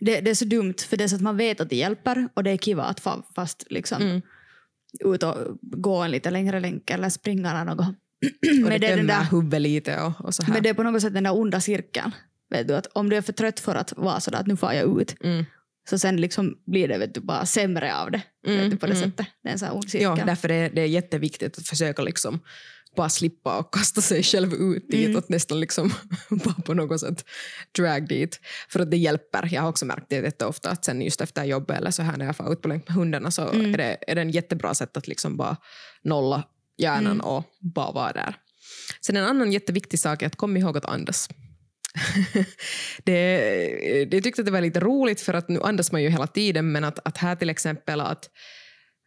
Det, 0.00 0.20
det 0.20 0.30
är 0.30 0.34
så 0.34 0.44
dumt 0.44 0.74
för 0.88 0.96
det 0.96 1.04
är 1.04 1.08
så 1.08 1.16
att 1.16 1.22
man 1.22 1.36
vet 1.36 1.60
att 1.60 1.70
det 1.70 1.76
hjälper 1.76 2.28
och 2.34 2.44
det 2.44 2.50
är 2.50 2.56
kiva 2.56 2.82
att 2.82 3.00
få 3.00 3.22
fast 3.34 3.64
liksom 3.70 4.02
Mm. 4.02 4.22
Ut 5.00 5.22
och 5.22 5.34
gå 5.60 5.96
en 6.02 6.10
lite 6.10 6.30
längre 6.30 6.60
länk 6.60 6.90
eller 6.90 7.08
springa 7.08 7.50
eller 7.50 7.64
något. 7.64 7.86
Och 8.64 8.70
det 8.70 8.78
det 8.78 8.96
den 8.96 9.06
där, 9.06 9.24
huvudet 9.30 9.60
lite 9.60 10.00
och, 10.00 10.24
och 10.24 10.34
så 10.34 10.42
här. 10.42 10.52
men 10.52 10.62
det 10.62 10.68
är 10.68 10.74
på 10.74 10.82
något 10.82 11.02
sätt 11.02 11.14
den 11.14 11.22
där 11.24 11.36
onda 11.40 11.60
cirkeln. 11.60 12.10
Vet 12.50 12.68
du, 12.68 12.74
att 12.76 12.86
om 12.86 13.08
du 13.10 13.16
är 13.16 13.20
för 13.22 13.32
trött 13.32 13.60
för 13.60 13.74
att 13.74 13.92
vara 13.96 14.20
sådär 14.20 14.38
att 14.38 14.46
nu 14.46 14.56
får 14.56 14.72
jag 14.72 15.00
ut, 15.00 15.16
Mm. 15.24 15.44
så 15.90 15.98
sen 15.98 16.16
liksom 16.16 16.58
blir 16.66 16.88
det 16.88 16.98
vet 16.98 17.14
du, 17.14 17.20
bara 17.20 17.46
sämre 17.46 17.96
av 17.96 18.10
det. 18.10 18.22
vet 18.46 18.56
Mm, 18.58 18.70
du, 18.70 18.76
på 18.76 18.86
det 18.86 18.92
mm. 18.92 19.10
sättet. 19.10 19.26
Det 19.42 19.48
är 19.48 19.52
en 19.52 19.58
sån 19.58 19.68
här 19.68 19.74
ond 19.74 19.84
Ja, 19.84 19.90
cirkel. 19.90 20.26
därför 20.26 20.50
är 20.50 20.70
det 20.70 20.86
jätteviktigt 20.86 21.58
att 21.58 21.68
försöka 21.68 22.02
liksom 22.02 22.40
bara 22.96 23.08
slippa 23.08 23.58
och 23.58 23.74
kasta 23.74 24.00
sig 24.00 24.22
själv 24.22 24.54
ut 24.54 24.88
dit, 24.90 25.06
Mm. 25.06 25.18
att 25.18 25.28
nästan 25.28 25.60
liksom 25.60 25.92
bara 26.30 26.54
på 26.54 26.74
något 26.74 27.00
sätt 27.00 27.24
drag 27.78 28.08
dit. 28.08 28.40
För 28.68 28.80
att 28.80 28.90
det 28.90 28.96
hjälper. 28.96 29.48
Jag 29.52 29.62
har 29.62 29.68
också 29.68 29.86
märkt 29.86 30.06
det 30.08 30.16
jätteofta 30.16 30.70
att 30.70 30.84
sen 30.84 31.02
just 31.02 31.20
efter 31.20 31.44
jobbet 31.44 31.78
eller 31.78 31.90
så 31.90 32.02
här 32.02 32.16
när 32.16 32.24
jag 32.26 32.36
får 32.36 32.52
ut 32.52 32.62
på 32.62 32.68
länk 32.68 32.88
med 32.88 32.96
hundarna 32.96 33.30
så 33.30 33.48
Mm. 33.48 33.74
är, 33.74 33.78
det, 33.78 33.96
är 34.06 34.14
det 34.14 34.20
en 34.20 34.30
jättebra 34.30 34.74
sätt 34.74 34.96
att 34.96 35.08
liksom 35.08 35.36
bara 35.36 35.56
nolla 36.04 36.42
hjärnan 36.78 37.06
Mm. 37.12 37.20
och 37.26 37.44
bara 37.60 37.92
vara 37.92 38.12
där. 38.12 38.36
Sen 39.00 39.16
en 39.16 39.24
annan 39.24 39.52
jätteviktig 39.52 39.98
sak 40.00 40.22
är 40.22 40.26
att 40.26 40.36
kom 40.36 40.56
ihåg 40.56 40.76
att 40.76 40.84
andas. 40.84 41.28
det, 43.04 44.04
det 44.10 44.20
tyckte 44.20 44.42
att 44.42 44.46
det 44.46 44.52
var 44.52 44.60
lite 44.60 44.80
roligt 44.80 45.20
för 45.20 45.34
att 45.34 45.48
nu 45.48 45.60
andas 45.62 45.92
man 45.92 46.02
ju 46.02 46.08
hela 46.08 46.26
tiden 46.26 46.72
men 46.72 46.84
att, 46.84 46.98
att 47.08 47.18
här 47.18 47.36
till 47.36 47.50
exempel 47.50 48.00
att 48.00 48.30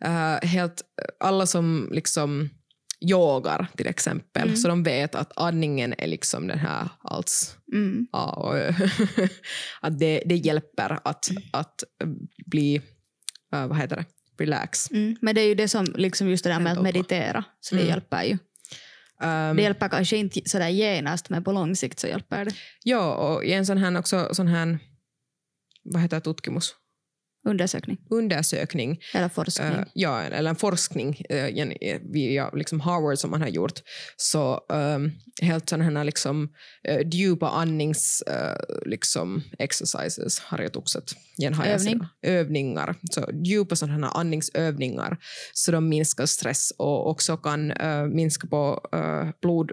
eh, 0.04 0.48
helt, 0.50 0.82
alla 1.20 1.46
som 1.46 1.90
liksom 1.92 2.50
yogar 3.12 3.68
till 3.78 3.88
exempel 3.88 4.44
Mm. 4.44 4.56
så 4.56 4.68
de 4.68 4.84
vet 4.84 5.16
att 5.16 5.32
andningen 5.36 5.94
är 5.98 6.08
liksom 6.08 6.48
den 6.48 6.60
här 6.60 6.90
alls 7.02 7.58
Mm. 7.74 8.08
A 8.12 8.26
och 8.32 8.58
Ö. 8.58 8.74
att 9.82 10.00
det, 10.00 10.24
det 10.26 10.36
hjälper 10.36 11.00
att, 11.04 11.30
att 11.54 11.84
bli, 12.46 12.76
eh, 13.54 13.68
vad 13.68 13.78
heter 13.78 13.96
det, 13.96 14.06
relax. 14.44 14.92
Mm. 14.92 15.16
Men 15.22 15.36
det 15.36 15.42
är 15.42 15.48
ju 15.48 15.56
det 15.56 15.68
som 15.68 15.86
liksom 15.96 16.30
just 16.30 16.44
det 16.44 16.50
där 16.50 16.60
med 16.60 16.78
att 16.78 16.84
meditera, 16.84 17.44
så 17.60 17.76
det 17.76 17.82
Mm. 17.82 17.90
hjälper 17.90 18.24
ju. 18.24 18.38
Um, 19.24 19.56
Det 19.56 19.62
hjälper 19.64 19.90
kanske 19.90 20.18
inte 20.18 20.42
sådär 20.50 20.70
genast 20.70 21.30
men 21.30 21.44
på 21.44 21.52
lång 21.52 21.76
sikt 21.76 22.00
så 22.00 22.08
hjälper 22.08 22.46
det. 22.46 22.52
ja, 22.84 23.16
och 23.16 23.46
i 23.46 23.54
en 23.54 23.66
sån 23.66 23.78
här, 23.78 24.00
också, 24.00 24.30
sån 24.34 24.48
här 24.48 24.80
vad 25.84 26.02
heter 26.02 26.20
tutkimus? 26.20 26.76
Undersökning 27.46 27.98
Undersökning 28.10 29.00
eller 29.14 29.30
forskning. 29.30 29.68
Eh, 29.68 29.84
ja, 29.94 30.22
eller 30.22 30.50
en 30.50 30.56
forskning 30.56 31.22
uh, 31.32 32.00
via 32.14 32.50
liksom 32.50 32.80
Harvard 32.80 33.18
som 33.18 33.32
man 33.32 33.42
har 33.42 33.48
gjort. 33.48 33.82
Så 34.18 34.66
um, 34.70 35.12
helt 35.42 35.70
sådana 35.70 36.00
här 36.00 36.04
liksom, 36.04 36.50
uh, 36.90 37.10
djupa 37.12 37.50
andnings 37.50 38.24
uh, 38.30 38.90
liksom 38.90 39.44
exercises 39.60 40.40
har 40.40 40.60
jag 40.60 40.78
också 40.78 41.00
sett. 41.00 41.18
Igen 41.38 41.54
har 41.54 41.66
jag 41.66 41.74
Övning. 41.74 42.00
Övningar. 42.22 42.96
Så 43.12 43.30
djupa 43.44 43.76
sådana 43.76 44.08
här 44.08 44.20
andningsövningar 44.20 45.18
så 45.54 45.72
de 45.72 45.90
minskar 45.90 46.26
stress 46.26 46.72
och 46.78 47.10
också 47.10 47.38
kan 47.38 47.72
uh, 47.72 48.08
minska 48.08 48.48
på 48.48 48.90
uh, 48.96 49.30
blod, 49.42 49.72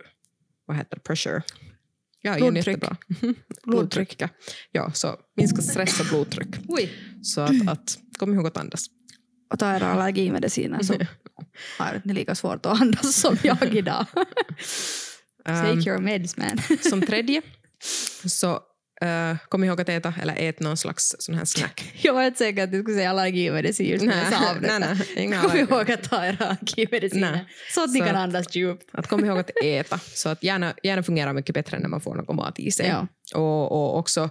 vad 0.66 0.76
heter 0.76 0.96
det, 0.96 1.02
pressure. 1.02 1.42
Ja, 2.22 2.34
Blodtryck. 2.36 2.66
jättebra. 2.66 2.96
blodtryck. 3.64 4.14
ja. 4.18 4.28
Ja, 4.72 4.92
så 4.92 5.16
minska 5.36 5.62
stress 5.62 6.00
och 6.00 6.06
blodtryck. 6.06 6.48
Oj. 6.68 6.92
Så 7.22 7.40
att, 7.40 7.68
att 7.68 7.98
kom 8.18 8.34
ihåg 8.34 8.46
att 8.46 8.56
andas. 8.56 8.86
Och 9.52 9.58
ta 9.58 9.76
era 9.76 9.86
allergimediciner 9.92 10.82
så 10.82 10.92
har 11.78 12.00
ni 12.04 12.12
lika 12.14 12.34
svårt 12.34 12.66
att 12.66 12.80
andas 12.80 13.16
som 13.16 13.36
jag 13.42 13.74
idag. 13.74 14.06
Take 15.44 15.90
your 15.90 15.98
meds 15.98 16.36
man. 16.36 16.58
Som 16.90 17.00
tredje, 17.02 17.42
så 18.26 18.60
uh, 19.02 19.36
kom 19.48 19.64
ihåg 19.64 19.80
att 19.80 19.88
äta 19.88 20.14
eller 20.22 20.34
ät 20.38 20.60
någon 20.60 20.76
slags 20.76 21.16
sån 21.18 21.34
här 21.34 21.44
snack. 21.44 21.92
jag 22.02 22.14
var 22.14 22.22
inte 22.22 22.38
säker 22.38 22.64
att 22.64 22.72
du 22.72 22.82
skulle 22.82 22.96
säga 22.96 23.10
allergimedicin 23.10 23.86
just 23.86 24.04
när 24.04 24.24
jag 24.24 24.32
sa 24.32 24.50
av 24.50 24.62
nej, 24.62 25.28
nej, 25.28 25.38
Kom 25.42 25.56
ihåg 25.56 25.90
att 25.90 26.10
ta 26.10 26.26
era 26.26 26.46
allergimediciner 26.46 27.48
så 27.74 27.84
att 27.84 27.90
ni 27.90 27.98
Så 27.98 28.04
kan 28.04 28.16
andas 28.16 28.56
djupt. 28.56 28.90
Att 28.92 29.06
kom 29.06 29.24
ihåg 29.24 29.38
att 29.38 29.50
äta, 29.64 29.98
så 29.98 30.28
att 30.28 30.42
hjärna, 30.42 30.74
hjärna 30.82 31.02
fungerar 31.02 31.32
mycket 31.32 31.54
bättre 31.54 31.78
när 31.78 31.88
man 31.88 32.00
får 32.00 32.14
något 32.14 32.36
mat 32.36 32.58
i 32.58 32.70
sig. 32.70 32.86
Ja. 32.86 33.06
Och, 33.34 33.72
och 33.72 33.98
också 33.98 34.30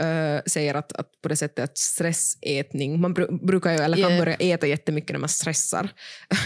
uh, 0.00 0.40
säger 0.46 0.74
att, 0.74 0.92
att 0.92 1.08
på 1.22 1.28
det 1.28 1.36
sättet 1.36 1.64
att 1.64 1.78
stressätning, 1.78 3.00
man 3.00 3.14
bru, 3.14 3.38
brukar 3.46 3.70
ju, 3.72 3.76
eller 3.78 3.96
kan 3.96 4.12
Ja. 4.12 4.18
börja 4.18 4.34
äta 4.36 4.66
jättemycket 4.66 5.12
när 5.12 5.20
man 5.20 5.28
stressar. 5.28 5.88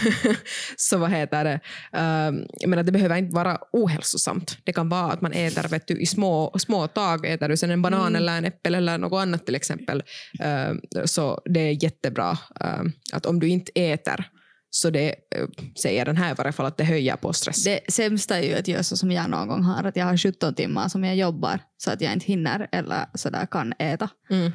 så 0.77 0.97
vad 0.97 1.11
heter 1.11 1.43
det, 1.43 1.59
um, 1.99 2.45
jag 2.59 2.69
menar 2.69 2.83
det 2.83 2.91
behöver 2.91 3.15
inte 3.17 3.35
vara 3.35 3.57
ohälsosamt. 3.71 4.57
Det 4.63 4.73
kan 4.73 4.89
vara 4.89 5.11
att 5.11 5.21
man 5.21 5.33
äter 5.33 5.67
vet 5.67 5.87
du, 5.87 6.01
i 6.01 6.05
små, 6.05 6.53
små 6.59 6.87
tag, 6.87 7.25
äter 7.25 7.49
du 7.49 7.57
sen 7.57 7.71
en 7.71 7.81
banan 7.81 7.99
Mm. 7.99 8.15
eller 8.15 8.37
en 8.37 8.45
äpple 8.45 8.77
eller 8.77 8.97
något 8.97 9.21
annat 9.21 9.45
till 9.45 9.55
exempel. 9.55 10.03
Um, 10.43 10.81
så 11.05 11.41
det 11.45 11.59
är 11.59 11.83
jättebra 11.83 12.37
um, 12.59 12.91
att 13.13 13.25
om 13.25 13.39
du 13.39 13.47
inte 13.49 13.71
äter 13.75 14.29
så 14.69 14.89
det 14.89 15.15
uh, 15.39 15.47
säger 15.81 16.05
den 16.05 16.17
här 16.17 16.31
i 16.31 16.33
varje 16.33 16.51
fall 16.51 16.65
att 16.65 16.77
det 16.77 16.83
höjer 16.83 17.15
på 17.15 17.33
stress. 17.33 17.63
Det 17.63 17.79
sämsta 17.93 18.37
är 18.37 18.43
ju 18.43 18.53
att 18.53 18.67
göra 18.67 18.83
så 18.83 18.97
som 18.97 19.11
jag 19.11 19.29
någon 19.29 19.47
gång 19.47 19.63
har, 19.63 19.83
att 19.83 19.95
jag 19.95 20.05
har 20.05 20.17
17 20.17 20.53
timmar 20.55 20.87
som 20.89 21.03
jag 21.03 21.15
jobbar 21.15 21.59
så 21.77 21.91
att 21.91 22.01
jag 22.01 22.13
inte 22.13 22.25
hinner 22.25 22.67
eller 22.71 23.05
sådär 23.13 23.45
kan 23.51 23.73
äta. 23.79 24.09
Mm. 24.29 24.51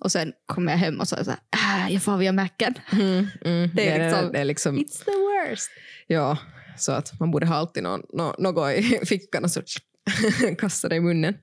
Och 0.00 0.12
sen 0.12 0.32
kommer 0.46 0.72
jag 0.72 0.78
hem 0.78 1.00
och 1.00 1.08
så 1.08 1.14
är 1.14 1.18
jag 1.18 1.26
såhär, 1.26 1.40
äh, 1.86 1.92
jag 1.92 2.02
får 2.02 2.16
via 2.16 2.32
macken. 2.32 2.74
Mm, 2.92 3.26
mm. 3.44 3.70
Det 3.76 3.88
är 3.88 4.10
liksom- 4.10 4.32
det 4.32 4.38
är 4.38 4.44
liksom 4.44 4.78
It's 4.78 5.04
the 5.04 5.10
worst. 5.50 5.70
ja, 6.06 6.38
så 6.76 6.92
att 6.92 7.20
man 7.20 7.30
borde 7.30 7.46
ha 7.46 7.54
alltid 7.54 7.82
nå, 7.82 8.00
nå, 8.12 8.34
något 8.38 8.72
i 8.72 8.82
fickan 9.06 9.44
och 9.44 9.50
så 9.50 9.62
kasta 10.58 10.88
det 10.88 10.96
i 10.96 11.00
munnen. 11.00 11.34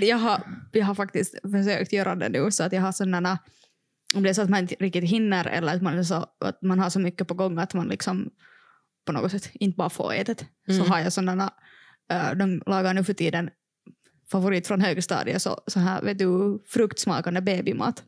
Jag 0.00 0.16
har, 0.16 0.40
jag 0.72 0.86
har 0.86 0.94
faktiskt 0.94 1.34
försökt 1.42 1.92
göra 1.92 2.14
det 2.14 2.28
nu 2.28 2.50
så 2.50 2.62
att 2.64 2.72
jag 2.72 2.80
har 2.80 2.92
sådana, 2.92 3.38
om 4.14 4.22
det 4.22 4.28
är 4.28 4.34
så 4.34 4.42
att 4.42 4.50
man 4.50 4.60
inte 4.60 4.74
riktigt 4.74 5.04
hinner 5.04 5.44
eller 5.46 5.74
att 5.74 5.82
man, 5.82 5.98
är 5.98 6.02
så, 6.02 6.26
att 6.40 6.62
man 6.62 6.78
har 6.78 6.90
så 6.90 7.00
mycket 7.00 7.28
på 7.28 7.34
gång 7.34 7.58
att 7.58 7.74
man 7.74 7.88
liksom 7.88 8.30
på 9.06 9.12
något 9.12 9.30
sätt 9.30 9.50
inte 9.54 9.76
bara 9.76 9.90
får 9.90 10.12
äta 10.14 10.34
Mm. 10.68 10.84
så 10.84 10.90
har 10.92 10.98
jag 11.00 11.12
sådana, 11.12 11.52
äh, 12.10 12.32
de 12.34 12.62
lagar 12.66 12.94
nu 12.94 13.04
för 13.04 13.12
tiden 13.14 13.50
favorit 14.30 14.66
från 14.66 14.80
högstadiet, 14.80 15.42
så, 15.42 15.60
så 15.66 15.80
här 15.80 16.02
vet 16.02 16.18
du, 16.18 16.62
fruktsmakande 16.66 17.40
babymat. 17.40 18.04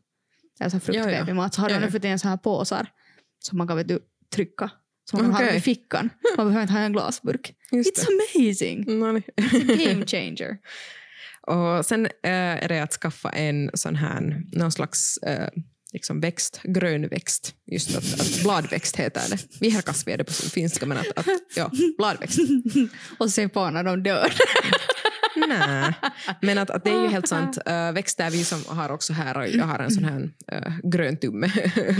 Alltså 0.59 0.79
fruktbabymat. 0.79 1.53
Så 1.53 1.61
har 1.61 1.69
de 1.69 1.79
nu 1.79 1.91
för 1.91 1.99
tiden 1.99 2.19
så 2.19 2.27
här 2.27 2.37
påsar 2.37 2.87
som 3.39 3.57
man 3.57 3.67
kan 3.67 3.77
vet 3.77 3.87
du, 3.87 3.99
trycka. 4.35 4.71
Som 5.09 5.19
man 5.21 5.25
kan 5.25 5.35
ha 5.35 5.45
Okej. 5.45 5.57
i 5.57 5.61
fickan. 5.61 6.09
Man 6.37 6.45
behöver 6.47 6.61
inte 6.61 6.73
ha 6.73 6.79
en 6.79 6.93
glasburk. 6.93 7.55
Just 7.71 7.97
It's 7.97 8.05
amazing! 8.07 8.85
det. 8.85 8.91
Mm, 8.91 9.17
It's 9.17 9.73
a 9.73 9.93
game 9.93 10.05
changer. 10.05 10.57
och 11.47 11.85
sen 11.85 12.05
äh, 12.05 12.11
är 12.63 12.67
det 12.67 12.79
att 12.79 12.93
skaffa 12.93 13.29
en 13.29 13.71
sån 13.73 13.95
här, 13.95 14.43
någon 14.51 14.71
slags 14.71 15.17
äh, 15.17 15.49
liksom 15.93 16.19
växt, 16.19 16.61
grön 16.63 17.07
växt. 17.07 17.53
Just 17.71 17.97
att, 17.97 18.21
att 18.21 18.43
bladväxt 18.43 18.95
heter 18.95 19.21
det. 19.29 19.37
Viherkasvi 19.59 20.11
är 20.11 20.17
det 20.17 20.23
på 20.23 20.33
finska, 20.33 20.85
men 20.85 20.97
att, 20.97 21.17
att 21.17 21.25
ja, 21.55 21.71
bladväxt. 21.97 22.39
och 23.17 23.31
se 23.31 23.49
på 23.49 23.69
när 23.69 23.83
de 23.83 24.03
dör. 24.03 24.33
Nej, 25.47 25.93
men 26.41 26.57
att, 26.57 26.69
att 26.69 26.83
det 26.83 26.89
är 26.89 27.01
ju 27.01 27.07
helt 27.07 27.27
sant. 27.27 27.57
Uh, 27.69 27.91
växter 27.91 28.29
vi 28.29 28.43
som 28.43 28.63
har 28.67 28.91
också 28.91 29.13
här, 29.13 29.37
och 29.37 29.47
jag 29.47 29.65
har 29.65 29.79
en 29.79 29.91
sån 29.91 30.03
här 30.03 30.21
uh, 30.53 30.79
grön 30.83 31.17
tumme 31.17 31.51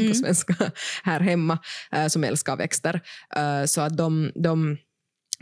på 0.09 0.13
svenska 0.13 0.71
här 1.03 1.19
hemma 1.19 1.59
uh, 1.95 2.07
som 2.07 2.23
älskar 2.23 2.55
växter. 2.55 3.01
Uh, 3.37 3.65
så 3.65 3.81
att 3.81 3.97
de, 3.97 4.31
de 4.35 4.77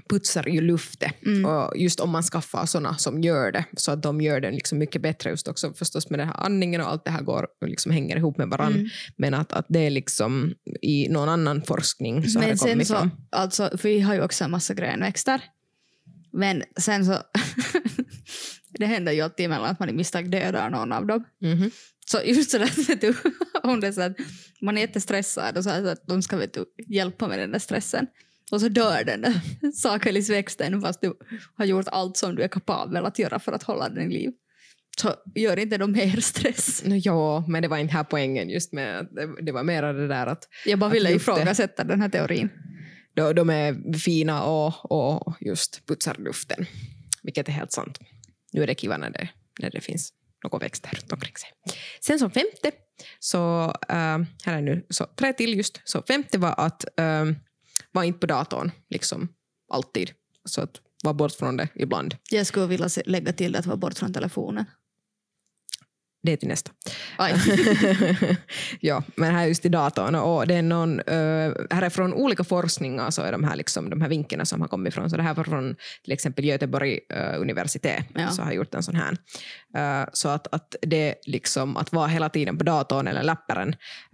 putsar 0.10 0.48
ju 0.48 0.62
luften. 0.62 1.12
Mm. 1.26 1.45
Och 1.45 1.78
just 1.78 2.00
om 2.00 2.10
man 2.10 2.24
skaffar 2.24 2.66
såna 2.66 2.98
som 2.98 3.22
gör 3.22 3.52
det, 3.52 3.66
så 3.78 3.91
att 3.91 4.04
de 4.04 4.22
gör 4.22 4.41
den 4.41 4.54
liksom 4.54 4.78
mycket 4.78 5.02
bättre 5.02 5.30
just 5.30 5.48
också 5.48 5.74
förstås 5.74 6.10
med 6.10 6.20
den 6.20 6.28
här 6.28 6.36
andningen 6.45 6.82
och 6.82 6.89
allt 6.89 7.06
det 7.06 7.12
här 7.12 7.22
går 7.22 7.48
och 7.62 7.68
liksom 7.68 7.91
hänger 7.91 8.16
ihop 8.16 8.38
med 8.38 8.48
varandra. 8.48 8.80
Mm. 8.80 8.89
Men 9.16 9.34
att, 9.34 9.54
att 9.54 9.66
det 9.70 9.80
är 9.80 9.89
liksom 9.89 10.54
i 10.82 11.10
någon 11.10 11.30
annan 11.30 11.62
forskning 11.62 12.30
så 12.30 12.39
har 12.39 12.41
Men 12.41 12.52
det 12.52 12.58
sen 12.58 12.70
kommit 12.70 12.88
så, 12.88 12.93
fram. 12.93 13.12
alltså, 13.30 13.78
för 13.78 13.89
vi 13.89 14.02
har 14.02 14.14
ju 14.14 14.22
också 14.22 14.43
en 14.43 14.52
massa 14.52 14.74
grönväxter. 14.74 15.41
Men 16.32 16.64
sen 16.80 17.06
så, 17.06 17.18
det 18.70 18.86
händer 18.86 19.12
ju 19.12 19.22
alltid 19.22 19.45
emellan 19.45 19.70
att 19.70 19.80
man 19.80 19.89
i 19.89 19.93
misstag 19.93 20.32
dödar 20.32 20.70
någon 20.70 20.91
av 20.91 21.06
dem. 21.06 21.24
Mhm. 21.41 21.72
Så 22.06 22.22
just 22.26 22.52
sådär, 22.52 22.72
vet 22.88 23.02
du, 23.02 23.14
om 23.64 23.80
det 23.80 23.93
så 23.93 24.02
att 24.02 24.18
man 24.62 24.78
är 24.78 24.82
jättestressad 24.82 25.58
och 25.58 25.64
så, 25.64 25.70
så 25.70 25.88
att 25.88 26.08
de 26.08 26.22
ska 26.22 26.38
vet 26.38 26.54
du, 26.54 26.66
hjälpa 26.88 27.28
med 27.28 27.39
den 27.39 27.52
där 27.52 27.60
stressen. 27.60 28.08
Och 28.52 28.62
så 28.62 28.68
dör 28.68 29.04
den 29.04 29.22
där 29.22 29.72
sakelisväxten 29.72 30.82
fast 30.82 31.02
du 31.02 31.14
har 31.56 31.66
gjort 31.66 31.88
allt 31.88 32.18
som 32.18 32.36
du 32.36 32.43
är 32.43 32.48
kapabel 32.48 33.06
att 33.06 33.20
göra 33.20 33.39
för 33.39 33.52
att 33.52 33.64
hålla 33.64 33.89
den 33.89 34.12
i 34.12 34.14
liv. 34.14 34.32
Så 35.02 35.14
gör 35.36 35.60
inte 35.60 35.78
de 35.78 35.91
mer 35.91 36.22
stress. 36.22 36.84
No, 36.86 36.95
ja, 36.95 37.45
men 37.48 37.62
det 37.62 37.68
var 37.68 37.78
inte 37.78 37.93
här 37.93 38.04
poängen 38.04 38.50
just 38.50 38.74
med 38.74 39.08
det, 39.12 39.45
det 39.45 39.52
var 39.52 39.64
mer 39.64 39.82
det 39.82 40.08
där 40.08 40.28
att 40.28 40.43
Jag 40.66 40.80
bara 40.80 40.89
ville 40.89 41.12
ifrågasätta 41.12 41.84
den 41.84 42.02
här 42.02 42.10
teorin. 42.10 42.50
de, 43.16 43.34
de 43.34 43.50
är 43.50 43.98
fina 43.98 44.43
och, 44.43 44.91
och 44.91 45.38
just 45.41 45.86
putsar 45.88 46.16
luften, 46.20 46.66
vilket 47.24 47.48
är 47.48 47.52
helt 47.52 47.72
sant. 47.72 48.00
Nu 48.54 48.64
är 48.64 48.68
det 48.68 48.76
kiva 48.76 48.98
när 48.98 49.10
det, 49.10 49.30
när 49.60 49.70
det 49.70 49.82
finns 49.82 50.14
något 50.43 50.64
växter 50.64 50.89
runt 50.89 51.12
omkring 51.12 51.36
sig. 51.36 51.50
Sen 52.02 52.20
som 52.20 52.32
femte, 52.32 52.72
så 53.20 53.64
äh, 53.89 54.20
här 54.45 54.58
är 54.58 54.62
nu 54.62 54.86
så, 54.89 55.06
tre 55.06 55.34
till 55.34 55.58
just. 55.58 55.82
Så 55.84 56.02
femte 56.02 56.38
var 56.38 56.56
att 56.58 57.00
äh, 57.00 57.26
var 57.91 58.03
inte 58.03 58.19
på 58.19 58.28
datorn, 58.28 58.71
liksom 58.89 59.30
alltid. 59.73 60.11
Så 60.45 60.61
att 60.61 60.82
vara 61.03 61.13
bort 61.13 61.32
från 61.32 61.57
det 61.57 61.69
ibland. 61.75 62.15
Jag 62.32 62.47
skulle 62.47 62.65
vilja 62.65 62.89
lägga 63.05 63.34
till 63.34 63.55
att 63.55 63.65
vara 63.65 63.78
bort 63.78 63.97
från 63.97 64.13
telefonen 64.13 64.65
det 66.24 66.32
är 66.32 66.38
till 66.38 66.47
nästa. 66.47 66.72
Ja, 68.80 69.03
men 69.15 69.36
här 69.36 69.43
är 69.43 69.47
just 69.47 69.65
i 69.65 69.70
datorn 69.70 70.15
och 70.15 70.47
det 70.47 70.55
är 70.55 70.61
någon, 70.61 70.99
uh, 70.99 71.53
här 71.72 71.82
är 71.82 71.89
från 71.89 72.13
olika 72.13 72.43
forskningar 72.43 73.09
så 73.11 73.22
är 73.22 73.32
de 73.32 73.43
här, 73.43 73.55
liksom, 73.55 73.89
de 73.89 74.01
här 74.01 74.09
vinkeln 74.09 74.45
som 74.45 74.61
har 74.61 74.68
kommit 74.68 74.93
ifrån. 74.93 75.09
Så 75.09 75.18
det 75.18 75.24
här 75.24 75.34
var 75.34 75.43
från 75.43 75.76
till 76.03 76.13
exempel 76.13 76.45
Göteborg 76.45 76.99
uh, 77.15 77.41
universitet 77.41 78.05
Ja. 78.15 78.30
så 78.30 78.41
har 78.41 78.51
gjort 78.51 78.74
en 78.76 78.84
sån 78.84 78.95
här. 78.95 79.11
Uh, 79.78 80.09
så 80.13 80.30
att, 80.30 80.47
att 80.53 80.76
det 80.82 81.15
liksom 81.26 81.78
att 81.78 81.93
vara 81.93 82.07
hela 82.07 82.30
tiden 82.30 82.57
på 82.57 82.63
datorn 82.63 83.07
eller 83.07 83.24
lapparen 83.24 83.70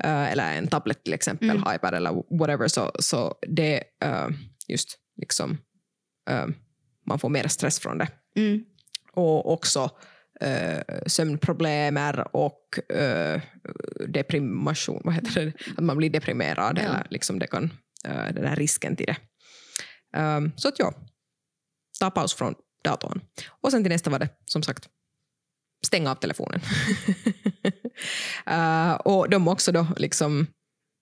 uh, 0.06 0.32
eller 0.32 0.58
en 0.58 0.68
tablet 0.68 1.04
till 1.04 1.14
exempel, 1.14 1.49
Mm. 1.49 1.76
iPad 1.76 1.93
eller 1.93 2.38
whatever 2.39 2.68
så, 2.68 2.91
så 2.99 3.36
det 3.47 3.84
just 4.68 4.97
liksom 5.22 5.58
man 7.06 7.20
får 7.20 7.30
mer 7.30 7.47
stress 7.47 7.80
från 7.80 7.97
det 7.97 8.08
Mm. 8.36 8.64
och 9.14 9.54
också 9.54 9.89
eh, 10.44 10.82
sömnproblem 11.08 11.98
och 12.32 12.91
eh, 12.96 13.41
deprimation, 14.08 15.02
vad 15.04 15.14
heter 15.14 15.46
det? 15.46 15.54
Att 15.78 15.84
man 15.84 15.98
blir 15.98 16.10
deprimerad 16.10 16.78
Ja. 16.78 16.84
eller 16.84 17.08
liksom 17.10 17.39
det 17.39 17.48
kan, 17.48 17.64
eh, 18.06 18.34
den 18.34 18.46
här 18.46 18.56
risken 18.56 18.96
till 18.96 19.06
det. 19.06 19.18
Um, 20.20 20.52
så 20.56 20.68
att 20.68 20.80
ja, 20.80 20.94
ta 22.00 22.12
paus 22.12 22.34
från 22.34 22.56
datorn. 22.84 23.22
Och 23.62 23.72
sen 23.72 23.84
till 23.84 23.91
nästa 23.91 24.10
var 24.10 24.20
det 24.20 24.30
som 24.46 24.64
sagt 24.64 24.89
stänga 25.86 26.12
av 26.12 26.16
telefonen. 26.16 26.62
Eh, 28.46 28.94
och 28.94 29.30
de 29.30 29.48
också 29.48 29.72
då 29.72 29.88
liksom, 29.98 30.48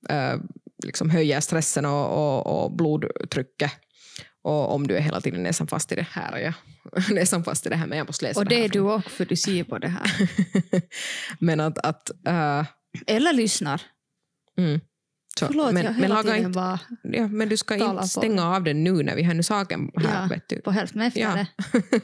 eh, 0.10 0.36
liksom 0.84 1.10
höjer 1.10 1.40
stressen 1.40 1.86
och, 1.86 2.08
och, 2.08 2.64
och 2.64 2.72
blodtrycket. 2.72 3.72
Och 4.44 4.74
om 4.74 4.88
du 4.88 4.98
är 4.98 5.02
hela 5.02 5.22
tiden 5.22 5.44
nästan 5.44 5.68
fast 5.68 5.92
i 5.92 5.96
det 5.96 6.08
här, 6.12 6.38
jag 6.38 6.54
nästan 7.16 7.44
fast 7.44 7.66
i 7.66 7.70
det 7.70 7.76
här, 7.76 7.88
men 7.88 7.98
jag 7.98 8.08
måste 8.08 8.26
läsa 8.26 8.40
Och 8.40 8.46
det 8.46 8.56
det 8.56 8.66
är 8.66 8.70
du 8.70 8.80
också 8.80 9.10
för 9.10 9.26
du 9.26 9.36
ser 9.36 9.64
på 9.64 9.78
det 9.78 9.88
här. 9.88 10.12
men 11.40 11.60
att, 11.60 11.78
att 11.78 12.12
äh, 12.28 12.66
Eller 13.08 13.34
lyssnar. 13.34 13.82
mm, 14.58 14.80
så, 15.40 15.48
Förlåt, 15.48 15.74
men, 15.74 15.86
jag 15.86 15.94
hela 15.94 16.24
tiden 16.24 16.38
inte, 16.38 16.50
bara 16.50 16.80
ja, 17.04 17.28
men 17.28 17.50
du 17.50 17.58
ska 17.58 17.76
inte 17.76 18.08
stänga 18.08 18.56
av 18.56 18.64
den 18.64 18.84
nu 18.84 19.04
när 19.04 19.16
vi 19.16 19.24
har 19.24 19.34
nu 19.34 19.44
saken 19.44 19.92
här. 19.98 20.22
Ja, 20.22 20.28
vet 20.30 20.50
du. 20.50 20.62
på 20.62 20.72
hälften 20.72 21.02
efter 21.02 21.22
Ja. 21.22 21.46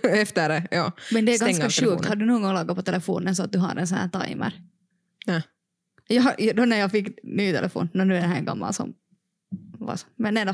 det. 0.01 0.09
Efter 0.21 0.49
det, 0.49 0.67
ja. 0.71 0.91
Men 1.11 1.25
det 1.25 1.33
är 1.33 1.37
Stänga 1.37 1.59
ganska 1.59 1.85
sjukt. 1.85 2.05
Har 2.05 2.15
du 2.15 2.25
någon 2.25 2.41
gång 2.41 2.53
lagat 2.53 2.77
på 2.77 2.83
telefonen 2.83 3.35
så 3.35 3.43
att 3.43 3.51
du 3.51 3.59
har 3.59 3.75
en 3.75 3.87
sån 3.87 3.97
här 3.97 4.25
timer? 4.25 4.61
Nej. 5.25 5.43
Jag, 6.07 6.55
då 6.55 6.65
när 6.65 6.77
jag 6.77 6.91
fick 6.91 7.19
ny 7.23 7.53
telefon, 7.53 7.89
nu 7.93 8.17
är 8.17 8.21
det 8.21 8.27
här 8.27 8.41
gammal 8.41 8.73
som. 8.73 8.93
Men 10.15 10.33
nej 10.33 10.45
då. 10.45 10.53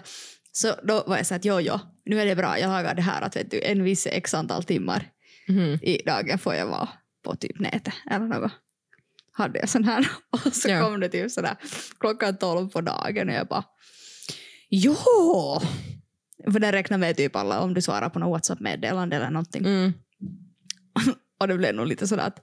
Så 0.55 0.75
då 0.83 1.03
var 1.07 1.17
jag 1.17 1.25
så 1.25 1.35
att 1.35 1.45
jo, 1.45 1.59
jo, 1.59 1.79
nu 2.05 2.21
är 2.21 2.25
det 2.25 2.35
bra. 2.35 2.59
Jag 2.59 2.67
lagar 2.69 2.95
det 2.95 3.01
här 3.01 3.21
att 3.21 3.35
vet 3.35 3.51
du, 3.51 3.61
en 3.63 3.83
viss 3.83 4.07
x 4.07 4.33
antal 4.33 4.63
timmar 4.63 5.09
Mhm. 5.47 5.79
i 5.81 6.01
dagen 6.05 6.37
får 6.39 6.55
jag 6.55 6.67
vara 6.67 6.89
på 7.23 7.35
typ 7.35 7.59
nätet 7.59 7.93
eller 8.11 8.25
något. 8.27 8.51
Hade 9.31 9.59
jag 9.59 9.69
sån 9.69 9.83
här 9.83 10.07
och 10.29 10.53
så 10.55 10.69
Ja. 10.69 10.81
kom 10.81 10.99
det 10.99 11.09
typ 11.09 11.31
sådär 11.31 11.55
klockan 11.99 12.37
tolv 12.37 12.69
på 12.69 12.81
dagen 12.81 13.29
och 13.29 13.35
jag 13.35 13.47
bara 13.47 13.63
jo! 14.69 14.95
För 16.51 16.59
den 16.59 16.71
räknar 16.71 16.97
med 16.97 17.17
typ 17.17 17.35
alla 17.35 17.59
om 17.61 17.73
du 17.73 17.81
svarar 17.81 18.09
på 18.09 18.19
något 18.19 18.29
WhatsApp-meddelande 18.29 19.15
eller 19.15 19.29
någonting. 19.29 19.65
Mm. 19.65 19.93
Och 21.39 21.47
det 21.47 21.57
blev 21.57 21.75
nog 21.75 21.87
lite 21.87 22.07
sådär 22.07 22.27
att 22.27 22.39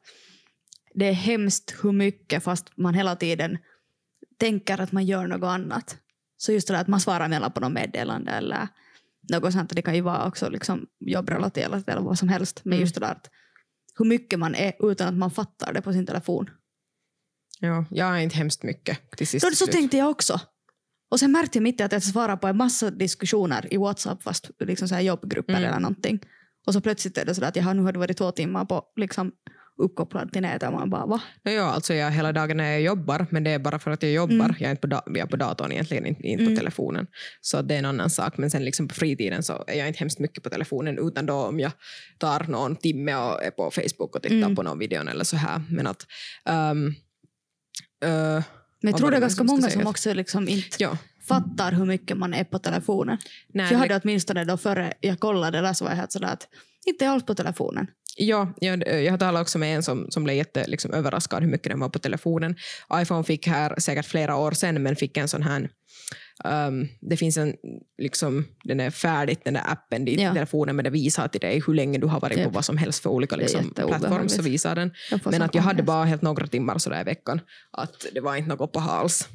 det 0.94 1.06
är 1.06 1.12
hemskt 1.12 1.74
hur 1.82 1.92
mycket 1.92 2.44
fast 2.44 2.76
man 2.76 2.94
hela 2.94 3.16
tiden 3.16 3.58
tänker 4.38 4.80
att 4.80 4.92
man 4.92 5.06
gör 5.06 5.26
något 5.26 5.48
annat. 5.48 5.96
Så 6.42 6.52
just 6.52 6.68
det 6.68 6.74
där 6.74 6.80
att 6.80 6.88
man 6.88 7.00
svarar 7.00 7.28
mellan 7.28 7.52
på 7.52 7.60
något 7.60 7.72
meddelande 7.72 8.30
eller 8.32 8.68
något 9.32 9.52
sånt. 9.52 9.74
Det 9.76 9.82
kan 9.82 9.94
ju 9.94 10.00
vara 10.00 10.26
också 10.26 10.48
liksom 10.48 10.86
jobbrelaterat 11.00 11.88
eller 11.88 12.00
vad 12.02 12.18
som 12.18 12.28
helst. 12.28 12.60
Men 12.64 12.72
Mm. 12.72 12.80
just 12.80 12.94
det 12.94 13.00
där 13.00 13.12
att 13.12 13.30
hur 13.98 14.04
mycket 14.04 14.38
man 14.38 14.54
är 14.54 14.90
utan 14.90 15.08
att 15.08 15.14
man 15.14 15.30
fattar 15.30 15.72
det 15.72 15.82
på 15.82 15.92
sin 15.92 16.06
telefon. 16.06 16.50
Ja, 17.60 17.84
jag 17.90 18.08
är 18.08 18.18
inte 18.20 18.36
hemskt 18.36 18.62
mycket 18.62 19.10
till 19.16 19.26
sist. 19.26 19.46
Så, 19.46 19.54
så 19.54 19.66
tänkte 19.66 19.96
jag 19.96 20.10
också. 20.10 20.40
Och 21.10 21.20
sen 21.20 21.32
märkte 21.32 21.58
jag 21.58 21.62
mitt 21.62 21.80
i 21.80 21.82
att 21.82 21.92
jag 21.92 22.02
svarar 22.02 22.36
på 22.36 22.46
en 22.48 22.56
massa 22.56 22.90
diskussioner 22.90 23.74
i 23.74 23.76
WhatsApp 23.76 24.22
fast 24.22 24.50
liksom 24.58 24.88
så 24.88 24.94
här 24.94 25.02
jobbgrupper 25.02 25.52
Mm. 25.52 25.64
eller 25.64 25.80
någonting. 25.80 26.20
Och 26.66 26.72
så 26.72 26.80
plötsligt 26.80 27.18
är 27.18 27.24
det 27.24 27.34
sådär 27.34 27.48
att 27.48 27.56
jag 27.56 27.62
har 27.64 27.74
nu 27.74 27.82
har 27.82 27.92
det 27.92 27.98
varit 27.98 28.16
två 28.16 28.30
timmar 28.32 28.64
på 28.64 28.84
liksom 28.96 29.32
uppkopplad 29.80 30.32
till 30.32 30.42
nätet 30.42 30.72
man 30.72 30.90
bara 30.90 31.06
va? 31.06 31.20
No, 31.44 31.50
ja, 31.50 31.62
alltså 31.62 31.94
jag 31.94 32.10
hela 32.10 32.32
dagen 32.32 32.56
när 32.56 32.70
jag 32.70 32.80
jobbar, 32.80 33.26
men 33.30 33.44
det 33.44 33.50
är 33.50 33.58
bara 33.58 33.78
för 33.78 33.90
att 33.90 34.02
jag 34.02 34.12
jobbar. 34.12 34.34
Mm. 34.34 34.54
Jag 34.58 34.66
är 34.66 34.70
inte 34.70 34.88
på, 34.88 35.02
jag 35.06 35.18
är 35.18 35.26
på 35.26 35.36
datorn 35.36 35.72
egentligen, 35.72 36.06
inte, 36.06 36.22
inte 36.26 36.42
Mm. 36.42 36.54
på 36.54 36.58
telefonen. 36.60 37.06
Så 37.40 37.62
det 37.62 37.74
är 37.74 37.78
en 37.78 37.84
annan 37.84 38.10
sak. 38.10 38.38
Men 38.38 38.50
sen 38.50 38.64
liksom 38.64 38.88
på 38.88 38.94
fritiden 38.94 39.42
så 39.42 39.64
är 39.66 39.78
jag 39.78 39.88
inte 39.88 39.98
hemskt 39.98 40.18
mycket 40.18 40.42
på 40.42 40.50
telefonen, 40.50 40.98
utan 41.08 41.26
då 41.26 41.34
om 41.34 41.60
jag 41.60 41.72
tar 42.18 42.44
någon 42.48 42.76
timme 42.76 43.14
och 43.14 43.44
är 43.44 43.50
på 43.50 43.70
Facebook 43.70 44.16
och 44.16 44.22
tittar 44.22 44.36
Mm. 44.36 44.56
på 44.56 44.62
någon 44.62 44.78
video 44.78 45.08
eller 45.08 45.24
så 45.24 45.36
här. 45.36 45.62
Men 45.70 45.86
att... 45.86 46.06
ehm, 46.44 46.86
eh, 48.04 48.42
Men 48.82 48.90
jag 48.90 48.96
tror 48.96 49.10
det 49.10 49.16
är 49.16 49.20
ganska 49.20 49.44
många 49.44 49.70
som 49.70 49.86
också 49.86 50.14
liksom 50.14 50.48
inte 50.48 50.76
ja. 50.78 50.98
fattar 51.28 51.72
hur 51.72 51.84
mycket 51.84 52.16
man 52.16 52.34
är 52.34 52.44
på 52.44 52.58
telefonen. 52.58 53.18
Nej, 53.54 53.68
jag 53.72 53.78
hade 53.78 54.00
åtminstone 54.04 54.44
då 54.44 54.56
före 54.56 54.92
jag 55.00 55.20
kollade 55.20 55.60
där 55.60 55.72
så 55.72 55.84
var 55.84 55.90
jag 55.92 55.96
helt 55.96 56.12
sådär 56.12 56.28
att 56.32 56.48
inte 56.86 57.08
alls 57.10 57.26
på 57.26 57.34
telefonen. 57.34 57.86
Ja, 58.22 58.48
jag, 58.60 58.88
jag 58.88 59.12
har 59.12 59.18
talat 59.18 59.42
också 59.42 59.58
med 59.58 59.76
en 59.76 59.82
som, 59.82 60.06
som 60.10 60.24
blev 60.24 60.36
jätte, 60.36 60.66
liksom, 60.66 60.92
överraskad 60.92 61.42
hur 61.42 61.50
mycket 61.50 61.70
den 61.70 61.80
var 61.80 61.88
på 61.88 61.98
telefonen. 61.98 62.56
iPhone 62.94 63.24
fick 63.24 63.46
här 63.46 63.74
säkert 63.80 64.06
flera 64.06 64.36
år 64.36 64.52
sedan, 64.52 64.82
men 64.82 64.96
fick 64.96 65.16
en 65.16 65.28
sån 65.28 65.42
här... 65.42 65.68
Um, 66.44 66.88
det 67.00 67.16
finns 67.16 67.36
en, 67.36 67.54
liksom, 68.02 68.44
den 68.64 68.80
är 68.80 68.90
färdigt, 68.90 69.44
den 69.44 69.54
där 69.54 69.62
appen 69.72 70.04
dit 70.04 70.20
Ja. 70.20 70.34
telefonen, 70.34 70.76
men 70.76 70.84
det 70.84 70.90
visar 70.90 71.28
till 71.28 71.40
dig 71.40 71.62
hur 71.66 71.74
länge 71.74 71.98
du 71.98 72.06
har 72.06 72.20
varit 72.20 72.44
på 72.44 72.50
vad 72.50 72.64
som 72.64 72.76
helst 72.76 73.02
för 73.02 73.10
olika 73.10 73.36
liksom, 73.36 73.70
plattformar, 73.74 74.28
så 74.28 74.42
visar 74.42 74.74
den. 74.74 74.92
Men 75.24 75.42
att 75.42 75.54
jag 75.54 75.62
hade 75.62 75.82
bara 75.82 76.04
helt 76.04 76.22
några 76.22 76.46
timmar 76.46 76.78
sådär 76.78 77.00
i 77.00 77.04
veckan, 77.04 77.40
att 77.70 78.06
det 78.14 78.20
var 78.20 78.36
inte 78.36 78.48
något 78.48 78.72
på 78.72 78.80
hals. 78.80 79.28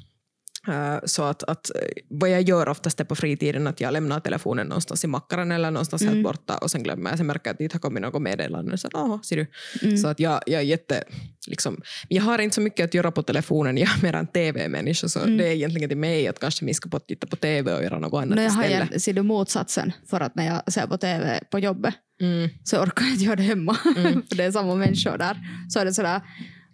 Uh, 0.68 0.97
så 1.05 1.24
att, 1.24 1.43
att 1.43 1.70
eh, 1.76 1.82
vad 2.09 2.30
jag 2.30 2.41
gör 2.41 2.70
oftast 2.70 2.99
är 2.99 3.03
på 3.03 3.16
fritiden 3.16 3.68
att 3.68 3.82
jag 3.82 3.93
lämnar 3.93 4.20
telefonen 4.20 4.68
någonstans 4.68 5.03
i 5.03 5.07
mackaren 5.07 5.51
eller 5.51 5.72
någonstans 5.72 6.01
Mm. 6.01 6.13
helt 6.13 6.24
borta 6.28 6.57
och 6.57 6.72
sen 6.72 6.84
glömmer 6.84 7.09
jag. 7.09 7.18
Sen 7.18 7.28
märker 7.28 7.41
jag 7.49 7.53
att 7.53 7.57
dit 7.57 7.74
har 7.74 7.80
kommit 7.80 8.01
något 8.01 8.22
meddelande. 8.22 8.78
Så, 8.78 8.88
aha, 8.93 9.20
ser 9.24 9.36
du. 9.36 9.45
Mm. 9.82 9.97
så 9.97 10.07
att 10.07 10.20
jag, 10.20 10.41
jag 10.45 10.61
är 10.61 10.66
jätte... 10.66 11.03
Liksom, 11.47 11.82
jag 12.07 12.24
har 12.24 12.39
inte 12.39 12.55
så 12.55 12.61
mycket 12.61 12.84
att 12.86 12.93
göra 12.93 13.11
på 13.11 13.24
telefonen. 13.24 13.78
Jag 13.78 13.89
är 13.97 14.03
mer 14.03 14.13
en 14.13 14.28
tv-människa. 14.28 15.07
Så 15.07 15.20
Mm. 15.20 15.38
det 15.38 15.47
är 15.47 15.51
egentligen 15.51 15.89
till 15.89 15.97
mig 15.97 16.28
att 16.28 16.39
kanske 16.39 16.66
vi 16.66 16.74
ska 16.74 16.89
på 16.89 16.99
titta 16.99 17.28
på 17.28 17.36
tv 17.36 17.74
och 17.76 17.84
göra 17.84 17.99
något 17.99 18.24
annat 18.24 18.36
No, 18.38 18.41
jag 18.41 18.51
har 18.51 18.63
istället. 18.63 18.89
jag, 18.91 19.01
ser 19.01 19.13
du 19.13 19.22
motsatsen 19.22 19.91
för 20.09 20.20
att 20.22 20.36
när 20.36 20.45
jag 20.45 20.74
ser 20.74 20.88
på 20.88 20.97
tv 20.97 21.39
på 21.51 21.59
jobbet 21.59 21.93
Mm. 22.22 22.49
så 22.63 22.78
orkar 22.84 23.05
jag 23.05 23.13
inte 23.13 23.24
göra 23.26 23.36
det 23.36 23.43
hemma. 23.43 23.78
Mm. 23.97 24.24
för 24.30 24.36
det 24.36 24.43
är 24.43 24.51
samma 24.51 24.76
människor 24.76 25.18
där. 25.18 25.38
Så 25.70 25.80
är 25.80 25.86
det 25.86 25.93
sådär, 25.93 26.22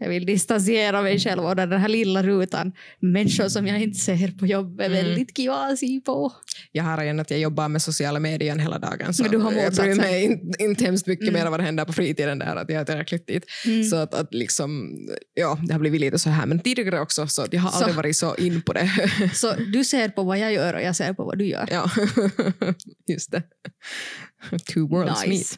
jag 0.01 0.09
vill 0.09 0.25
distansera 0.25 1.01
mig 1.01 1.19
själv 1.19 1.45
och 1.45 1.55
den 1.55 1.71
här 1.71 1.87
lilla 1.89 2.23
rutan. 2.23 2.71
Människor 2.99 3.49
som 3.49 3.67
jag 3.67 3.81
inte 3.81 3.99
ser 3.99 4.37
på 4.39 4.45
jobbet 4.47 4.85
är 4.85 4.91
Mm. 4.91 5.05
väldigt 5.05 5.37
kiva 5.37 5.55
att 5.55 5.77
se 5.79 6.01
på. 6.05 6.33
Jag 6.71 6.83
har 6.83 7.03
igen 7.03 7.19
att 7.19 7.31
jag 7.31 7.39
jobbar 7.39 7.67
med 7.69 7.81
sociala 7.81 8.19
medier 8.19 8.55
hela 8.57 8.79
dagen. 8.79 9.13
Så 9.13 9.23
Men 9.23 9.31
du 9.31 9.37
har 9.37 9.51
jag 9.51 9.73
bryr 9.73 9.95
mig 9.95 10.23
inte, 10.23 10.63
inte 10.63 10.83
hemskt 10.85 11.07
mycket 11.07 11.27
Mm. 11.29 11.43
mer 11.43 11.49
vad 11.51 11.59
det 11.59 11.63
händer 11.63 11.85
på 11.85 11.93
fritiden 11.93 12.39
där. 12.39 12.55
Att 12.55 12.69
jag 12.69 12.77
har 12.77 12.85
tillräckligt 12.85 13.27
dit. 13.27 13.43
Mm. 13.65 13.83
Så 13.83 13.95
att, 13.95 14.13
att 14.13 14.33
liksom, 14.33 14.91
ja, 15.33 15.59
det 15.67 15.73
har 15.73 15.79
blivit 15.79 16.01
lite 16.01 16.19
så 16.19 16.29
här. 16.29 16.45
Men 16.45 16.59
tidigare 16.59 16.99
också, 16.99 17.27
så 17.27 17.41
att 17.41 17.53
jag 17.53 17.61
har 17.61 17.71
Så. 17.71 17.77
aldrig 17.77 17.95
varit 17.95 18.15
så 18.15 18.35
in 18.35 18.61
på 18.61 18.73
det. 18.73 18.89
Så 19.33 19.53
du 19.73 19.83
ser 19.83 20.09
på 20.09 20.23
vad 20.23 20.39
jag 20.39 20.53
gör 20.53 20.73
och 20.73 20.81
jag 20.81 20.95
ser 20.95 21.13
på 21.13 21.23
vad 21.23 21.37
du 21.37 21.45
gör. 21.45 21.67
ja, 21.71 21.91
just 23.11 23.31
det. 23.31 23.43
Two 24.73 24.79
worlds 24.89 25.21
meet. 25.27 25.29
Nice. 25.29 25.57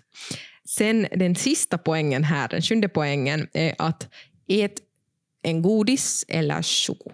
Sen 0.70 1.08
den 1.16 1.36
sista 1.36 1.78
poängen 1.78 2.24
här, 2.24 2.48
den 2.48 2.62
sjunde 2.62 2.90
poängen, 2.90 3.48
är 3.54 3.76
att 3.78 4.08
ät 4.48 4.74
en 5.42 5.62
godis 5.62 6.26
eller 6.28 6.62
choko. 6.62 7.12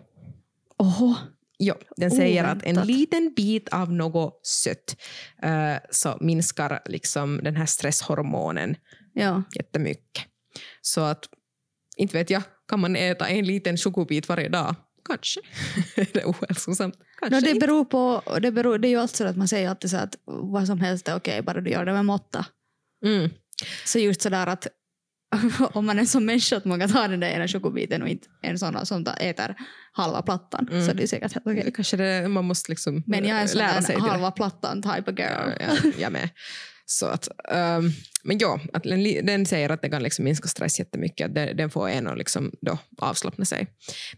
Oho. 0.78 1.16
Jo, 1.60 1.74
den 1.98 2.12
säger 2.12 2.44
att 2.44 2.64
en 2.64 2.78
Oväntat. 2.78 2.88
liten 2.88 3.34
bit 3.36 3.70
av 3.70 3.94
något 3.94 4.46
sött 4.48 4.96
eh, 5.44 5.76
så 5.92 6.18
minskar 6.22 6.82
liksom 6.86 7.40
den 7.44 7.56
här 7.56 7.66
stresshormonen 7.66 8.76
Ja. 9.14 9.44
jättemycket. 9.56 10.24
Så 10.82 11.02
att, 11.02 11.26
inte 11.98 12.18
vet 12.18 12.30
jag, 12.30 12.42
kan 12.68 12.80
man 12.80 12.96
äta 12.96 13.28
en 13.28 13.46
liten 13.46 13.78
chokobit 13.78 14.30
varje 14.30 14.50
dag? 14.50 14.76
Kanske. 15.06 15.40
är 15.96 16.08
det 16.14 16.26
ohälsosamt? 16.26 16.96
Kanske 17.20 17.36
No, 17.42 17.54
det 17.54 17.60
beror 17.60 17.86
på, 17.86 18.24
det, 18.42 18.52
beror, 18.52 18.78
det 18.78 18.88
är 18.88 18.90
ju 18.90 18.98
alltid 19.00 19.18
så 19.18 19.26
att 19.28 19.38
man 19.38 19.48
säger 19.48 19.70
alltid 19.70 19.90
så 19.92 19.98
att 19.98 20.16
vad 20.26 20.68
som 20.68 20.80
helst 20.80 21.08
är 21.08 21.16
okej, 21.16 21.42
bara 21.42 21.62
du 21.62 21.72
gör 21.72 21.86
det 21.86 21.94
med 21.94 22.06
måtta. 22.06 22.46
Mm. 23.06 23.30
Så 23.86 24.00
just 24.00 24.22
sådär 24.22 24.48
att 24.48 24.68
om 25.74 25.86
man 25.86 26.00
är 26.00 26.06
som 26.06 26.26
människa 26.26 26.58
att 26.58 26.66
man 26.66 26.80
kan 26.80 26.90
ta 26.90 27.08
den 27.08 27.20
där 27.20 27.30
ena 27.30 27.48
chokobiten 27.48 28.02
och 28.02 28.08
inte 28.08 28.28
en 28.42 28.60
sån 28.60 28.86
som 28.86 29.06
äter 29.20 29.56
halva 29.92 30.22
plattan 30.22 30.68
Mm. 30.72 30.86
så 30.88 30.94
det 30.94 31.04
är 31.04 31.08
säkert 31.08 31.34
helt 31.34 31.48
okej. 31.48 31.72
Kanske 31.76 31.98
det, 31.98 32.28
man 32.28 32.46
måste 32.46 32.72
liksom 32.72 33.04
Men 33.08 33.26
jag 33.26 33.38
är 33.38 33.42
en 33.42 33.48
sån 33.48 33.58
lära 33.58 33.82
sig 33.82 34.00
halva 34.00 34.32
plattan 34.32 34.82
type 34.82 35.12
of 35.12 35.20
girl. 35.20 35.52
Ja, 35.60 35.66
ja, 35.84 35.92
jag 36.00 36.12
med. 36.12 36.30
Så 36.92 37.06
att, 37.06 37.28
um, 37.78 37.92
men 38.24 38.38
ja, 38.38 38.60
att 38.74 38.84
den, 38.84 39.26
den 39.26 39.46
säger 39.46 39.70
att 39.70 39.82
det 39.82 39.90
kan 39.90 40.04
liksom 40.04 40.26
minska 40.26 40.48
stress 40.48 40.80
jättemycket, 40.80 41.28
att 41.28 41.36
den, 41.36 41.58
den 41.58 41.70
får 41.70 41.90
en 41.90 42.08
att 42.08 42.18
liksom 42.18 42.52
då 42.62 42.78
avslappna 42.98 43.46
sig. 43.46 43.68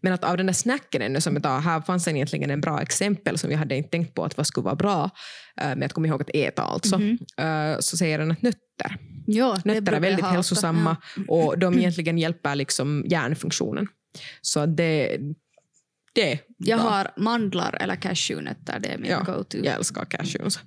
Men 0.02 0.14
att 0.14 0.24
av 0.24 0.38
den 0.38 0.46
där 0.46 0.54
snacken 0.54 1.02
ännu 1.02 1.22
som 1.22 1.34
jag 1.34 1.44
tar, 1.44 1.60
här 1.60 1.82
fanns 1.82 2.08
egentligen 2.08 2.52
en 2.52 2.62
bra 2.62 2.82
exempel 2.82 3.38
som 3.38 3.52
jag 3.52 3.58
hade 3.58 3.76
inte 3.76 3.90
tänkt 3.90 4.14
på 4.16 4.24
att 4.24 4.38
vad 4.38 4.48
skulle 4.48 4.66
vara 4.66 4.76
bra 4.76 5.10
uh, 5.62 5.76
med 5.76 5.84
att 5.84 5.94
komma 5.94 6.08
ihåg 6.08 6.22
att 6.22 6.30
äta 6.34 6.62
alltså. 6.62 6.96
Mm 6.96 7.18
-hmm. 7.38 7.74
uh, 7.74 7.80
så 7.80 7.98
säger 7.98 8.20
den 8.20 8.32
att 8.32 8.42
nötter. 8.42 8.98
Ja, 9.26 9.58
nötter 9.66 9.94
är 9.94 10.00
väldigt 10.00 10.26
hälsosamma 10.26 10.98
ja. 11.16 11.24
och 11.28 11.60
de 11.60 11.80
egentligen 11.80 12.18
hjälper 12.18 12.56
liksom 12.56 13.06
hjärnfunktionen. 13.08 13.88
Så 14.42 14.66
det, 14.66 15.18
det 16.14 16.40
Jag 16.58 16.78
har 16.78 17.12
mandlar 17.18 17.78
eller 17.82 17.96
cashewnötter, 17.96 18.80
det 18.80 18.88
är 18.90 18.98
min 18.98 19.12
Ja, 19.12 19.24
go-to. 19.24 19.58
jag 19.58 19.76
älskar 19.76 20.06
cashews. 20.06 20.60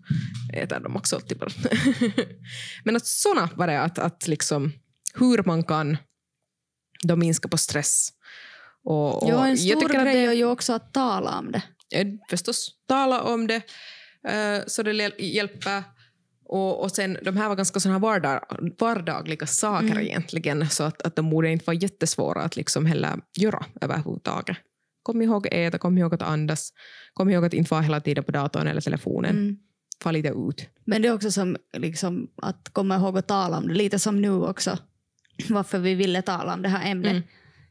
Jag 0.52 0.62
äter 0.62 0.80
dem 0.80 0.96
också 0.96 1.16
alltid. 1.16 1.42
Men 2.84 2.96
att 2.96 3.06
såna 3.06 3.48
var 3.56 3.66
det, 3.66 3.80
att, 3.80 3.98
att 3.98 4.28
liksom, 4.28 4.72
hur 5.14 5.42
man 5.46 5.64
kan 5.64 5.96
då 7.02 7.16
minska 7.16 7.48
på 7.48 7.56
stress. 7.58 8.08
Och, 8.84 9.22
och 9.22 9.30
Ja, 9.30 9.46
en 9.46 9.50
jag 9.50 9.58
stor 9.78 9.80
tycker 9.88 9.98
att 9.98 10.04
grej 10.04 10.14
det 10.14 10.26
är 10.26 10.32
ju 10.32 10.44
också 10.44 10.72
att 10.72 10.92
tala 10.94 11.38
om 11.38 11.52
det. 11.52 11.62
förstås 12.30 12.70
tala 12.88 13.22
om 13.22 13.46
det 13.46 13.62
eh, 14.28 14.62
så 14.66 14.82
det 14.82 14.92
hjäl- 14.92 15.14
hjälper. 15.18 15.82
Och, 16.46 16.82
och 16.82 16.90
sen, 16.90 17.18
de 17.22 17.36
här 17.36 17.48
var 17.48 17.56
ganska 17.56 17.80
såna 17.80 17.98
vardag, 17.98 18.40
vardagliga 18.78 19.46
saker 19.46 19.86
Mm. 19.86 19.98
egentligen 20.00 20.70
så 20.70 20.84
att, 20.84 21.02
att 21.02 21.16
de 21.16 21.30
borde 21.30 21.50
inte 21.50 21.64
vara 21.66 21.76
jättesvåra 21.76 22.42
att 22.42 22.56
liksom 22.56 22.86
heller 22.86 23.16
göra 23.36 23.64
överhuvudtaget. 23.80 24.56
Kom 25.04 25.22
ihåg 25.22 25.48
äta, 25.52 25.78
kom 25.78 25.98
ihåg 25.98 26.14
att 26.14 26.22
andas, 26.22 26.72
kom 27.12 27.30
ihåg 27.30 27.44
att 27.44 27.54
inte 27.54 27.70
vara 27.70 27.82
hela 27.82 28.00
tiden 28.00 28.24
på 28.24 28.32
datorn 28.32 28.66
eller 28.66 28.80
telefonen. 28.80 29.30
Mm. 29.30 29.56
Få 30.02 30.10
lite 30.10 30.28
ut. 30.28 30.68
Men 30.84 31.02
det 31.02 31.08
är 31.08 31.12
också 31.12 31.30
som 31.30 31.56
liksom, 31.76 32.28
att 32.42 32.68
komma 32.72 32.96
ihåg 32.96 33.18
att 33.18 33.28
tala 33.28 33.58
om 33.58 33.68
det, 33.68 33.74
lite 33.74 33.98
som 33.98 34.22
nu 34.22 34.30
också. 34.30 34.78
Varför 35.48 35.78
vi 35.78 35.94
ville 35.94 36.22
tala 36.22 36.54
om 36.54 36.62
det 36.62 36.68
här 36.68 36.90
ämnet. 36.90 37.10
Mm. 37.10 37.22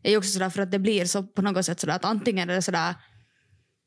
är 0.04 0.18
också 0.18 0.32
sådär 0.32 0.50
för 0.50 0.62
att 0.62 0.72
det 0.72 0.80
blir 0.80 1.06
så 1.06 1.24
på 1.24 1.42
något 1.42 1.66
sätt 1.66 1.80
sådär 1.80 1.96
att 1.96 2.06
antingen 2.06 2.50
är 2.50 2.56
det 2.56 2.62
sådär 2.62 2.96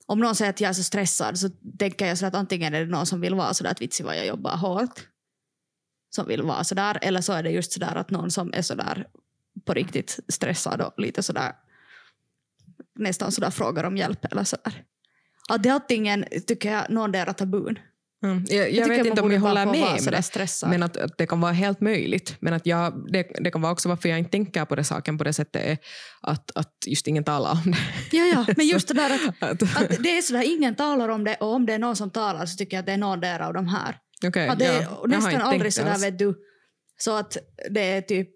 om 0.06 0.18
någon 0.18 0.34
säger 0.34 0.50
att 0.50 0.60
jag 0.60 0.68
är 0.68 0.72
så 0.72 0.82
stressad 0.82 1.38
så 1.38 1.50
tänker 1.78 2.06
jag 2.06 2.18
sådär 2.18 2.28
att 2.28 2.34
antingen 2.34 2.74
är 2.74 2.80
det 2.80 2.90
någon 2.90 3.06
som 3.06 3.20
vill 3.20 3.34
vara 3.34 3.54
sådär 3.54 3.70
att 3.70 3.82
vitsi 3.82 4.02
vad 4.02 4.16
jag 4.16 4.26
jobbar 4.26 4.56
hårt. 4.56 5.08
Som 6.10 6.26
vill 6.26 6.42
vara 6.42 6.64
sådär. 6.64 6.98
Eller 7.02 7.20
så 7.20 7.32
är 7.32 7.42
det 7.42 7.50
just 7.50 7.72
sådär 7.72 7.94
att 7.94 8.10
någon 8.10 8.30
som 8.30 8.52
är 8.54 8.62
sådär 8.62 9.06
på 9.64 9.74
riktigt 9.74 10.20
stressad 10.28 10.80
och 10.80 11.00
lite 11.00 11.22
sådär 11.22 11.52
nästan 12.96 13.32
sådär 13.32 13.50
frågar 13.50 13.84
om 13.84 13.96
hjälp 13.96 14.24
eller 14.24 14.44
sådär. 14.44 14.82
Att 15.48 15.62
det 15.62 15.68
är 15.68 15.72
antingen, 15.72 16.24
tycker 16.46 16.72
jag, 16.72 16.90
någon 16.90 17.12
där 17.12 17.32
tabun. 17.32 17.78
Mm. 18.24 18.44
Jag, 18.48 18.72
jag, 18.72 18.84
tycker 18.84 18.96
vet 18.96 19.06
inte 19.06 19.22
om 19.22 19.32
jag 19.32 19.40
håller 19.40 19.66
med 19.66 19.84
om 19.84 20.04
det. 20.04 20.66
Men 20.66 20.82
att, 20.82 20.96
att 20.96 21.18
det 21.18 21.26
kan 21.26 21.40
vara 21.40 21.52
helt 21.52 21.80
möjligt. 21.80 22.36
Men 22.40 22.54
att 22.54 22.66
jag, 22.66 23.12
det, 23.12 23.22
det 23.40 23.50
kan 23.50 23.62
vara 23.62 23.72
också 23.72 23.88
varför 23.88 24.08
jag 24.08 24.18
inte 24.18 24.30
tänker 24.30 24.64
på 24.64 24.76
det 24.76 24.84
saken 24.84 25.18
på 25.18 25.24
det 25.24 25.32
sättet 25.32 25.62
är 25.64 25.78
att, 26.20 26.50
att 26.54 26.72
just 26.86 27.06
ingen 27.06 27.24
talar 27.24 27.50
om 27.52 27.72
det. 27.72 28.16
Ja, 28.16 28.24
ja, 28.24 28.46
men 28.56 28.66
just 28.66 28.88
det 28.88 28.94
där 28.94 29.10
att, 29.40 29.62
Att, 29.62 30.02
det 30.02 30.18
är 30.18 30.22
sådär, 30.22 30.56
ingen 30.56 30.74
talar 30.74 31.08
om 31.08 31.24
det 31.24 31.34
och 31.34 31.52
om 31.52 31.66
det 31.66 31.72
är 31.72 31.78
någon 31.78 31.96
som 31.96 32.10
talar 32.10 32.46
så 32.46 32.56
tycker 32.56 32.76
jag 32.76 32.80
att 32.80 32.86
det 32.86 32.92
är 32.92 32.96
någon 32.96 33.20
där 33.20 33.40
av 33.40 33.54
de 33.54 33.68
här. 33.68 33.98
okay, 34.26 34.48
Att 34.48 34.58
det 34.58 34.64
är 34.64 34.82
ja, 34.82 34.98
jag 35.02 35.10
nästan 35.10 35.42
aldrig 35.42 35.72
sådär 35.72 35.90
alls. 35.90 36.04
vet 36.04 36.18
du, 36.18 36.34
så 36.98 37.16
att 37.16 37.36
det 37.70 37.80
är 37.80 38.00
typ 38.00 38.28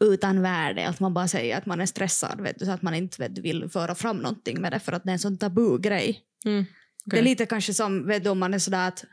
utan 0.00 0.42
värde, 0.42 0.88
att 0.88 1.00
man 1.00 1.14
bara 1.14 1.28
säger 1.28 1.58
att 1.58 1.66
man 1.66 1.80
är 1.80 1.86
stressad, 1.86 2.40
vet 2.40 2.58
du, 2.58 2.64
så 2.64 2.70
att 2.70 2.82
man 2.82 2.94
inte 2.94 3.22
vet, 3.22 3.38
vill 3.38 3.68
föra 3.70 3.94
fram 3.94 4.16
någonting 4.16 4.60
med 4.60 4.72
det 4.72 4.80
för 4.80 4.92
att 4.92 5.04
det 5.04 5.10
är 5.10 5.12
en 5.12 5.18
sån 5.18 5.38
tabu 5.38 5.78
grej. 5.78 6.24
Mm, 6.44 6.64
Det 7.04 7.18
är 7.18 7.22
lite 7.22 7.46
kanske 7.46 7.74
som, 7.74 8.06
vet 8.06 8.24
du, 8.24 8.30
om 8.30 8.38
man 8.38 8.54
är 8.54 8.58
sådär 8.58 8.88
att 8.88 9.04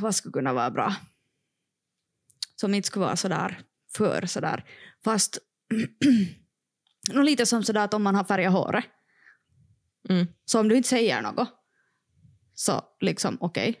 vad 0.00 0.14
skulle 0.14 0.32
kunna 0.32 0.52
vara 0.52 0.70
bra? 0.70 0.94
Som 2.56 2.74
inte 2.74 2.86
skulle 2.86 3.04
vara 3.04 3.16
sådär 3.16 3.60
för 3.96 4.26
sådär. 4.26 4.64
Fast 5.04 5.38
lite 7.24 7.46
som 7.46 7.62
sådär 7.64 7.84
att 7.84 7.94
om 7.94 8.02
man 8.02 8.14
har 8.14 8.24
färgat 8.24 8.52
håret. 8.52 8.84
Mm. 10.08 10.26
Så 10.44 10.60
om 10.60 10.68
du 10.68 10.76
inte 10.76 10.88
säger 10.88 11.22
något 11.22 11.48
så 12.54 12.84
liksom 13.00 13.38
okej. 13.40 13.80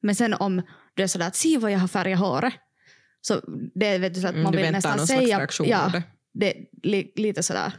Men 0.00 0.14
sen 0.14 0.34
om 0.34 0.62
du 0.94 1.02
är 1.02 1.06
sådär 1.06 1.26
att 1.26 1.36
se 1.36 1.58
vad 1.58 1.72
jag 1.72 1.78
har 1.78 1.88
färgat 1.88 2.20
håret. 2.20 2.54
Så 3.20 3.40
det 3.74 3.98
vet 3.98 4.14
du, 4.14 4.20
så 4.20 4.26
att 4.26 4.32
Mm, 4.32 4.42
man 4.42 4.52
du 4.52 4.58
vill 4.62 4.72
nästan 4.72 5.06
säga. 5.06 5.38
reaktion 5.38 5.66
av 5.66 5.70
Ja, 5.94 6.02
det. 6.34 6.54
li, 6.82 7.12
lite 7.16 7.42
sådär. 7.42 7.72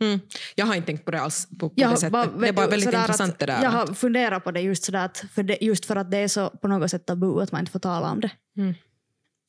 Mm. 0.00 0.20
Jag 0.54 0.66
har 0.66 0.74
inte 0.74 0.86
tänkt 0.86 1.04
på 1.04 1.10
det 1.10 1.20
alls 1.20 1.48
på, 1.60 1.68
på 1.68 1.74
Jag 1.76 1.90
det 1.90 1.96
sättet. 1.96 2.12
bara- 2.12 2.26
det 2.26 2.48
är 2.48 2.52
bara 2.52 2.66
du, 2.66 2.70
väldigt 2.70 2.94
intressant 2.94 3.32
att 3.32 3.38
det 3.38 3.46
där. 3.46 3.62
Jag 3.62 3.70
har 3.70 3.86
funderat 3.86 4.44
på 4.44 4.50
det 4.50 4.60
just, 4.60 4.84
sådär 4.84 5.04
att, 5.04 5.24
för 5.34 5.42
det, 5.42 5.58
just 5.60 5.84
för 5.86 5.96
att 5.96 6.10
det 6.10 6.16
är 6.18 6.28
så 6.28 6.50
på 6.50 6.68
något 6.68 6.90
sätt 6.90 7.06
tabu 7.06 7.42
att 7.42 7.52
man 7.52 7.60
inte 7.60 7.72
får 7.72 7.78
tala 7.78 8.10
om 8.10 8.20
det. 8.20 8.30
Mm. 8.56 8.74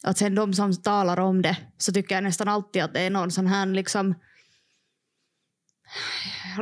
Att 0.03 0.18
sen 0.18 0.36
de 0.36 0.53
som 0.53 0.74
talar 0.82 1.20
om 1.20 1.41
det 1.41 1.57
så 1.78 1.91
tycker 1.93 2.16
jag 2.16 2.24
nästan 2.24 2.47
alltid 2.47 2.84
att 2.84 2.93
det 2.93 2.99
är 3.01 3.09
någon 3.09 3.32
sån 3.32 3.47
här 3.47 3.66
liksom 3.66 4.16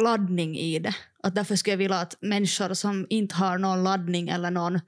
laddning 0.01 0.57
i 0.57 0.79
det. 0.79 0.95
Att 1.23 1.35
därför 1.35 1.55
skulle 1.55 1.71
jag 1.73 1.77
vilja 1.77 1.97
att 1.99 2.15
människor 2.21 2.73
som 2.73 3.07
inte 3.09 3.35
har 3.35 3.57
någon 3.57 3.83
laddning 3.83 4.29
eller 4.29 4.51
någon 4.51 4.79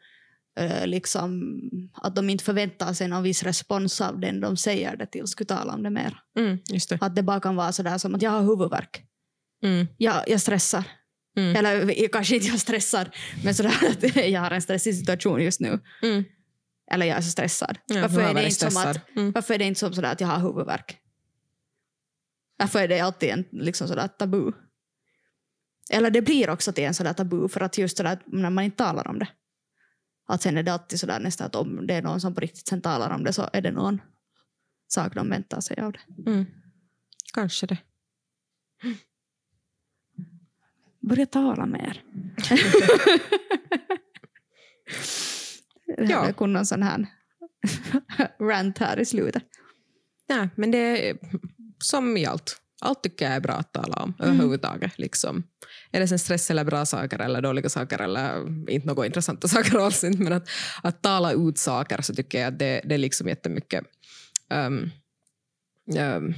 liksom 0.86 1.60
att 1.94 2.16
de 2.16 2.30
inte 2.30 2.44
förväntar 2.44 2.94
sig 2.94 3.08
någon 3.08 3.24
viss 3.24 3.44
respons 3.44 4.02
av 4.02 4.20
den 4.20 4.40
de 4.42 4.58
säger 4.58 4.96
det 4.98 5.06
till 5.06 5.28
skulle 5.28 5.48
tala 5.48 5.74
om 5.74 5.84
det 5.84 5.90
mer. 5.90 6.18
Mm, 6.38 6.58
det. 6.90 6.98
Att 7.02 7.16
det 7.16 7.24
bara 7.24 7.40
kan 7.40 7.56
vara 7.56 7.72
sådär 7.72 7.98
som 7.98 8.16
att 8.16 8.22
jag 8.22 8.32
har 8.32 8.42
huvudvärk. 8.42 9.04
Mm, 9.64 9.88
Jag, 9.98 10.30
jag 10.30 10.42
stressar. 10.42 10.84
mm, 11.38 11.56
Eller 11.56 12.08
kanske 12.08 12.36
inte 12.36 12.48
jag 12.48 12.60
stressar, 12.60 13.10
men 13.44 13.56
sådär 13.56 13.74
att 13.90 14.16
jag 14.30 14.42
har 14.42 14.52
en 14.52 14.62
stressig 14.62 14.96
situation 14.96 15.44
just 15.44 15.60
nu. 15.60 15.80
mm. 16.02 16.24
Eller 16.92 17.06
jag 17.06 17.18
är 17.18 17.22
så 17.22 17.30
stressad. 17.32 17.78
Ja, 17.86 18.02
varför, 18.02 18.22
är 18.22 18.34
det 18.34 18.44
inte 18.44 18.56
som 18.56 18.72
stressad. 18.72 18.96
att, 18.98 19.16
Mm. 19.16 19.32
varför 19.32 19.54
är 19.54 19.58
det 19.58 19.66
inte 19.66 19.80
som 19.80 19.94
sådär 19.94 20.12
att 20.12 20.22
jag 20.22 20.28
har 20.28 20.40
huvudvärk? 20.40 20.98
Varför 22.58 22.80
är 22.80 22.88
det 22.88 23.00
alltid 23.00 23.30
en 23.30 23.46
liksom 23.52 23.88
sådär 23.88 24.08
tabu? 24.08 24.52
Eller 25.90 26.10
det 26.12 26.22
blir 26.22 26.50
också 26.50 26.72
till 26.74 26.84
en 26.84 26.94
sådär 26.94 27.14
tabu 27.14 27.48
för 27.48 27.62
att 27.62 27.78
just 27.78 27.98
sådär 27.98 28.20
när 28.26 28.50
man 28.50 28.64
inte 28.64 28.78
talar 28.78 29.08
om 29.08 29.20
det. 29.20 29.28
Att 30.28 30.42
sen 30.42 30.58
är 30.58 30.64
det 30.64 30.74
alltid 30.74 31.00
sådär 31.00 31.20
nästan 31.20 31.48
att 31.48 31.56
om 31.56 31.88
det 31.88 31.94
är 31.94 32.02
någon 32.02 32.22
som 32.22 32.36
på 32.36 32.42
riktigt 32.42 32.68
sen 32.68 32.82
talar 32.82 33.16
om 33.16 33.24
det 33.24 33.34
så 33.34 33.50
är 33.54 33.62
det 33.62 33.72
någon 33.72 34.02
sak 34.88 35.16
de 35.16 35.30
väntar 35.30 35.62
sig 35.62 35.80
av 35.80 35.92
det. 35.92 36.32
Mm. 36.32 36.46
Kanske 37.34 37.68
det. 37.68 37.78
Börja 41.00 41.26
tala 41.26 41.66
mer. 41.66 42.04
Ja. 45.98 46.28
ja. 46.28 46.34
kunde 46.34 46.60
en 46.60 46.66
sån 46.66 46.84
här 46.84 47.08
rant 48.40 48.78
här 48.78 49.00
i 49.00 49.06
slutet. 49.06 49.44
Nej, 50.30 50.50
men 50.56 50.72
det 50.72 51.10
är 51.10 51.18
som 51.80 52.18
i 52.18 52.26
allt. 52.26 52.62
Allt 52.86 53.04
tycker 53.04 53.26
jag 53.26 53.34
är 53.36 53.40
bra 53.40 53.54
att 53.54 53.74
tala 53.74 53.96
om 53.96 54.14
Mm. 54.20 54.32
överhuvudtaget. 54.32 55.00
Liksom. 55.00 55.44
Är 55.92 56.00
det 56.00 56.08
sen 56.08 56.20
stress 56.20 56.52
eller 56.52 56.64
bra 56.64 56.86
saker 56.86 57.20
eller 57.20 57.42
dåliga 57.42 57.70
saker 57.70 58.02
eller 58.02 58.48
inte 58.72 58.88
några 58.88 59.06
intressanta 59.06 59.48
saker 59.56 59.78
alls. 59.78 60.04
inte, 60.04 60.24
Men 60.24 60.34
att, 60.34 60.50
att 60.84 61.02
tala 61.02 61.32
ut 61.32 61.58
saker 61.58 62.02
så 62.02 62.14
tycker 62.14 62.40
jag 62.42 62.48
att 62.54 62.60
det, 62.60 62.82
det 62.86 62.96
är 62.96 63.00
liksom 63.00 63.28
jättemycket... 63.28 63.84
Um, 64.54 64.92
um, 66.00 66.34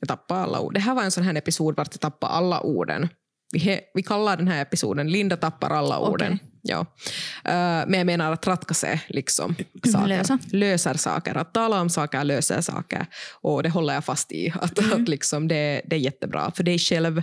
jag 0.00 0.08
tappade 0.08 0.40
alla 0.40 0.60
ord. 0.60 0.74
Det 0.74 0.80
här 0.80 0.94
var 0.94 1.02
en 1.02 1.10
sån 1.10 1.24
här 1.24 1.34
episod 1.34 1.76
vart 1.76 1.88
jag 1.94 2.00
tappade 2.00 2.32
alla 2.32 2.60
orden. 2.60 3.08
Vi, 3.52 3.58
he, 3.58 3.80
vi 3.94 4.02
kallar 4.02 4.36
den 4.36 4.48
här 4.48 4.62
episoden 4.62 5.10
Linda 5.10 5.36
tappar 5.36 5.70
alla 5.70 5.98
orden. 5.98 6.38
Ja. 6.62 6.86
Men 7.86 7.92
jag 7.94 8.06
menar 8.06 8.32
att 8.32 8.46
ratkaise 8.46 9.00
liksom 9.08 9.54
saker. 9.84 10.06
Lösa. 10.08 10.38
löser 10.52 10.94
saker. 10.94 11.34
Att 11.34 11.54
tala 11.54 11.80
om 11.80 11.90
saker 11.90 12.24
löser 12.24 12.60
saker. 12.60 13.06
Och 13.40 13.62
det 13.62 13.68
håller 13.68 13.94
jag 13.94 14.04
fast 14.04 14.32
i. 14.32 14.50
Att, 14.60 14.78
Mm. 14.78 15.02
att 15.02 15.08
liksom 15.08 15.48
det, 15.48 15.82
det 15.86 15.96
är 15.96 16.00
jättebra 16.00 16.50
för 16.50 16.62
dig 16.64 16.78
själv 16.78 17.20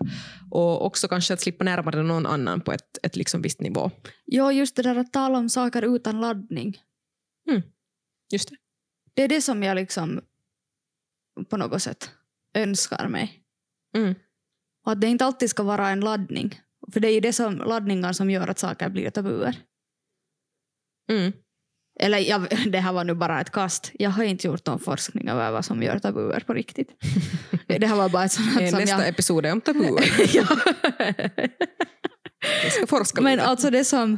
och 0.51 0.85
också 0.85 1.07
kanske 1.07 1.33
att 1.33 1.41
slippa 1.41 1.63
närma 1.63 1.91
dig 1.91 2.03
någon 2.03 2.25
annan 2.25 2.61
på 2.61 2.71
ett, 2.73 2.97
ett 3.03 3.15
liksom 3.15 3.41
visst 3.41 3.59
nivå. 3.61 3.91
Jo, 4.25 4.51
just 4.51 4.75
det 4.75 4.81
där 4.81 4.95
att 4.95 5.13
tala 5.13 5.37
om 5.37 5.49
saker 5.49 5.95
utan 5.95 6.21
laddning. 6.21 6.77
Just 8.31 8.49
det. 8.49 8.55
Det 9.13 9.23
är 9.23 9.27
det 9.27 9.41
som 9.41 9.63
jag 9.63 9.75
liksom 9.75 10.21
på 11.49 11.57
något 11.57 11.81
sätt 11.81 12.09
önskar 12.55 13.07
mig. 13.07 13.39
Mm. 13.95 14.15
Och 14.85 14.91
att 14.91 15.01
det 15.01 15.07
inte 15.07 15.25
alltid 15.25 15.49
ska 15.49 15.63
vara 15.63 15.89
en 15.89 15.99
laddning. 15.99 16.59
För 16.93 16.99
det 16.99 17.07
är 17.07 17.13
ju 17.13 17.19
det 17.19 17.33
som, 17.33 17.57
laddningar 17.57 18.13
som 18.13 18.29
gör 18.29 18.47
att 18.47 18.59
saker 18.59 18.89
blir 18.89 19.09
tabuer. 19.09 19.55
Mm. 21.11 21.33
Eller 21.99 22.17
jag, 22.17 22.47
det 22.71 22.79
här 22.79 22.93
var 22.93 23.03
nu 23.03 23.13
bara 23.13 23.41
ett 23.41 23.51
kast. 23.51 23.91
Jag 23.93 24.09
har 24.09 24.23
inte 24.23 24.47
gjort 24.47 24.65
någon 24.65 24.79
forskning 24.79 25.29
över 25.29 25.51
vad 25.51 25.65
som 25.65 25.83
gör 25.83 25.99
tabuer 25.99 26.39
på 26.39 26.53
riktigt. 26.53 26.89
det 27.67 27.87
här 27.87 27.95
var 27.95 28.09
bara 28.09 28.25
ett 28.25 28.31
sånt 28.31 28.53
som 28.69 28.79
Nästa 28.79 28.97
jag... 28.97 29.07
episod 29.07 29.45
är 29.45 29.51
om 29.51 29.61
tabuer. 29.61 30.05
ja. 30.35 30.47
Jag 32.63 32.71
ska 32.71 32.87
forska 32.87 33.21
Men 33.21 33.35
lite. 33.35 33.47
alltså 33.47 33.69
det 33.69 33.85
som 33.85 34.17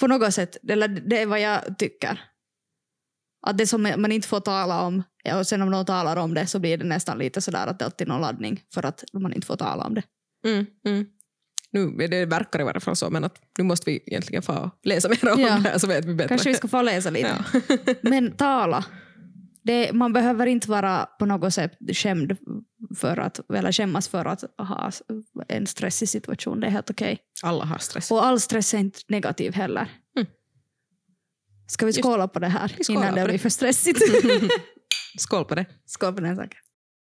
på 0.00 0.06
något 0.06 0.34
sätt, 0.34 0.56
eller 0.68 0.88
det 0.88 1.22
är 1.22 1.26
vad 1.26 1.40
jag 1.40 1.78
tycker. 1.78 2.20
Att 3.46 3.58
det 3.58 3.66
som 3.66 3.82
man 3.82 4.12
inte 4.12 4.28
får 4.28 4.40
tala 4.40 4.82
om, 4.82 5.02
och 5.34 5.46
sen 5.46 5.62
om 5.62 5.70
någon 5.70 5.86
talar 5.86 6.16
om 6.16 6.34
det 6.34 6.46
så 6.46 6.58
blir 6.58 6.76
det 6.78 6.84
nästan 6.84 7.18
lite 7.18 7.40
sådär 7.40 7.66
att 7.66 7.78
det 7.78 7.84
alltid 7.84 8.08
är 8.08 8.12
någon 8.12 8.20
laddning 8.20 8.62
för 8.74 8.86
att 8.86 9.04
man 9.12 9.32
inte 9.32 9.46
får 9.46 9.56
tala 9.56 9.84
om 9.84 9.94
det. 9.94 10.02
Mm, 10.46 10.66
mm. 10.86 11.06
Nu, 11.72 11.90
det 12.08 12.26
verkar 12.26 12.60
i 12.60 12.64
varje 12.64 12.80
fall 12.80 12.96
så, 12.96 13.10
men 13.10 13.24
att 13.24 13.38
nu 13.58 13.64
måste 13.64 13.90
vi 13.90 14.02
egentligen 14.06 14.42
få 14.42 14.70
läsa 14.84 15.08
mer 15.08 15.32
om 15.32 15.40
Ja. 15.40 15.46
det 15.48 15.68
här 15.68 15.78
så 15.78 15.86
vet 15.86 16.04
vi 16.04 16.14
bättre. 16.14 16.28
Kanske 16.28 16.48
vi 16.48 16.54
ska 16.54 16.68
få 16.68 16.82
läsa 16.82 17.10
lite. 17.10 17.44
Ja. 17.68 17.94
Men 18.02 18.32
tala. 18.36 18.84
Det, 19.64 19.92
man 19.92 20.12
behöver 20.12 20.46
inte 20.46 20.70
vara 20.70 21.06
på 21.18 21.26
något 21.26 21.54
sätt 21.54 21.72
skämd 21.92 22.36
för 22.96 23.16
att, 23.16 23.50
eller 23.54 23.72
skämmas 23.72 24.08
för 24.08 24.24
att 24.24 24.44
ha 24.58 24.90
en 25.48 25.66
stressig 25.66 26.08
situation. 26.08 26.60
Det 26.60 26.66
är 26.66 26.70
helt 26.70 26.90
okej. 26.90 27.18
Alla 27.42 27.64
har 27.64 27.78
stress. 27.78 28.10
Och 28.10 28.24
all 28.26 28.40
stress 28.40 28.74
är 28.74 28.78
inte 28.78 29.00
negativ 29.08 29.54
heller. 29.54 29.88
Mm. 30.16 30.28
Ska 31.66 31.86
vi 31.86 31.92
skåla 31.92 32.28
på 32.28 32.38
det 32.38 32.48
här 32.48 32.76
innan 32.88 33.02
det 33.14 33.20
på 33.20 33.24
blir 33.24 33.32
det. 33.32 33.38
för 33.38 33.48
stressigt? 33.48 34.00
Skål 35.18 35.44
på 35.44 35.54
det. 35.54 35.66
Skål 35.86 36.14
på 36.14 36.20
den 36.20 36.36
saken. 36.36 36.58